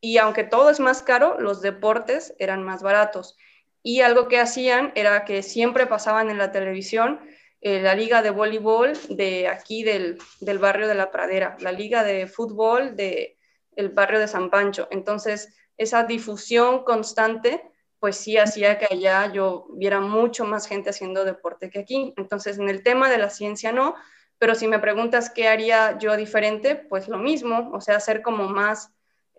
y 0.00 0.18
aunque 0.18 0.44
todo 0.44 0.70
es 0.70 0.80
más 0.80 1.02
caro, 1.02 1.38
los 1.38 1.60
deportes 1.60 2.34
eran 2.38 2.62
más 2.62 2.82
baratos. 2.82 3.36
Y 3.82 4.00
algo 4.00 4.28
que 4.28 4.38
hacían 4.40 4.92
era 4.94 5.24
que 5.24 5.42
siempre 5.42 5.86
pasaban 5.86 6.30
en 6.30 6.38
la 6.38 6.52
televisión 6.52 7.20
eh, 7.62 7.80
la 7.80 7.94
liga 7.94 8.22
de 8.22 8.30
voleibol 8.30 8.92
de 9.10 9.48
aquí 9.48 9.82
del, 9.82 10.18
del, 10.40 10.58
barrio 10.58 10.88
de 10.88 10.94
la 10.94 11.10
Pradera, 11.10 11.56
la 11.60 11.72
liga 11.72 12.02
de 12.04 12.26
fútbol 12.26 12.96
del 12.96 13.36
el 13.76 13.90
barrio 13.90 14.18
de 14.18 14.28
San 14.28 14.50
Pancho. 14.50 14.88
Entonces, 14.90 15.54
esa 15.76 16.04
difusión 16.04 16.84
constante, 16.84 17.62
pues 17.98 18.16
sí 18.16 18.38
hacía 18.38 18.78
que 18.78 18.86
allá 18.90 19.30
yo 19.32 19.66
viera 19.74 20.00
mucho 20.00 20.44
más 20.46 20.66
gente 20.66 20.90
haciendo 20.90 21.24
deporte 21.24 21.68
que 21.70 21.80
aquí. 21.80 22.14
Entonces, 22.16 22.58
en 22.58 22.70
el 22.70 22.82
tema 22.82 23.10
de 23.10 23.18
la 23.18 23.28
ciencia 23.28 23.72
no, 23.72 23.94
pero 24.38 24.54
si 24.54 24.66
me 24.66 24.78
preguntas 24.78 25.28
qué 25.30 25.48
haría 25.48 25.98
yo 25.98 26.16
diferente, 26.16 26.76
pues 26.76 27.08
lo 27.08 27.18
mismo, 27.18 27.70
o 27.74 27.80
sea, 27.82 27.96
hacer 27.96 28.22
como 28.22 28.48
más 28.48 28.90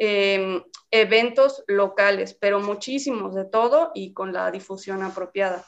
Em, 0.03 0.63
eventos 0.89 1.63
locales, 1.67 2.35
pero 2.41 2.59
muchísimos 2.59 3.35
de 3.35 3.45
todo 3.45 3.91
y 3.93 4.15
con 4.15 4.33
la 4.33 4.49
difusión 4.49 5.03
apropiada. 5.03 5.61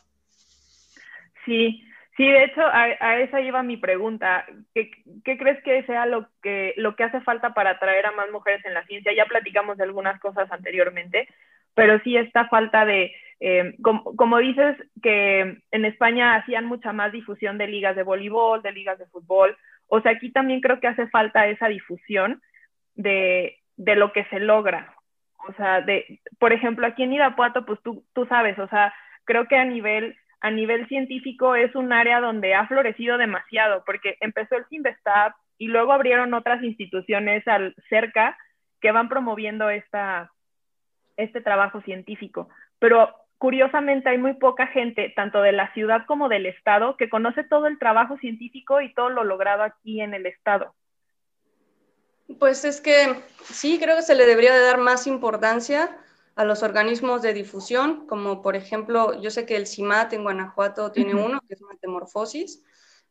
Sí, 1.46 1.84
sí, 2.18 2.28
de 2.28 2.46
hecho, 2.46 2.62
a, 2.66 3.20
esa 3.20 3.42
iba 3.42 3.62
mi 3.62 3.78
pregunta. 3.78 4.44
¿Qué, 4.74 4.90
crees 5.24 5.62
que 5.62 5.84
sea 5.84 6.08
lo 6.08 6.30
que, 6.42 6.74
lo 6.78 6.96
que 6.96 7.04
hace 7.04 7.22
falta 7.22 7.54
para 7.54 7.70
atraer 7.70 8.08
a 8.08 8.12
más 8.14 8.32
mujeres 8.32 8.66
en 8.66 8.74
la 8.74 8.84
ciencia? 8.88 9.14
Ya 9.16 9.26
platicamos 9.28 9.78
de 9.78 9.84
algunas 9.84 10.20
cosas 10.20 10.52
anteriormente, 10.52 11.28
pero 11.76 12.00
sí 12.00 12.18
esta 12.18 12.48
falta 12.48 12.86
de, 12.86 13.14
em, 13.40 13.78
como, 13.84 14.16
como, 14.16 14.40
dices, 14.40 14.76
que 15.04 15.62
en 15.70 15.86
España 15.86 16.38
hacían 16.38 16.66
mucha 16.66 16.92
más 16.92 17.12
difusión 17.12 17.60
de 17.60 17.68
ligas 17.68 17.96
de 17.96 18.02
voleibol, 18.02 18.64
de 18.64 18.72
ligas 18.72 18.98
de 18.98 19.06
fútbol. 19.06 19.56
O 19.86 20.02
sea, 20.02 20.14
aquí 20.14 20.32
también 20.32 20.60
creo 20.60 20.80
que 20.80 20.88
hace 20.88 21.06
falta 21.10 21.46
esa 21.46 21.68
difusión 21.68 22.42
de, 22.96 23.60
de 23.78 23.96
lo 23.96 24.12
que 24.12 24.26
se 24.26 24.40
logra. 24.40 24.96
O 25.48 25.54
sea, 25.54 25.82
de, 25.82 26.22
por 26.40 26.54
ejemplo, 26.54 26.88
aquí 26.88 27.04
en 27.04 27.14
Irapuato, 27.14 27.66
pues 27.66 27.80
tú, 27.84 28.06
tú 28.14 28.26
sabes, 28.28 28.58
o 28.60 28.68
sea, 28.68 28.94
creo 29.26 29.48
que 29.48 29.58
a 29.58 29.66
nivel, 29.66 30.16
a 30.42 30.52
nivel 30.52 30.88
científico 30.88 31.56
es 31.56 31.76
un 31.76 31.92
área 31.92 32.22
donde 32.22 32.56
ha 32.56 32.68
florecido 32.68 33.18
demasiado, 33.18 33.84
porque 33.86 34.18
empezó 34.22 34.56
el 34.56 34.66
Sinvestab 34.68 35.34
y 35.58 35.68
luego 35.68 35.92
abrieron 35.94 36.34
otras 36.34 36.64
instituciones 36.64 37.48
al, 37.48 37.76
cerca 37.90 38.38
que 38.80 38.92
van 38.92 39.10
promoviendo 39.10 39.70
esta, 39.70 40.32
este 41.18 41.42
trabajo 41.42 41.82
científico. 41.82 42.50
Pero 42.80 43.14
curiosamente 43.38 44.10
hay 44.10 44.18
muy 44.18 44.34
poca 44.36 44.68
gente, 44.68 45.12
tanto 45.16 45.42
de 45.42 45.52
la 45.52 45.74
ciudad 45.74 46.06
como 46.06 46.30
del 46.30 46.46
estado, 46.46 46.98
que 46.98 47.10
conoce 47.10 47.44
todo 47.44 47.68
el 47.68 47.80
trabajo 47.80 48.18
científico 48.18 48.82
y 48.82 48.94
todo 48.94 49.10
lo 49.10 49.24
logrado 49.24 49.64
aquí 49.64 50.02
en 50.02 50.14
el 50.14 50.26
estado. 50.26 50.74
Pues 52.40 52.66
es 52.66 52.82
que 52.82 53.24
sí, 53.52 53.80
creo 53.80 53.96
que 53.96 54.02
se 54.02 54.16
le 54.16 54.26
debería 54.26 54.54
de 54.54 54.62
dar 54.62 54.78
más 54.78 55.08
importancia 55.08 55.98
a 56.36 56.46
los 56.46 56.64
organismos 56.64 57.22
de 57.22 57.34
difusión, 57.34 58.08
como 58.08 58.42
por 58.42 58.56
ejemplo, 58.56 59.20
yo 59.22 59.30
sé 59.30 59.46
que 59.46 59.56
el 59.56 59.68
CIMAT 59.68 60.14
en 60.14 60.24
Guanajuato 60.24 60.92
tiene 60.92 61.14
uno, 61.14 61.40
que 61.48 61.54
es 61.54 61.62
Metamorfosis, 61.62 62.64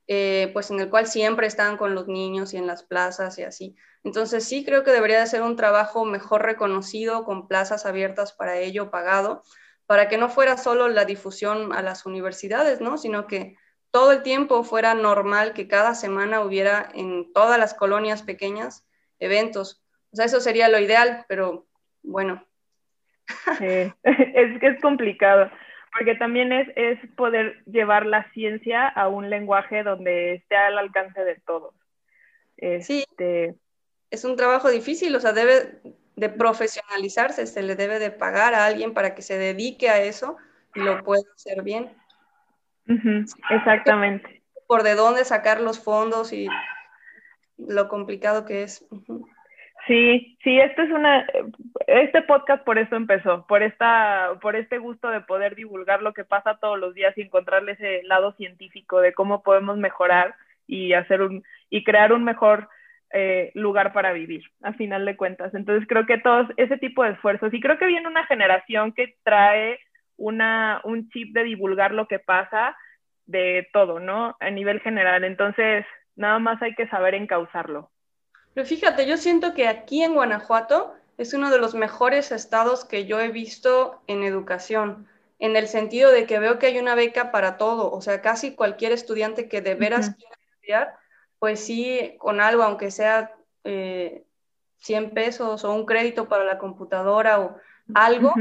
eh, 0.08 0.50
pues 0.52 0.70
en 0.70 0.80
el 0.80 0.90
cual 0.90 1.06
siempre 1.06 1.46
están 1.46 1.76
con 1.76 1.94
los 1.94 2.08
niños 2.08 2.52
y 2.52 2.56
en 2.56 2.66
las 2.66 2.82
plazas 2.82 3.38
y 3.38 3.44
así. 3.44 3.76
Entonces 4.02 4.44
sí 4.44 4.64
creo 4.64 4.82
que 4.82 4.90
debería 4.90 5.20
de 5.20 5.26
ser 5.26 5.42
un 5.42 5.54
trabajo 5.54 6.04
mejor 6.04 6.42
reconocido, 6.42 7.24
con 7.24 7.46
plazas 7.46 7.86
abiertas 7.86 8.32
para 8.32 8.58
ello, 8.58 8.90
pagado, 8.90 9.42
para 9.86 10.08
que 10.08 10.18
no 10.18 10.28
fuera 10.28 10.56
solo 10.56 10.88
la 10.88 11.04
difusión 11.04 11.72
a 11.72 11.82
las 11.82 12.06
universidades, 12.06 12.80
¿no? 12.80 12.98
Sino 12.98 13.28
que 13.28 13.56
todo 13.92 14.10
el 14.10 14.22
tiempo 14.22 14.64
fuera 14.64 14.94
normal 14.94 15.52
que 15.52 15.68
cada 15.68 15.94
semana 15.94 16.40
hubiera 16.40 16.90
en 16.94 17.32
todas 17.32 17.58
las 17.58 17.74
colonias 17.74 18.22
pequeñas 18.22 18.84
eventos. 19.24 19.82
O 20.12 20.16
sea, 20.16 20.26
eso 20.26 20.40
sería 20.40 20.68
lo 20.68 20.78
ideal, 20.78 21.24
pero 21.28 21.66
bueno. 22.02 22.44
es 23.60 24.60
que 24.60 24.66
es 24.66 24.80
complicado, 24.80 25.50
porque 25.92 26.14
también 26.16 26.52
es, 26.52 26.68
es 26.76 26.98
poder 27.16 27.62
llevar 27.64 28.04
la 28.06 28.30
ciencia 28.32 28.88
a 28.88 29.08
un 29.08 29.30
lenguaje 29.30 29.82
donde 29.82 30.34
esté 30.34 30.56
al 30.56 30.78
alcance 30.78 31.24
de 31.24 31.36
todos. 31.46 31.74
Sí, 32.80 33.04
este, 33.10 33.56
es 34.10 34.24
un 34.24 34.36
trabajo 34.36 34.70
difícil, 34.70 35.16
o 35.16 35.20
sea, 35.20 35.32
debe 35.32 35.80
de 36.16 36.28
profesionalizarse, 36.28 37.46
se 37.46 37.62
le 37.62 37.74
debe 37.74 37.98
de 37.98 38.10
pagar 38.10 38.54
a 38.54 38.66
alguien 38.66 38.94
para 38.94 39.14
que 39.14 39.22
se 39.22 39.38
dedique 39.38 39.88
a 39.88 40.02
eso 40.02 40.36
y 40.74 40.80
lo 40.80 41.02
pueda 41.02 41.22
hacer 41.34 41.62
bien. 41.62 41.90
exactamente. 43.50 44.42
Por 44.66 44.82
de 44.82 44.94
dónde 44.94 45.24
sacar 45.24 45.60
los 45.60 45.82
fondos 45.82 46.32
y 46.32 46.46
lo 47.68 47.88
complicado 47.88 48.44
que 48.44 48.62
es. 48.62 48.86
Sí, 49.86 50.38
sí, 50.44 50.60
esto 50.60 50.82
es 50.82 50.90
una, 50.92 51.26
este 51.88 52.22
podcast 52.22 52.64
por 52.64 52.78
eso 52.78 52.94
empezó, 52.94 53.46
por 53.48 53.64
esta, 53.64 54.38
por 54.40 54.54
este 54.54 54.78
gusto 54.78 55.08
de 55.08 55.22
poder 55.22 55.56
divulgar 55.56 56.02
lo 56.02 56.12
que 56.12 56.24
pasa 56.24 56.58
todos 56.60 56.78
los 56.78 56.94
días 56.94 57.16
y 57.18 57.22
encontrarle 57.22 57.72
ese 57.72 58.02
lado 58.04 58.32
científico 58.34 59.00
de 59.00 59.12
cómo 59.12 59.42
podemos 59.42 59.76
mejorar 59.78 60.36
y 60.68 60.92
hacer 60.92 61.22
un, 61.22 61.42
y 61.68 61.82
crear 61.82 62.12
un 62.12 62.22
mejor 62.22 62.68
eh, 63.12 63.50
lugar 63.54 63.92
para 63.92 64.12
vivir, 64.12 64.44
a 64.62 64.72
final 64.72 65.04
de 65.04 65.16
cuentas. 65.16 65.52
Entonces 65.52 65.86
creo 65.88 66.06
que 66.06 66.18
todos 66.18 66.46
ese 66.56 66.78
tipo 66.78 67.02
de 67.02 67.10
esfuerzos, 67.10 67.52
y 67.52 67.60
creo 67.60 67.76
que 67.76 67.86
viene 67.86 68.06
una 68.06 68.24
generación 68.26 68.92
que 68.92 69.16
trae 69.24 69.80
una, 70.16 70.80
un 70.84 71.08
chip 71.10 71.34
de 71.34 71.42
divulgar 71.42 71.92
lo 71.92 72.06
que 72.06 72.20
pasa 72.20 72.76
de 73.26 73.68
todo, 73.72 73.98
¿no? 73.98 74.36
A 74.38 74.50
nivel 74.50 74.80
general. 74.80 75.24
Entonces, 75.24 75.84
nada 76.16 76.38
más 76.38 76.60
hay 76.62 76.74
que 76.74 76.88
saber 76.88 77.14
encauzarlo. 77.14 77.90
Pero 78.54 78.66
fíjate, 78.66 79.06
yo 79.06 79.16
siento 79.16 79.54
que 79.54 79.66
aquí 79.66 80.02
en 80.02 80.14
Guanajuato 80.14 80.94
es 81.18 81.34
uno 81.34 81.50
de 81.50 81.58
los 81.58 81.74
mejores 81.74 82.32
estados 82.32 82.84
que 82.84 83.06
yo 83.06 83.20
he 83.20 83.28
visto 83.28 84.02
en 84.06 84.22
educación, 84.24 85.08
en 85.38 85.56
el 85.56 85.68
sentido 85.68 86.10
de 86.10 86.26
que 86.26 86.38
veo 86.38 86.58
que 86.58 86.66
hay 86.66 86.78
una 86.78 86.94
beca 86.94 87.32
para 87.32 87.56
todo, 87.56 87.90
o 87.90 88.00
sea, 88.00 88.20
casi 88.20 88.54
cualquier 88.54 88.92
estudiante 88.92 89.48
que 89.48 89.60
de 89.60 89.74
veras 89.74 90.14
quiera 90.14 90.36
estudiar, 90.50 90.94
pues 91.38 91.60
sí, 91.60 92.14
con 92.18 92.40
algo, 92.40 92.62
aunque 92.62 92.90
sea 92.90 93.34
100 93.64 93.64
eh, 93.64 95.10
pesos 95.12 95.64
o 95.64 95.72
un 95.72 95.86
crédito 95.86 96.28
para 96.28 96.44
la 96.44 96.58
computadora 96.58 97.40
o 97.40 97.56
algo, 97.94 98.32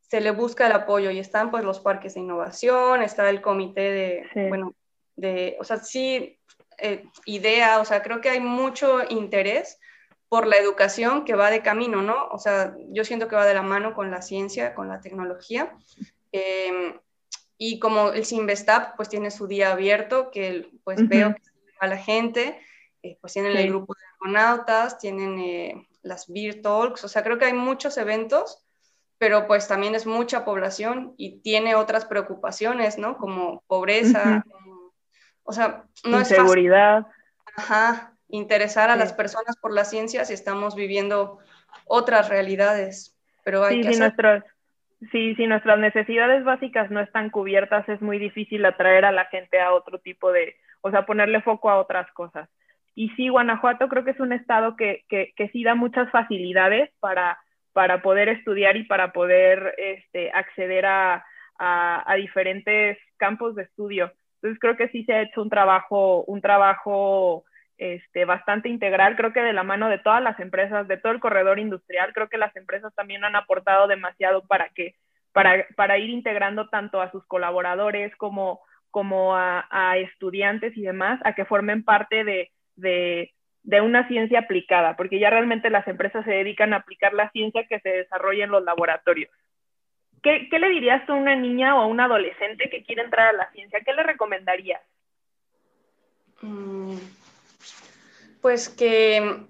se 0.00 0.20
le 0.20 0.30
busca 0.30 0.66
el 0.66 0.72
apoyo 0.72 1.10
y 1.10 1.18
están 1.18 1.50
pues 1.50 1.64
los 1.64 1.80
parques 1.80 2.14
de 2.14 2.20
innovación, 2.20 3.02
está 3.02 3.28
el 3.28 3.42
comité 3.42 3.90
de, 3.90 4.48
bueno, 4.48 4.74
de, 5.16 5.56
o 5.58 5.64
sea, 5.64 5.78
sí, 5.78 6.38
eh, 6.78 7.04
idea, 7.24 7.80
o 7.80 7.84
sea, 7.84 8.02
creo 8.02 8.20
que 8.20 8.30
hay 8.30 8.40
mucho 8.40 9.00
interés 9.08 9.78
por 10.28 10.46
la 10.46 10.56
educación 10.56 11.24
que 11.24 11.34
va 11.34 11.50
de 11.50 11.62
camino, 11.62 12.02
¿no? 12.02 12.26
O 12.28 12.38
sea, 12.38 12.74
yo 12.90 13.04
siento 13.04 13.28
que 13.28 13.36
va 13.36 13.46
de 13.46 13.54
la 13.54 13.62
mano 13.62 13.94
con 13.94 14.10
la 14.10 14.22
ciencia, 14.22 14.74
con 14.74 14.88
la 14.88 15.00
tecnología. 15.00 15.76
Em, 16.32 16.98
y 17.58 17.78
como 17.78 18.10
el 18.10 18.24
Sinvestab, 18.24 18.96
pues 18.96 19.08
tiene 19.08 19.30
su 19.30 19.46
día 19.46 19.72
abierto, 19.72 20.30
que 20.30 20.70
pues 20.84 21.08
veo 21.08 21.34
que 21.34 21.42
a 21.80 21.86
la 21.86 21.96
gente, 21.96 22.60
eh, 23.02 23.16
pues 23.20 23.32
tienen 23.32 23.56
el 23.56 23.68
grupo 23.68 23.94
de 23.94 24.00
argonautas, 24.14 24.98
tienen 24.98 25.38
eh, 25.38 25.88
las 26.02 26.26
Beer 26.28 26.60
Talks, 26.60 27.04
o 27.04 27.08
sea, 27.08 27.22
creo 27.22 27.38
que 27.38 27.46
hay 27.46 27.52
muchos 27.52 27.96
eventos, 27.96 28.66
pero 29.18 29.46
pues 29.46 29.68
también 29.68 29.94
es 29.94 30.06
mucha 30.06 30.44
población 30.44 31.14
y 31.16 31.38
tiene 31.38 31.74
otras 31.74 32.04
preocupaciones, 32.04 32.98
¿no? 32.98 33.16
Como 33.16 33.62
pobreza, 33.66 34.44
o 35.46 35.52
sea, 35.52 35.84
no 36.04 36.20
es 36.20 36.28
fácil. 36.34 36.72
Ajá, 37.56 38.12
interesar 38.28 38.90
a 38.90 38.96
las 38.96 39.12
personas 39.12 39.56
por 39.56 39.72
la 39.72 39.84
ciencia 39.84 40.24
si 40.24 40.34
estamos 40.34 40.74
viviendo 40.74 41.38
otras 41.86 42.28
realidades, 42.28 43.16
pero 43.44 43.64
hay 43.64 43.80
que 43.80 43.88
hacer... 43.88 44.44
sí, 45.12 45.34
si 45.36 45.46
nuestras 45.46 45.78
necesidades 45.78 46.44
básicas 46.44 46.90
no 46.90 47.00
están 47.00 47.30
cubiertas, 47.30 47.88
es 47.88 48.02
muy 48.02 48.18
difícil 48.18 48.64
atraer 48.64 49.04
a 49.04 49.12
la 49.12 49.26
gente 49.26 49.60
a 49.60 49.72
otro 49.72 49.98
tipo 50.00 50.32
de, 50.32 50.56
o 50.82 50.90
sea, 50.90 51.06
ponerle 51.06 51.42
foco 51.42 51.70
a 51.70 51.78
otras 51.78 52.10
cosas. 52.12 52.48
Y 52.94 53.10
sí, 53.10 53.28
Guanajuato 53.28 53.88
creo 53.88 54.04
que 54.04 54.12
es 54.12 54.20
un 54.20 54.32
estado 54.32 54.74
que, 54.74 55.04
que, 55.08 55.32
que 55.36 55.48
sí 55.50 55.62
da 55.62 55.74
muchas 55.74 56.10
facilidades 56.10 56.90
para, 56.98 57.38
para 57.72 58.02
poder 58.02 58.28
estudiar 58.30 58.76
y 58.76 58.84
para 58.84 59.12
poder 59.12 59.74
este, 59.76 60.30
acceder 60.32 60.86
a, 60.86 61.24
a, 61.58 62.10
a 62.10 62.14
diferentes 62.14 62.98
campos 63.18 63.54
de 63.54 63.64
estudio. 63.64 64.12
Entonces 64.46 64.60
creo 64.60 64.76
que 64.76 64.88
sí 64.90 65.04
se 65.04 65.12
ha 65.12 65.22
hecho 65.22 65.42
un 65.42 65.50
trabajo, 65.50 66.22
un 66.24 66.40
trabajo 66.40 67.44
este, 67.78 68.24
bastante 68.24 68.68
integral, 68.68 69.16
creo 69.16 69.32
que 69.32 69.40
de 69.40 69.52
la 69.52 69.64
mano 69.64 69.88
de 69.88 69.98
todas 69.98 70.22
las 70.22 70.38
empresas, 70.38 70.86
de 70.86 70.98
todo 70.98 71.12
el 71.12 71.18
corredor 71.18 71.58
industrial, 71.58 72.12
creo 72.14 72.28
que 72.28 72.38
las 72.38 72.54
empresas 72.54 72.94
también 72.94 73.24
han 73.24 73.34
aportado 73.34 73.88
demasiado 73.88 74.46
para 74.46 74.68
que, 74.68 74.94
para, 75.32 75.66
para 75.74 75.98
ir 75.98 76.10
integrando 76.10 76.68
tanto 76.68 77.00
a 77.00 77.10
sus 77.10 77.26
colaboradores 77.26 78.14
como, 78.14 78.60
como 78.92 79.34
a, 79.34 79.96
estudiantes 79.96 80.76
y 80.76 80.82
demás, 80.82 81.20
a 81.24 81.34
que 81.34 81.44
formen 81.44 81.82
parte 81.82 82.22
de, 82.22 82.52
de 83.64 83.80
una 83.80 84.06
ciencia 84.06 84.38
aplicada, 84.38 84.94
porque 84.96 85.18
ya 85.18 85.28
realmente 85.28 85.70
las 85.70 85.88
empresas 85.88 86.24
se 86.24 86.30
dedican 86.30 86.72
a 86.72 86.76
aplicar 86.76 87.14
la 87.14 87.30
ciencia 87.32 87.66
que 87.66 87.80
se 87.80 87.88
desarrolla 87.88 88.44
en 88.44 88.52
los 88.52 88.62
laboratorios. 88.62 89.32
¿Qué, 90.26 90.58
le 90.58 90.68
dirías 90.70 91.08
a 91.08 91.14
una 91.14 91.36
niña 91.36 91.76
o 91.76 91.82
a 91.82 91.86
un 91.86 92.00
adolescente 92.00 92.68
que 92.68 92.82
quiere 92.82 93.02
entrar 93.02 93.28
a 93.28 93.32
la 93.32 93.48
ciencia? 93.52 93.80
¿Qué 93.86 93.92
le 93.92 94.02
recomendarías? 94.02 94.82
Mm, 96.42 96.96
pues 98.42 98.68
que, 98.68 99.46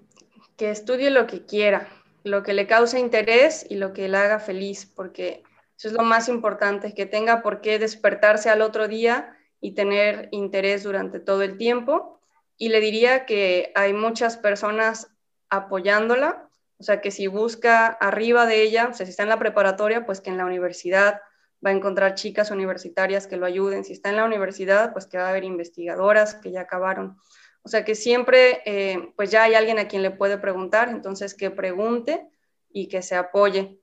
que 0.55 0.69
estudie 0.69 1.09
lo 1.09 1.25
que 1.25 1.47
quiera, 1.47 1.87
lo 2.23 2.43
que 2.43 2.53
le 2.53 2.67
cause 2.67 2.99
interés 2.99 3.65
y 3.67 3.77
lo 3.77 3.91
que 3.91 4.07
le 4.07 4.17
haga 4.17 4.37
feliz, 4.37 4.85
porque 4.85 5.41
eso 5.75 5.87
es 5.87 5.95
lo 5.95 6.03
más 6.03 6.29
importante, 6.29 6.93
que 6.93 7.07
tenga 7.07 7.41
por 7.41 7.61
qué 7.61 7.79
despertarse 7.79 8.51
al 8.51 8.61
otro 8.61 8.87
día 8.87 9.35
y 9.59 9.71
tener 9.73 10.29
interés 10.29 10.83
durante 10.83 11.19
todo 11.19 11.41
el 11.41 11.57
tiempo. 11.57 12.21
Y 12.55 12.69
le 12.69 12.81
diría 12.81 13.25
que 13.25 13.71
hay 13.73 13.93
muchas 13.93 14.37
personas 14.37 15.11
apoyándola, 15.49 16.46
o 16.79 16.83
sea, 16.83 17.01
que 17.01 17.11
si 17.11 17.27
busca 17.27 17.87
arriba 17.87 18.45
de 18.45 18.61
ella, 18.61 18.89
o 18.89 18.93
sea, 18.93 19.05
si 19.05 19.09
está 19.09 19.23
en 19.23 19.29
la 19.29 19.39
preparatoria, 19.39 20.05
pues 20.05 20.21
que 20.21 20.29
en 20.29 20.37
la 20.37 20.45
universidad 20.45 21.21
va 21.65 21.71
a 21.71 21.73
encontrar 21.73 22.13
chicas 22.13 22.51
universitarias 22.51 23.25
que 23.25 23.37
lo 23.37 23.47
ayuden. 23.47 23.83
Si 23.83 23.93
está 23.93 24.09
en 24.09 24.17
la 24.17 24.25
universidad, 24.25 24.93
pues 24.93 25.07
que 25.07 25.17
va 25.17 25.25
a 25.25 25.29
haber 25.29 25.43
investigadoras 25.43 26.35
que 26.35 26.51
ya 26.51 26.61
acabaron. 26.61 27.17
O 27.63 27.69
sea, 27.69 27.83
que 27.83 27.95
siempre, 27.95 28.61
eh, 28.65 29.11
pues 29.15 29.31
ya 29.31 29.43
hay 29.43 29.55
alguien 29.55 29.79
a 29.79 29.87
quien 29.87 30.03
le 30.03 30.11
puede 30.11 30.37
preguntar, 30.37 30.89
entonces 30.89 31.33
que 31.33 31.49
pregunte 31.49 32.29
y 32.69 32.87
que 32.87 33.01
se 33.01 33.15
apoye 33.15 33.79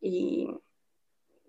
y, 0.00 0.48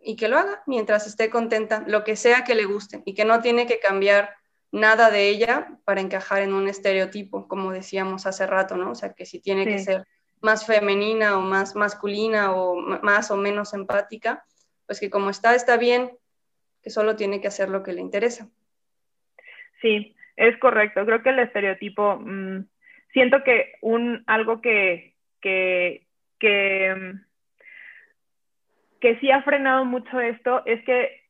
y 0.02 0.16
que 0.16 0.28
lo 0.28 0.38
haga 0.38 0.64
mientras 0.66 1.06
esté 1.06 1.30
contenta, 1.30 1.84
lo 1.88 2.04
que 2.04 2.16
sea 2.16 2.43
que 2.43 2.56
le 2.56 2.66
guste 2.66 3.04
y 3.06 3.14
que 3.14 3.24
no 3.24 3.39
tiene 3.41 3.68
que 3.68 3.80
cambiar 3.80 4.36
nada 4.72 5.12
de 5.12 5.30
ella 5.30 5.80
para 5.86 6.02
encajar 6.02 6.41
en 6.41 6.54
un 6.54 6.68
estereotipo, 6.68 7.48
como 7.48 7.72
decíamos 7.72 8.26
hace 8.26 8.48
rato, 8.48 8.76
¿no? 8.76 8.91
O 8.91 8.95
sea, 8.95 9.14
que 9.14 9.26
si 9.26 9.39
tiene 9.39 9.66
que 9.66 9.80
ser 9.80 10.08
más 10.42 10.66
femenina 10.66 11.38
o 11.38 11.42
más 11.42 11.76
masculina 11.76 12.54
o 12.54 12.76
más 12.76 13.32
o 13.32 13.38
menos 13.38 13.74
empática, 13.74 14.44
pues 14.86 15.00
que 15.00 15.10
como 15.10 15.30
está, 15.30 15.56
está 15.56 15.78
bien, 15.78 16.12
que 16.82 16.90
solo 16.90 17.16
tiene 17.16 17.42
que 17.42 17.48
hacer 17.48 17.70
lo 17.70 17.84
que 17.84 17.94
le 17.94 18.02
interesa. 18.02 18.50
Sí, 19.82 20.16
es 20.36 20.58
correcto. 20.60 21.06
Creo 21.06 21.22
que 21.22 21.30
el 21.30 21.40
estereotipo, 21.40 22.18
mm, 22.20 22.66
siento 23.14 23.44
que 23.44 23.74
un 23.82 24.24
algo 24.28 24.62
que, 24.62 25.16
que, 25.42 26.08
que, 26.40 26.96
mm, 26.96 27.26
que 29.02 29.20
sí 29.20 29.32
ha 29.32 29.44
frenado 29.44 29.86
mucho 29.86 30.20
esto 30.20 30.64
es 30.66 30.84
que 30.86 31.28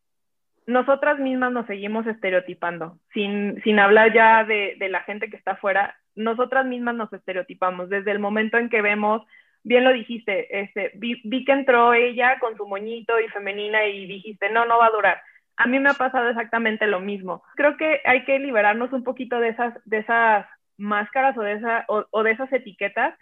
nosotras 0.68 1.18
mismas 1.18 1.51
nos 1.53 1.66
seguimos 1.66 2.05
estereotipando, 2.05 2.99
sin, 3.14 3.62
sin 3.64 3.80
hablar 3.80 4.14
ya 4.14 4.43
de, 4.43 4.76
de, 4.78 4.89
la 4.89 5.01
gente 5.03 5.30
que 5.30 5.38
está 5.38 5.51
afuera, 5.51 5.97
nosotras 6.18 6.65
mismas 6.65 6.95
nos 6.95 7.13
estereotipamos 7.13 7.89
desde 7.89 8.11
el 8.11 8.20
momento 8.20 8.57
en 8.57 8.70
que 8.70 8.82
vemos, 8.82 9.22
bien 9.63 9.84
lo 9.84 9.93
dijiste, 9.93 10.61
este, 10.61 10.91
vi, 10.95 11.22
vi, 11.24 11.45
que 11.45 11.51
entró 11.51 11.93
ella 11.93 12.39
con 12.39 12.57
su 12.57 12.68
moñito 12.68 13.20
y 13.20 13.28
femenina 13.30 13.86
y 13.86 14.07
dijiste, 14.07 14.49
no, 14.49 14.65
no 14.65 14.80
va 14.80 14.88
a 14.88 14.91
durar. 14.91 15.22
A 15.55 15.68
mí 15.68 15.80
me 15.80 15.89
ha 15.89 15.93
pasado 15.93 16.30
exactamente 16.30 16.88
lo 16.88 16.99
mismo. 16.99 17.43
Creo 17.55 17.78
que 17.78 18.01
hay 18.05 18.26
que 18.26 18.39
liberarnos 18.39 18.91
un 18.93 19.03
poquito 19.03 19.39
de 19.39 19.49
esas, 19.49 19.74
de 19.86 19.99
esas 19.99 20.45
máscaras 20.78 21.38
o 21.38 21.41
de, 21.41 21.53
esa, 21.53 21.86
o, 21.88 22.24
de 22.24 22.32
esas 22.32 22.51
etiquetas, 22.53 23.18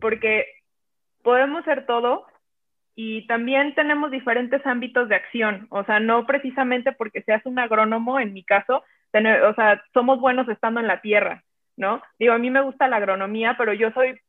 porque 0.00 0.46
podemos 1.22 1.64
ser 1.64 1.86
todo, 1.86 2.26
y 2.94 3.26
también 3.26 3.74
tenemos 3.74 4.10
diferentes 4.10 4.64
ámbitos 4.66 5.08
de 5.08 5.16
acción, 5.16 5.66
o 5.70 5.84
sea, 5.84 6.00
no 6.00 6.26
precisamente 6.26 6.92
porque 6.92 7.22
seas 7.22 7.44
un 7.44 7.58
agrónomo, 7.58 8.18
en 8.18 8.32
mi 8.32 8.42
caso, 8.42 8.82
tener, 9.12 9.42
o 9.42 9.54
sea, 9.54 9.82
somos 9.92 10.18
buenos 10.18 10.48
estando 10.48 10.80
en 10.80 10.86
la 10.86 11.00
tierra, 11.00 11.44
¿no? 11.76 12.02
Digo, 12.18 12.32
a 12.32 12.38
mí 12.38 12.50
me 12.50 12.62
gusta 12.62 12.88
la 12.88 12.96
agronomía, 12.96 13.56
pero 13.58 13.72
yo 13.72 13.90
soy, 13.92 14.20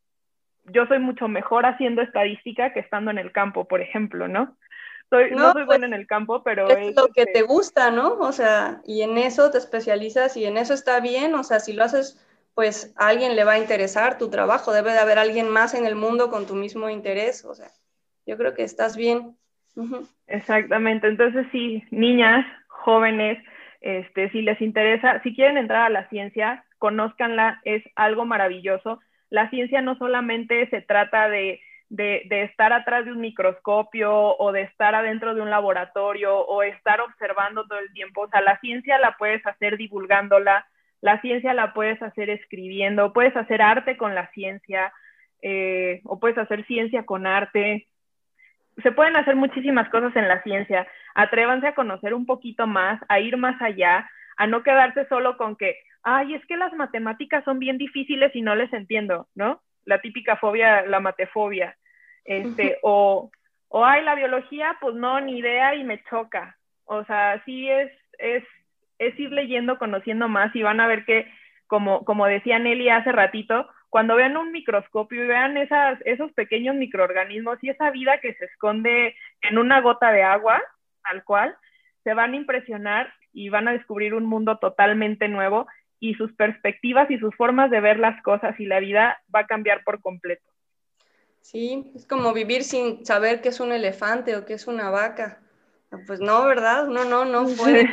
yo 0.66 0.86
soy 0.88 1.00
mucho 1.00 1.28
mejor 1.28 1.66
haciendo 1.66 2.02
estadística 2.02 2.74
que 2.74 2.80
estando 2.80 3.12
en 3.12 3.18
el 3.18 3.32
campo, 3.32 3.66
por 3.66 3.82
ejemplo, 3.82 4.28
¿no? 4.28 4.58
Soy, 5.10 5.32
no, 5.32 5.38
no 5.38 5.44
soy 5.54 5.66
pues, 5.66 5.68
buena 5.68 5.88
en 5.88 5.94
el 5.94 6.08
campo, 6.08 6.44
pero... 6.44 6.68
Es, 6.68 6.90
es 6.90 6.96
lo 6.96 7.08
que 7.08 7.26
te 7.26 7.42
gusta, 7.44 7.92
¿no? 7.92 8.14
O 8.20 8.32
sea, 8.32 8.82
y 8.86 9.02
en 9.02 9.18
eso 9.18 9.50
te 9.52 9.58
especializas 9.58 10.36
y 10.36 10.46
en 10.46 10.58
eso 10.58 10.74
está 10.74 11.00
bien, 11.00 11.34
o 11.36 11.44
sea, 11.44 11.60
si 11.60 11.74
lo 11.74 11.84
haces 11.84 12.24
pues 12.54 12.92
a 12.98 13.10
alguien 13.10 13.36
le 13.36 13.44
va 13.44 13.52
a 13.52 13.60
interesar 13.60 14.18
tu 14.18 14.32
trabajo, 14.32 14.74
debe 14.74 14.92
de 14.92 14.98
haber 14.98 15.20
alguien 15.20 15.48
más 15.48 15.76
en 15.76 15.86
el 15.86 15.94
mundo 15.94 16.32
con 16.32 16.48
tu 16.48 16.56
mismo 16.56 16.90
interés, 16.90 17.46
o 17.46 17.54
sea 17.54 17.68
yo 18.28 18.38
creo 18.38 18.54
que 18.54 18.64
estás 18.64 18.96
bien. 18.96 19.36
Uh 19.76 19.84
-huh. 19.84 20.08
Exactamente, 20.28 21.08
entonces 21.08 21.48
sí, 21.52 21.84
niñas, 21.90 22.46
jóvenes, 22.68 23.40
este, 23.80 24.30
si 24.32 24.42
les 24.42 24.60
interesa, 24.62 25.22
si 25.24 25.34
quieren 25.34 25.58
entrar 25.58 25.84
a 25.84 25.90
la 25.90 26.10
ciencia, 26.10 26.66
conózcanla, 26.78 27.62
es 27.64 27.84
algo 27.96 28.26
maravilloso. 28.26 29.00
La 29.30 29.50
ciencia 29.50 29.82
no 29.82 29.98
solamente 29.98 30.70
se 30.70 30.82
trata 30.82 31.30
de, 31.30 31.62
de, 31.90 32.44
estar 32.44 32.74
atrás 32.74 33.06
de 33.06 33.12
un 33.12 33.22
microscopio 33.22 34.38
o 34.38 34.52
de 34.52 34.62
estar 34.62 34.96
adentro 34.96 35.36
de 35.36 35.42
un 35.42 35.50
laboratorio 35.50 36.38
o 36.38 36.64
estar 36.64 37.02
observando 37.02 37.66
todo 37.68 37.80
el 37.80 37.92
tiempo, 37.94 38.22
o 38.22 38.30
sea, 38.30 38.42
la 38.42 38.60
ciencia 38.60 38.98
la 38.98 39.16
puedes 39.18 39.46
hacer 39.46 39.78
divulgándola, 39.78 40.68
la 41.02 41.22
ciencia 41.22 41.54
la 41.54 41.74
puedes 41.74 42.02
hacer 42.02 42.30
escribiendo, 42.30 43.14
puedes 43.14 43.36
hacer 43.36 43.62
arte 43.62 43.98
con 43.98 44.16
la 44.16 44.30
ciencia 44.32 44.92
eh, 45.42 46.02
o 46.04 46.20
puedes 46.20 46.38
hacer 46.38 46.66
ciencia 46.66 47.06
con 47.06 47.28
arte, 47.28 47.88
se 48.84 48.92
pueden 48.92 49.16
hacer 49.16 49.36
muchísimas 49.36 49.90
cosas 49.90 50.16
en 50.16 50.28
la 50.28 50.42
ciencia. 50.44 50.88
Atrévanse 51.16 51.68
a 51.68 51.76
conocer 51.76 52.14
un 52.14 52.26
poquito 52.26 52.68
más, 52.68 53.02
a 53.08 53.20
ir 53.20 53.38
más 53.38 53.60
allá, 53.62 54.10
a 54.38 54.48
no 54.48 54.62
quedarse 54.64 55.08
solo 55.08 55.38
con 55.38 55.56
que, 55.56 55.78
ay, 56.10 56.36
es 56.36 56.46
que 56.46 56.56
las 56.56 56.72
matemáticas 56.72 57.44
son 57.44 57.60
bien 57.60 57.78
difíciles 57.78 58.34
y 58.34 58.42
no 58.42 58.56
les 58.56 58.72
entiendo, 58.72 59.28
¿no? 59.36 59.62
La 59.84 60.00
típica 60.00 60.38
fobia, 60.38 60.84
la 60.84 61.02
matefobia. 61.02 61.76
Este, 62.24 62.78
o, 62.82 63.30
o, 63.68 63.86
ay, 63.86 64.06
la 64.06 64.16
biología, 64.16 64.78
pues 64.80 64.96
no, 64.96 65.20
ni 65.20 65.40
idea 65.40 65.76
y 65.76 65.84
me 65.84 66.02
choca. 66.10 66.58
O 66.86 67.04
sea, 67.04 67.44
sí 67.44 67.70
es, 67.70 67.92
es, 68.20 68.46
es 69.00 69.20
ir 69.20 69.34
leyendo, 69.34 69.78
conociendo 69.78 70.30
más 70.30 70.56
y 70.56 70.64
van 70.64 70.80
a 70.80 70.88
ver 70.88 71.04
que, 71.04 71.30
como, 71.68 72.06
como 72.06 72.26
decía 72.26 72.58
Nelly 72.58 72.88
hace 72.88 73.12
ratito, 73.12 73.68
cuando 73.90 74.16
vean 74.16 74.38
un 74.38 74.54
microscopio 74.54 75.26
y 75.26 75.28
vean 75.28 75.58
esas, 75.58 76.00
esos 76.06 76.32
pequeños 76.32 76.76
microorganismos 76.76 77.62
y 77.62 77.70
esa 77.70 77.92
vida 77.92 78.22
que 78.22 78.34
se 78.36 78.46
esconde 78.46 79.14
en 79.42 79.58
una 79.58 79.82
gota 79.82 80.14
de 80.14 80.24
agua, 80.24 80.64
tal 81.04 81.26
cual, 81.26 81.54
se 82.06 82.14
van 82.14 82.32
a 82.32 82.38
impresionar 82.38 83.14
y 83.34 83.50
van 83.50 83.68
a 83.68 83.74
descubrir 83.74 84.14
un 84.14 84.26
mundo 84.26 84.58
totalmente 84.58 85.28
nuevo 85.28 85.68
y 86.00 86.14
sus 86.16 86.34
perspectivas 86.34 87.10
y 87.10 87.18
sus 87.18 87.36
formas 87.36 87.72
de 87.72 87.80
ver 87.80 88.00
las 88.00 88.22
cosas 88.24 88.60
y 88.60 88.66
la 88.66 88.80
vida 88.80 89.22
va 89.34 89.42
a 89.42 89.48
cambiar 89.48 89.84
por 89.84 90.02
completo. 90.02 90.44
Sí, 91.42 91.92
es 91.96 92.06
como 92.06 92.34
vivir 92.34 92.64
sin 92.64 93.06
saber 93.06 93.42
qué 93.42 93.50
es 93.50 93.60
un 93.60 93.72
elefante 93.72 94.36
o 94.36 94.46
qué 94.46 94.54
es 94.54 94.68
una 94.68 94.90
vaca. 94.90 95.42
Pues 96.06 96.20
no, 96.20 96.46
¿verdad? 96.46 96.88
No, 96.88 97.06
no, 97.06 97.26
no 97.26 97.46
puede. 97.58 97.88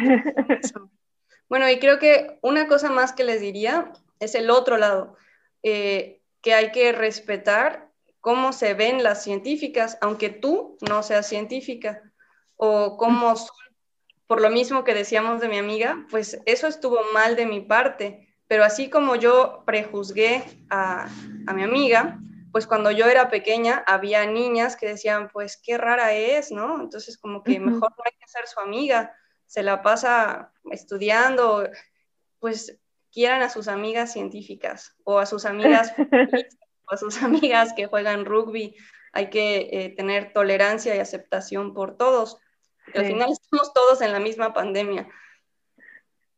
bueno, 1.49 1.71
y 1.71 1.79
creo 1.79 1.99
que 1.99 2.39
una 2.43 2.67
cosa 2.67 2.91
más 2.91 3.13
que 3.13 3.25
les 3.25 3.41
diría 3.41 3.93
es 4.19 4.35
el 4.35 4.51
otro 4.51 4.77
lado 4.77 5.17
eh, 5.63 6.21
que 6.41 6.53
hay 6.53 6.73
que 6.73 6.93
respetar 6.93 7.91
cómo 8.21 8.53
se 8.53 8.75
ven 8.75 9.03
las 9.03 9.23
científicas, 9.23 9.99
aunque 10.01 10.31
tú 10.31 10.77
no 10.89 11.03
seas 11.03 11.29
científica, 11.29 12.03
o 12.57 12.97
cómo 12.97 13.37
son. 13.37 13.49
Por 14.27 14.41
lo 14.41 14.51
mismo 14.51 14.85
que 14.85 14.95
decíamos 14.95 15.41
de 15.41 15.49
mi 15.49 15.59
amiga, 15.59 16.07
pues 16.11 16.41
eso 16.47 16.67
estuvo 16.67 16.99
mal 17.13 17.37
de 17.37 17.47
mi 17.47 17.61
parte, 17.61 18.35
pero 18.47 18.65
así 18.65 18.89
como 18.89 19.17
yo 19.17 19.63
prejuzgué 19.67 20.45
a, 20.71 21.09
a 21.47 21.53
mi 21.53 21.63
amiga, 21.63 22.19
pues 22.55 22.69
cuando 22.69 22.93
yo 22.93 23.07
era 23.07 23.31
pequeña 23.31 23.83
había 23.87 24.25
niñas 24.27 24.77
que 24.77 24.87
decían, 24.87 25.29
pues 25.33 25.61
qué 25.61 25.77
rara 25.77 26.13
es, 26.13 26.53
¿no? 26.53 26.81
Entonces 26.81 27.19
como 27.19 27.43
que 27.43 27.59
mejor 27.59 27.91
no 27.91 28.05
hay 28.05 28.13
que 28.17 28.29
ser 28.29 28.47
su 28.47 28.61
amiga, 28.61 29.13
se 29.47 29.65
la 29.65 29.83
pasa 29.83 30.53
estudiando, 30.71 31.69
pues 32.39 32.79
quieran 33.11 33.43
a 33.43 33.51
sus 33.51 33.69
amigas 33.69 34.13
científicas 34.13 34.95
o 35.05 35.19
a 35.19 35.27
sus 35.27 35.47
amigas 35.47 35.95
o 36.87 36.95
a 36.95 36.97
sus 36.97 37.23
amigas 37.23 37.73
que 37.73 37.87
juegan 37.87 38.25
rugby. 38.25 38.77
Hay 39.13 39.31
que 39.31 39.69
eh, 39.73 39.95
tener 39.97 40.33
tolerancia 40.33 40.95
y 40.95 40.99
aceptación 40.99 41.75
por 41.75 41.97
todos. 41.97 42.39
Sí. 42.87 42.99
Al 42.99 43.07
final 43.07 43.33
estamos 43.33 43.73
todos 43.73 44.03
en 44.03 44.13
la 44.13 44.21
misma 44.21 44.53
pandemia. 44.53 45.07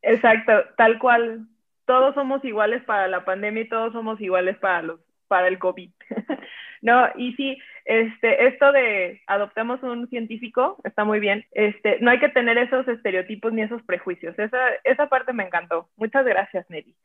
Exacto, 0.02 0.52
tal 0.76 0.98
cual. 0.98 1.46
Todos 1.84 2.14
somos 2.14 2.44
iguales 2.44 2.82
para 2.84 3.06
la 3.06 3.24
pandemia 3.24 3.62
y 3.62 3.68
todos 3.68 3.92
somos 3.92 4.20
iguales 4.20 4.56
para 4.58 4.82
los 4.82 5.00
para 5.28 5.48
el 5.48 5.58
COVID. 5.58 5.90
no, 6.82 7.08
y 7.16 7.32
sí, 7.34 7.58
este, 7.84 8.46
esto 8.48 8.72
de 8.72 9.22
adoptemos 9.26 9.82
un 9.82 10.08
científico 10.08 10.78
está 10.84 11.04
muy 11.04 11.20
bien. 11.20 11.44
Este, 11.52 11.98
no 12.00 12.10
hay 12.10 12.18
que 12.18 12.28
tener 12.28 12.58
esos 12.58 12.86
estereotipos 12.88 13.52
ni 13.52 13.62
esos 13.62 13.82
prejuicios. 13.82 14.38
Esa, 14.38 14.58
esa 14.84 15.08
parte 15.08 15.32
me 15.32 15.44
encantó. 15.44 15.88
Muchas 15.96 16.24
gracias, 16.24 16.68
Nelly. 16.68 16.96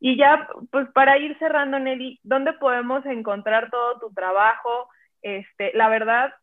Y 0.00 0.16
ya, 0.16 0.48
pues 0.70 0.88
para 0.92 1.18
ir 1.18 1.38
cerrando, 1.38 1.78
Nelly, 1.78 2.20
¿dónde 2.22 2.52
podemos 2.54 3.06
encontrar 3.06 3.70
todo 3.70 4.00
tu 4.00 4.12
trabajo? 4.12 4.88
Este, 5.22 5.70
la 5.74 5.88
verdad, 5.88 6.34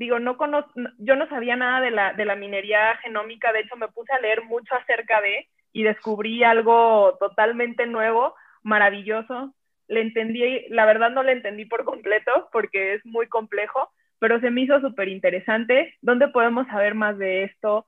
digo, 0.00 0.18
no 0.18 0.36
conozco, 0.36 0.72
yo 0.98 1.14
no 1.14 1.28
sabía 1.28 1.54
nada 1.54 1.80
de 1.80 1.92
la, 1.92 2.12
de 2.14 2.24
la 2.24 2.34
minería 2.34 2.96
genómica, 3.02 3.52
de 3.52 3.60
hecho 3.60 3.76
me 3.76 3.88
puse 3.88 4.12
a 4.12 4.20
leer 4.20 4.42
mucho 4.42 4.74
acerca 4.74 5.20
de 5.20 5.46
y 5.72 5.84
descubrí 5.84 6.42
algo 6.42 7.16
totalmente 7.20 7.86
nuevo, 7.86 8.34
maravilloso 8.62 9.54
le 9.90 10.02
entendí, 10.02 10.66
la 10.68 10.86
verdad 10.86 11.10
no 11.10 11.24
le 11.24 11.32
entendí 11.32 11.64
por 11.64 11.84
completo 11.84 12.48
porque 12.52 12.94
es 12.94 13.04
muy 13.04 13.26
complejo, 13.26 13.90
pero 14.20 14.38
se 14.40 14.50
me 14.50 14.62
hizo 14.62 14.80
súper 14.80 15.08
interesante. 15.08 15.96
¿Dónde 16.00 16.28
podemos 16.28 16.66
saber 16.68 16.94
más 16.94 17.18
de 17.18 17.42
esto? 17.42 17.86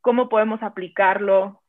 ¿Cómo 0.00 0.28
podemos 0.28 0.62
aplicarlo? 0.64 1.62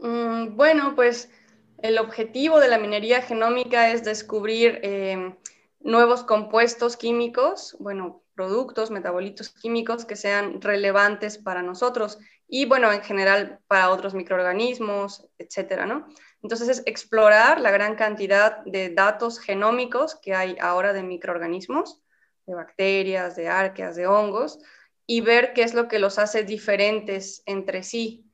Mm, 0.00 0.56
bueno, 0.56 0.94
pues 0.96 1.32
El 1.78 1.98
objetivo 1.98 2.58
de 2.58 2.68
la 2.68 2.78
minería 2.78 3.20
genómica 3.22 3.90
es 3.90 4.02
descubrir 4.02 4.80
eh, 4.82 5.36
nuevos 5.80 6.24
compuestos 6.24 6.96
químicos, 6.96 7.76
bueno, 7.78 8.22
productos, 8.36 8.92
metabolitos 8.92 9.48
químicos 9.48 10.04
que 10.04 10.14
sean 10.14 10.60
relevantes 10.60 11.38
para 11.38 11.62
nosotros 11.62 12.18
y, 12.46 12.66
bueno, 12.66 12.92
en 12.92 13.02
general 13.02 13.58
para 13.66 13.90
otros 13.90 14.14
microorganismos, 14.14 15.26
etcétera, 15.38 15.86
¿no? 15.86 16.06
Entonces 16.42 16.68
es 16.68 16.82
explorar 16.86 17.60
la 17.60 17.72
gran 17.72 17.96
cantidad 17.96 18.58
de 18.64 18.90
datos 18.90 19.40
genómicos 19.40 20.14
que 20.22 20.34
hay 20.34 20.56
ahora 20.60 20.92
de 20.92 21.02
microorganismos, 21.02 22.00
de 22.46 22.54
bacterias, 22.54 23.34
de 23.34 23.48
arqueas, 23.48 23.96
de 23.96 24.06
hongos, 24.06 24.60
y 25.06 25.22
ver 25.22 25.52
qué 25.54 25.62
es 25.62 25.74
lo 25.74 25.88
que 25.88 25.98
los 25.98 26.18
hace 26.18 26.44
diferentes 26.44 27.42
entre 27.46 27.82
sí 27.82 28.24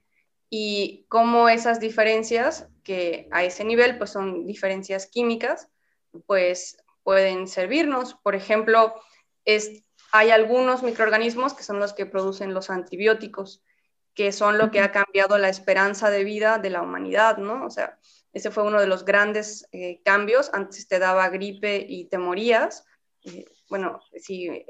y 0.51 1.07
cómo 1.09 1.49
esas 1.49 1.81
diferencias, 1.81 2.69
que 2.83 3.29
a 3.31 3.45
ese 3.45 3.65
nivel 3.65 3.97
pues 3.97 4.11
son 4.11 4.47
diferencias 4.47 5.07
químicas, 5.07 5.69
pues 6.27 6.77
pueden 7.03 7.49
servirnos. 7.49 8.15
Por 8.23 8.35
ejemplo, 8.35 8.95
es, 9.45 9.85
hay 10.13 10.31
algunos 10.31 10.83
microorganismos 10.83 11.55
que 11.55 11.65
son 11.65 11.81
los 11.81 11.95
que 11.95 12.07
producen 12.07 12.53
los 12.55 12.69
antibióticos, 12.69 13.65
que 14.15 14.31
son 14.31 14.59
lo 14.59 14.71
que 14.71 14.81
ha 14.81 14.93
cambiado 14.93 15.39
la 15.39 15.49
esperanza 15.49 16.11
de 16.11 16.23
vida 16.23 16.59
de 16.59 16.69
la 16.71 16.83
humanidad, 16.83 17.39
¿no? 17.39 17.65
O 17.65 17.71
sea, 17.71 17.99
ese 18.35 18.51
fue 18.51 18.63
uno 18.63 18.79
de 18.79 18.87
los 18.87 19.07
grandes 19.07 19.67
eh, 19.73 20.03
cambios. 20.05 20.51
Antes 20.53 20.87
te 20.87 20.99
daba 20.99 21.31
gripe 21.31 21.87
y 21.89 22.05
te 22.07 22.19
morías. 22.19 22.85
Eh, 23.25 23.47
bueno, 23.71 24.01
si, 24.21 24.67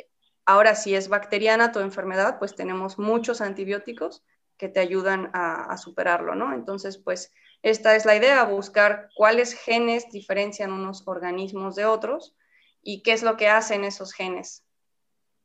ahora 0.46 0.76
si 0.76 0.94
es 0.94 1.08
bacteriana 1.08 1.72
tu 1.72 1.80
enfermedad, 1.80 2.38
pues 2.38 2.54
tenemos 2.54 2.98
muchos 2.98 3.40
antibióticos 3.40 4.22
que 4.56 4.68
te 4.68 4.78
ayudan 4.78 5.30
a, 5.34 5.64
a 5.72 5.76
superarlo, 5.76 6.36
¿no? 6.36 6.54
Entonces, 6.54 6.98
pues 6.98 7.32
esta 7.62 7.96
es 7.96 8.04
la 8.04 8.14
idea, 8.14 8.44
buscar 8.44 9.08
cuáles 9.16 9.54
genes 9.54 10.08
diferencian 10.12 10.72
unos 10.72 11.02
organismos 11.06 11.74
de 11.74 11.84
otros 11.84 12.36
y 12.80 13.02
qué 13.02 13.12
es 13.12 13.24
lo 13.24 13.36
que 13.36 13.48
hacen 13.48 13.82
esos 13.82 14.12
genes. 14.12 14.61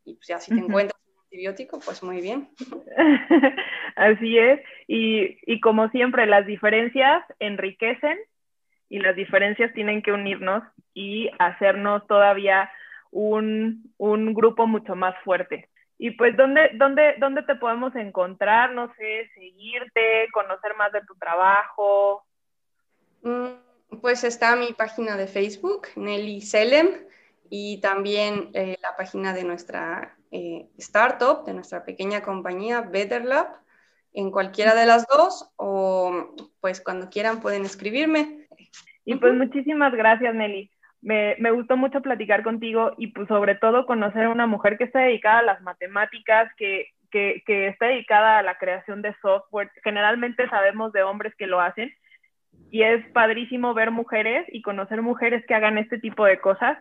Y 0.07 0.13
pues 0.13 0.27
ya 0.27 0.39
si 0.39 0.55
te 0.55 0.61
encuentras 0.61 1.01
un 1.05 1.19
antibiótico, 1.23 1.79
pues 1.81 2.01
muy 2.01 2.21
bien. 2.21 2.49
Así 3.97 4.37
es. 4.37 4.61
Y, 4.87 5.37
y 5.45 5.59
como 5.59 5.89
siempre, 5.89 6.25
las 6.25 6.45
diferencias 6.45 7.25
enriquecen 7.39 8.17
y 8.87 8.99
las 8.99 9.17
diferencias 9.17 9.73
tienen 9.73 10.01
que 10.01 10.13
unirnos 10.13 10.63
y 10.93 11.29
hacernos 11.39 12.07
todavía 12.07 12.71
un, 13.11 13.93
un 13.97 14.33
grupo 14.33 14.65
mucho 14.65 14.95
más 14.95 15.13
fuerte. 15.25 15.67
Y 15.97 16.11
pues, 16.11 16.37
¿dónde, 16.37 16.71
dónde, 16.75 17.15
¿dónde 17.19 17.43
te 17.43 17.55
podemos 17.55 17.93
encontrar? 17.95 18.71
No 18.71 18.93
sé, 18.95 19.29
seguirte, 19.35 20.29
conocer 20.31 20.73
más 20.77 20.93
de 20.93 21.01
tu 21.01 21.15
trabajo. 21.15 22.23
Mm, 23.23 23.99
pues 24.01 24.23
está 24.23 24.55
mi 24.55 24.71
página 24.71 25.17
de 25.17 25.27
Facebook, 25.27 25.87
Nelly 25.97 26.39
Selem, 26.39 26.87
y 27.49 27.81
también 27.81 28.49
eh, 28.53 28.77
la 28.81 28.95
página 28.95 29.33
de 29.33 29.43
nuestra 29.43 30.15
eh, 30.31 30.69
startup, 30.77 31.45
de 31.45 31.53
nuestra 31.53 31.83
pequeña 31.83 32.21
compañía, 32.21 32.81
Better 32.81 33.25
Lab, 33.25 33.47
en 34.13 34.31
cualquiera 34.31 34.75
de 34.75 34.85
las 34.85 35.05
dos, 35.07 35.51
o 35.57 36.35
pues 36.59 36.81
cuando 36.81 37.09
quieran 37.09 37.39
pueden 37.39 37.63
escribirme. 37.63 38.47
Y 39.05 39.15
pues 39.15 39.33
muchísimas 39.33 39.93
gracias, 39.93 40.33
Nelly 40.33 40.69
me, 41.01 41.35
me, 41.39 41.51
gustó 41.51 41.77
mucho 41.77 42.01
platicar 42.01 42.43
contigo 42.43 42.91
y 42.97 43.07
pues 43.07 43.27
sobre 43.27 43.55
todo 43.55 43.85
conocer 43.85 44.25
a 44.25 44.29
una 44.29 44.47
mujer 44.47 44.77
que 44.77 44.85
está 44.85 44.99
dedicada 44.99 45.39
a 45.39 45.43
las 45.43 45.61
matemáticas, 45.61 46.51
que, 46.57 46.87
que, 47.11 47.43
que 47.45 47.67
está 47.67 47.87
dedicada 47.87 48.39
a 48.39 48.43
la 48.43 48.57
creación 48.57 49.01
de 49.01 49.15
software. 49.21 49.71
Generalmente 49.83 50.49
sabemos 50.49 50.91
de 50.93 51.03
hombres 51.03 51.33
que 51.37 51.47
lo 51.47 51.61
hacen 51.61 51.91
y 52.71 52.83
es 52.83 53.05
padrísimo 53.11 53.73
ver 53.73 53.91
mujeres 53.91 54.45
y 54.51 54.61
conocer 54.61 55.01
mujeres 55.01 55.45
que 55.47 55.55
hagan 55.55 55.77
este 55.77 55.99
tipo 55.99 56.25
de 56.25 56.39
cosas 56.39 56.77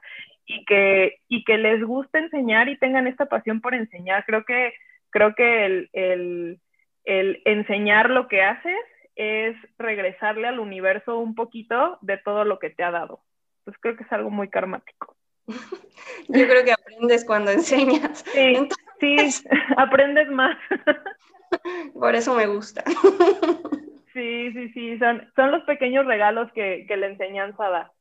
y 0.47 0.65
que, 0.65 1.19
y 1.29 1.45
que 1.45 1.59
les 1.59 1.83
guste 1.85 2.19
enseñar 2.19 2.69
y 2.69 2.79
tengan 2.79 3.07
esta 3.07 3.27
pasión 3.27 3.61
por 3.61 3.75
enseñar. 3.75 4.25
Creo 4.25 4.45
que, 4.45 4.73
creo 5.11 5.35
que 5.35 5.67
el, 5.67 5.91
el, 5.93 6.61
el 7.05 7.43
enseñar 7.45 8.11
lo 8.11 8.29
que 8.29 8.43
haces 8.43 8.79
es 9.15 9.57
regresarle 9.79 10.49
al 10.49 10.59
universo 10.59 11.19
un 11.19 11.35
poquito 11.35 11.99
de 12.03 12.19
todo 12.19 12.45
lo 12.45 12.59
que 12.59 12.71
te 12.71 12.85
ha 12.85 12.91
dado 12.91 13.23
pues 13.67 13.77
creo 13.81 13.97
que 13.97 14.05
es 14.05 14.13
algo 14.13 14.31
muy 14.31 14.49
karmático. 14.49 15.17
Yo 16.29 16.47
creo 16.47 16.65
que 16.65 16.73
aprendes 16.73 17.25
cuando 17.25 17.51
enseñas. 17.51 18.25
Sí, 18.33 18.69
sí 19.01 19.17
aprendes 19.77 20.31
más. 20.31 20.57
Por 21.95 22.15
eso 22.15 22.35
me 22.35 22.47
gusta. 22.47 22.85
Sí, 24.17 24.51
sí, 24.55 24.73
sí, 24.73 24.99
son, 24.99 25.31
son 25.37 25.51
los 25.51 25.63
pequeños 25.65 26.07
regalos 26.07 26.51
que, 26.55 26.87
que 26.89 26.97
la 26.97 27.09
enseñanza 27.09 27.69
da. 27.69 27.93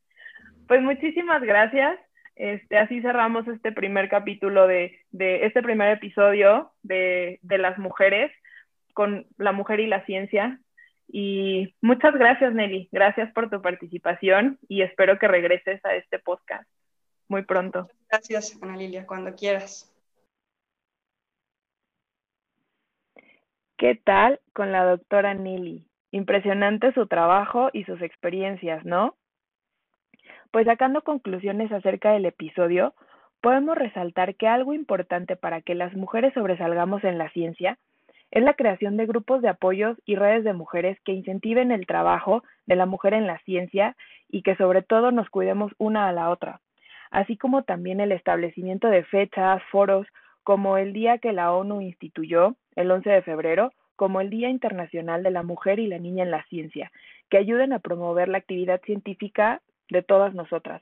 Pues 0.66 0.82
muchísimas 0.82 1.42
gracias. 1.42 2.00
Este, 2.38 2.78
así 2.78 3.02
cerramos 3.02 3.46
este 3.50 3.74
primer 3.74 4.08
capítulo 4.08 4.66
de, 4.66 4.98
de 5.12 5.46
este 5.46 5.62
primer 5.62 5.92
episodio 5.92 6.72
de, 6.84 7.40
de 7.42 7.58
las 7.58 7.78
mujeres 7.78 8.32
con 8.94 9.28
la 9.38 9.52
mujer 9.52 9.82
y 9.82 9.88
la 9.88 10.06
ciencia. 10.06 10.62
Y 11.10 11.76
muchas 11.82 12.14
gracias, 12.14 12.54
Nelly. 12.54 12.88
Gracias 12.94 13.34
por 13.34 13.50
tu 13.50 13.62
participación 13.62 14.58
y 14.70 14.84
espero 14.84 15.20
que 15.20 15.28
regreses 15.28 15.84
a 15.84 15.96
este 15.96 16.20
podcast 16.20 16.66
muy 17.28 17.44
pronto. 17.44 17.90
Gracias, 18.10 18.58
Ana 18.62 18.78
Lilia, 18.78 19.06
cuando 19.06 19.36
quieras. 19.36 19.94
¿Qué 23.76 23.96
tal 23.96 24.40
con 24.54 24.72
la 24.72 24.86
doctora 24.86 25.34
Nelly? 25.34 25.90
Impresionante 26.16 26.94
su 26.94 27.08
trabajo 27.08 27.70
y 27.74 27.84
sus 27.84 28.02
experiencias, 28.02 28.86
¿no? 28.86 29.16
Pues 30.50 30.66
sacando 30.66 31.02
conclusiones 31.02 31.74
acerca 31.74 32.14
del 32.14 32.26
episodio, 32.26 32.94
podemos 33.42 33.78
resaltar 33.78 34.36
que 34.36 34.48
algo 34.48 34.74
importante 34.74 35.36
para 35.36 35.60
que 35.60 35.76
las 35.76 35.94
mujeres 35.94 36.34
sobresalgamos 36.34 37.04
en 37.04 37.18
la 37.18 37.30
ciencia 37.32 37.78
es 38.32 38.42
la 38.44 38.54
creación 38.54 38.96
de 38.96 39.08
grupos 39.08 39.42
de 39.42 39.50
apoyos 39.50 39.98
y 40.06 40.16
redes 40.16 40.46
de 40.46 40.54
mujeres 40.54 40.98
que 41.02 41.12
incentiven 41.12 41.74
el 41.74 41.86
trabajo 41.86 42.44
de 42.66 42.78
la 42.78 42.86
mujer 42.86 43.14
en 43.14 43.28
la 43.28 43.40
ciencia 43.40 43.98
y 44.30 44.42
que 44.42 44.56
sobre 44.56 44.84
todo 44.84 45.12
nos 45.12 45.30
cuidemos 45.30 45.74
una 45.80 46.08
a 46.08 46.14
la 46.14 46.30
otra, 46.30 46.62
así 47.12 47.36
como 47.36 47.64
también 47.64 48.00
el 48.00 48.14
establecimiento 48.14 48.88
de 48.88 49.04
fechas, 49.04 49.62
foros, 49.70 50.08
como 50.44 50.78
el 50.78 50.94
día 50.94 51.18
que 51.18 51.34
la 51.34 51.52
ONU 51.52 51.82
instituyó, 51.82 52.56
el 52.78 52.90
11 52.90 53.10
de 53.10 53.22
febrero, 53.22 53.74
como 53.96 54.22
el 54.22 54.30
Día 54.30 54.50
Internacional 54.50 55.24
de 55.24 55.32
la 55.32 55.44
Mujer 55.44 55.80
y 55.80 55.88
la 55.88 56.00
Niña 56.00 56.24
en 56.24 56.32
la 56.32 56.44
Ciencia, 56.46 56.92
que 57.30 57.38
ayuden 57.38 57.74
a 57.74 57.80
promover 57.80 58.28
la 58.28 58.38
actividad 58.38 58.82
científica 58.86 59.62
de 59.90 60.04
todas 60.04 60.34
nosotras. 60.34 60.82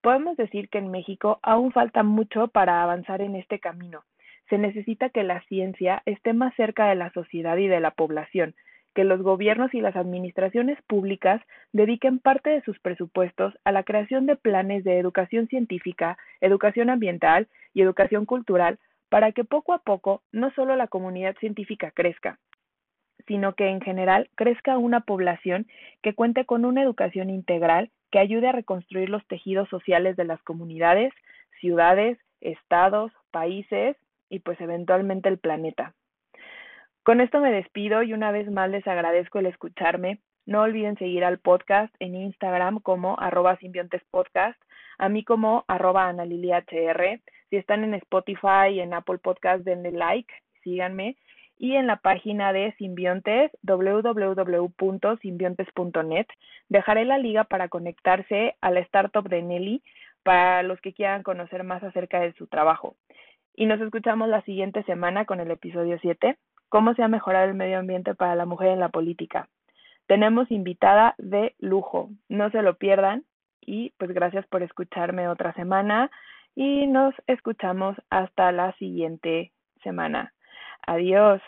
Podemos 0.00 0.36
decir 0.36 0.68
que 0.68 0.78
en 0.78 0.90
México 0.90 1.38
aún 1.42 1.72
falta 1.72 2.02
mucho 2.02 2.48
para 2.48 2.82
avanzar 2.82 3.20
en 3.20 3.36
este 3.36 3.58
camino, 3.58 4.02
se 4.50 4.58
necesita 4.58 5.08
que 5.10 5.22
la 5.22 5.40
ciencia 5.42 6.02
esté 6.06 6.32
más 6.32 6.54
cerca 6.56 6.88
de 6.88 6.96
la 6.96 7.12
sociedad 7.12 7.56
y 7.56 7.68
de 7.68 7.78
la 7.78 7.92
población, 7.92 8.54
que 8.94 9.04
los 9.04 9.22
gobiernos 9.22 9.72
y 9.72 9.80
las 9.80 9.94
administraciones 9.94 10.76
públicas 10.88 11.40
dediquen 11.72 12.18
parte 12.18 12.50
de 12.50 12.60
sus 12.62 12.78
presupuestos 12.80 13.56
a 13.64 13.70
la 13.70 13.84
creación 13.84 14.26
de 14.26 14.34
planes 14.34 14.82
de 14.82 14.98
educación 14.98 15.46
científica, 15.46 16.18
educación 16.40 16.90
ambiental 16.90 17.46
y 17.72 17.82
educación 17.82 18.26
cultural 18.26 18.80
para 19.10 19.32
que 19.32 19.44
poco 19.44 19.74
a 19.74 19.80
poco 19.80 20.22
no 20.32 20.50
solo 20.52 20.76
la 20.76 20.86
comunidad 20.88 21.36
científica 21.38 21.90
crezca, 21.90 22.38
sino 23.26 23.54
que 23.54 23.68
en 23.68 23.82
general 23.82 24.30
crezca 24.36 24.78
una 24.78 25.00
población 25.00 25.66
que 26.02 26.14
cuente 26.14 26.46
con 26.46 26.64
una 26.64 26.82
educación 26.82 27.28
integral 27.28 27.90
que 28.10 28.18
ayude 28.18 28.48
a 28.48 28.52
reconstruir 28.52 29.10
los 29.10 29.26
tejidos 29.26 29.68
sociales 29.68 30.16
de 30.16 30.24
las 30.24 30.42
comunidades, 30.42 31.12
ciudades, 31.60 32.18
estados, 32.40 33.12
países 33.30 33.96
y 34.30 34.38
pues 34.38 34.60
eventualmente 34.60 35.28
el 35.28 35.38
planeta. 35.38 35.92
Con 37.02 37.20
esto 37.20 37.40
me 37.40 37.52
despido 37.52 38.02
y 38.02 38.12
una 38.12 38.30
vez 38.30 38.50
más 38.50 38.70
les 38.70 38.86
agradezco 38.86 39.38
el 39.38 39.46
escucharme. 39.46 40.20
No 40.46 40.62
olviden 40.62 40.96
seguir 40.96 41.24
al 41.24 41.38
podcast 41.38 41.94
en 41.98 42.14
Instagram 42.14 42.80
como 42.80 43.18
arroba 43.18 43.56
simbiontespodcast, 43.56 44.60
a 45.00 45.08
mí 45.08 45.24
como 45.24 45.64
arroba 45.66 46.06
analiliahr. 46.08 46.64
Si 47.48 47.56
están 47.56 47.82
en 47.84 47.94
Spotify 47.94 48.80
en 48.80 48.92
Apple 48.92 49.16
Podcast, 49.18 49.64
denle 49.64 49.92
like, 49.92 50.30
síganme. 50.62 51.16
Y 51.56 51.76
en 51.76 51.86
la 51.86 51.96
página 51.96 52.52
de 52.52 52.74
Simbiontes, 52.78 53.50
www.simbiontes.net, 53.62 56.26
dejaré 56.68 57.06
la 57.06 57.16
liga 57.18 57.44
para 57.44 57.68
conectarse 57.68 58.56
a 58.60 58.70
la 58.70 58.80
startup 58.80 59.26
de 59.28 59.40
Nelly 59.42 59.82
para 60.22 60.62
los 60.62 60.78
que 60.80 60.92
quieran 60.92 61.22
conocer 61.22 61.64
más 61.64 61.82
acerca 61.82 62.20
de 62.20 62.34
su 62.34 62.46
trabajo. 62.46 62.96
Y 63.54 63.64
nos 63.66 63.80
escuchamos 63.80 64.28
la 64.28 64.42
siguiente 64.42 64.82
semana 64.84 65.24
con 65.24 65.40
el 65.40 65.50
episodio 65.50 65.98
7, 66.00 66.36
cómo 66.68 66.94
se 66.94 67.02
ha 67.02 67.08
mejorado 67.08 67.46
el 67.46 67.54
medio 67.54 67.78
ambiente 67.78 68.14
para 68.14 68.36
la 68.36 68.44
mujer 68.44 68.68
en 68.68 68.80
la 68.80 68.90
política. 68.90 69.48
Tenemos 70.06 70.50
invitada 70.50 71.14
de 71.18 71.54
lujo, 71.58 72.10
no 72.28 72.50
se 72.50 72.60
lo 72.62 72.76
pierdan 72.76 73.24
y 73.70 73.92
pues 73.98 74.10
gracias 74.12 74.44
por 74.48 74.64
escucharme 74.64 75.28
otra 75.28 75.52
semana 75.54 76.10
y 76.56 76.88
nos 76.88 77.14
escuchamos 77.28 77.96
hasta 78.10 78.50
la 78.50 78.72
siguiente 78.78 79.52
semana. 79.84 80.34
Adiós. 80.88 81.40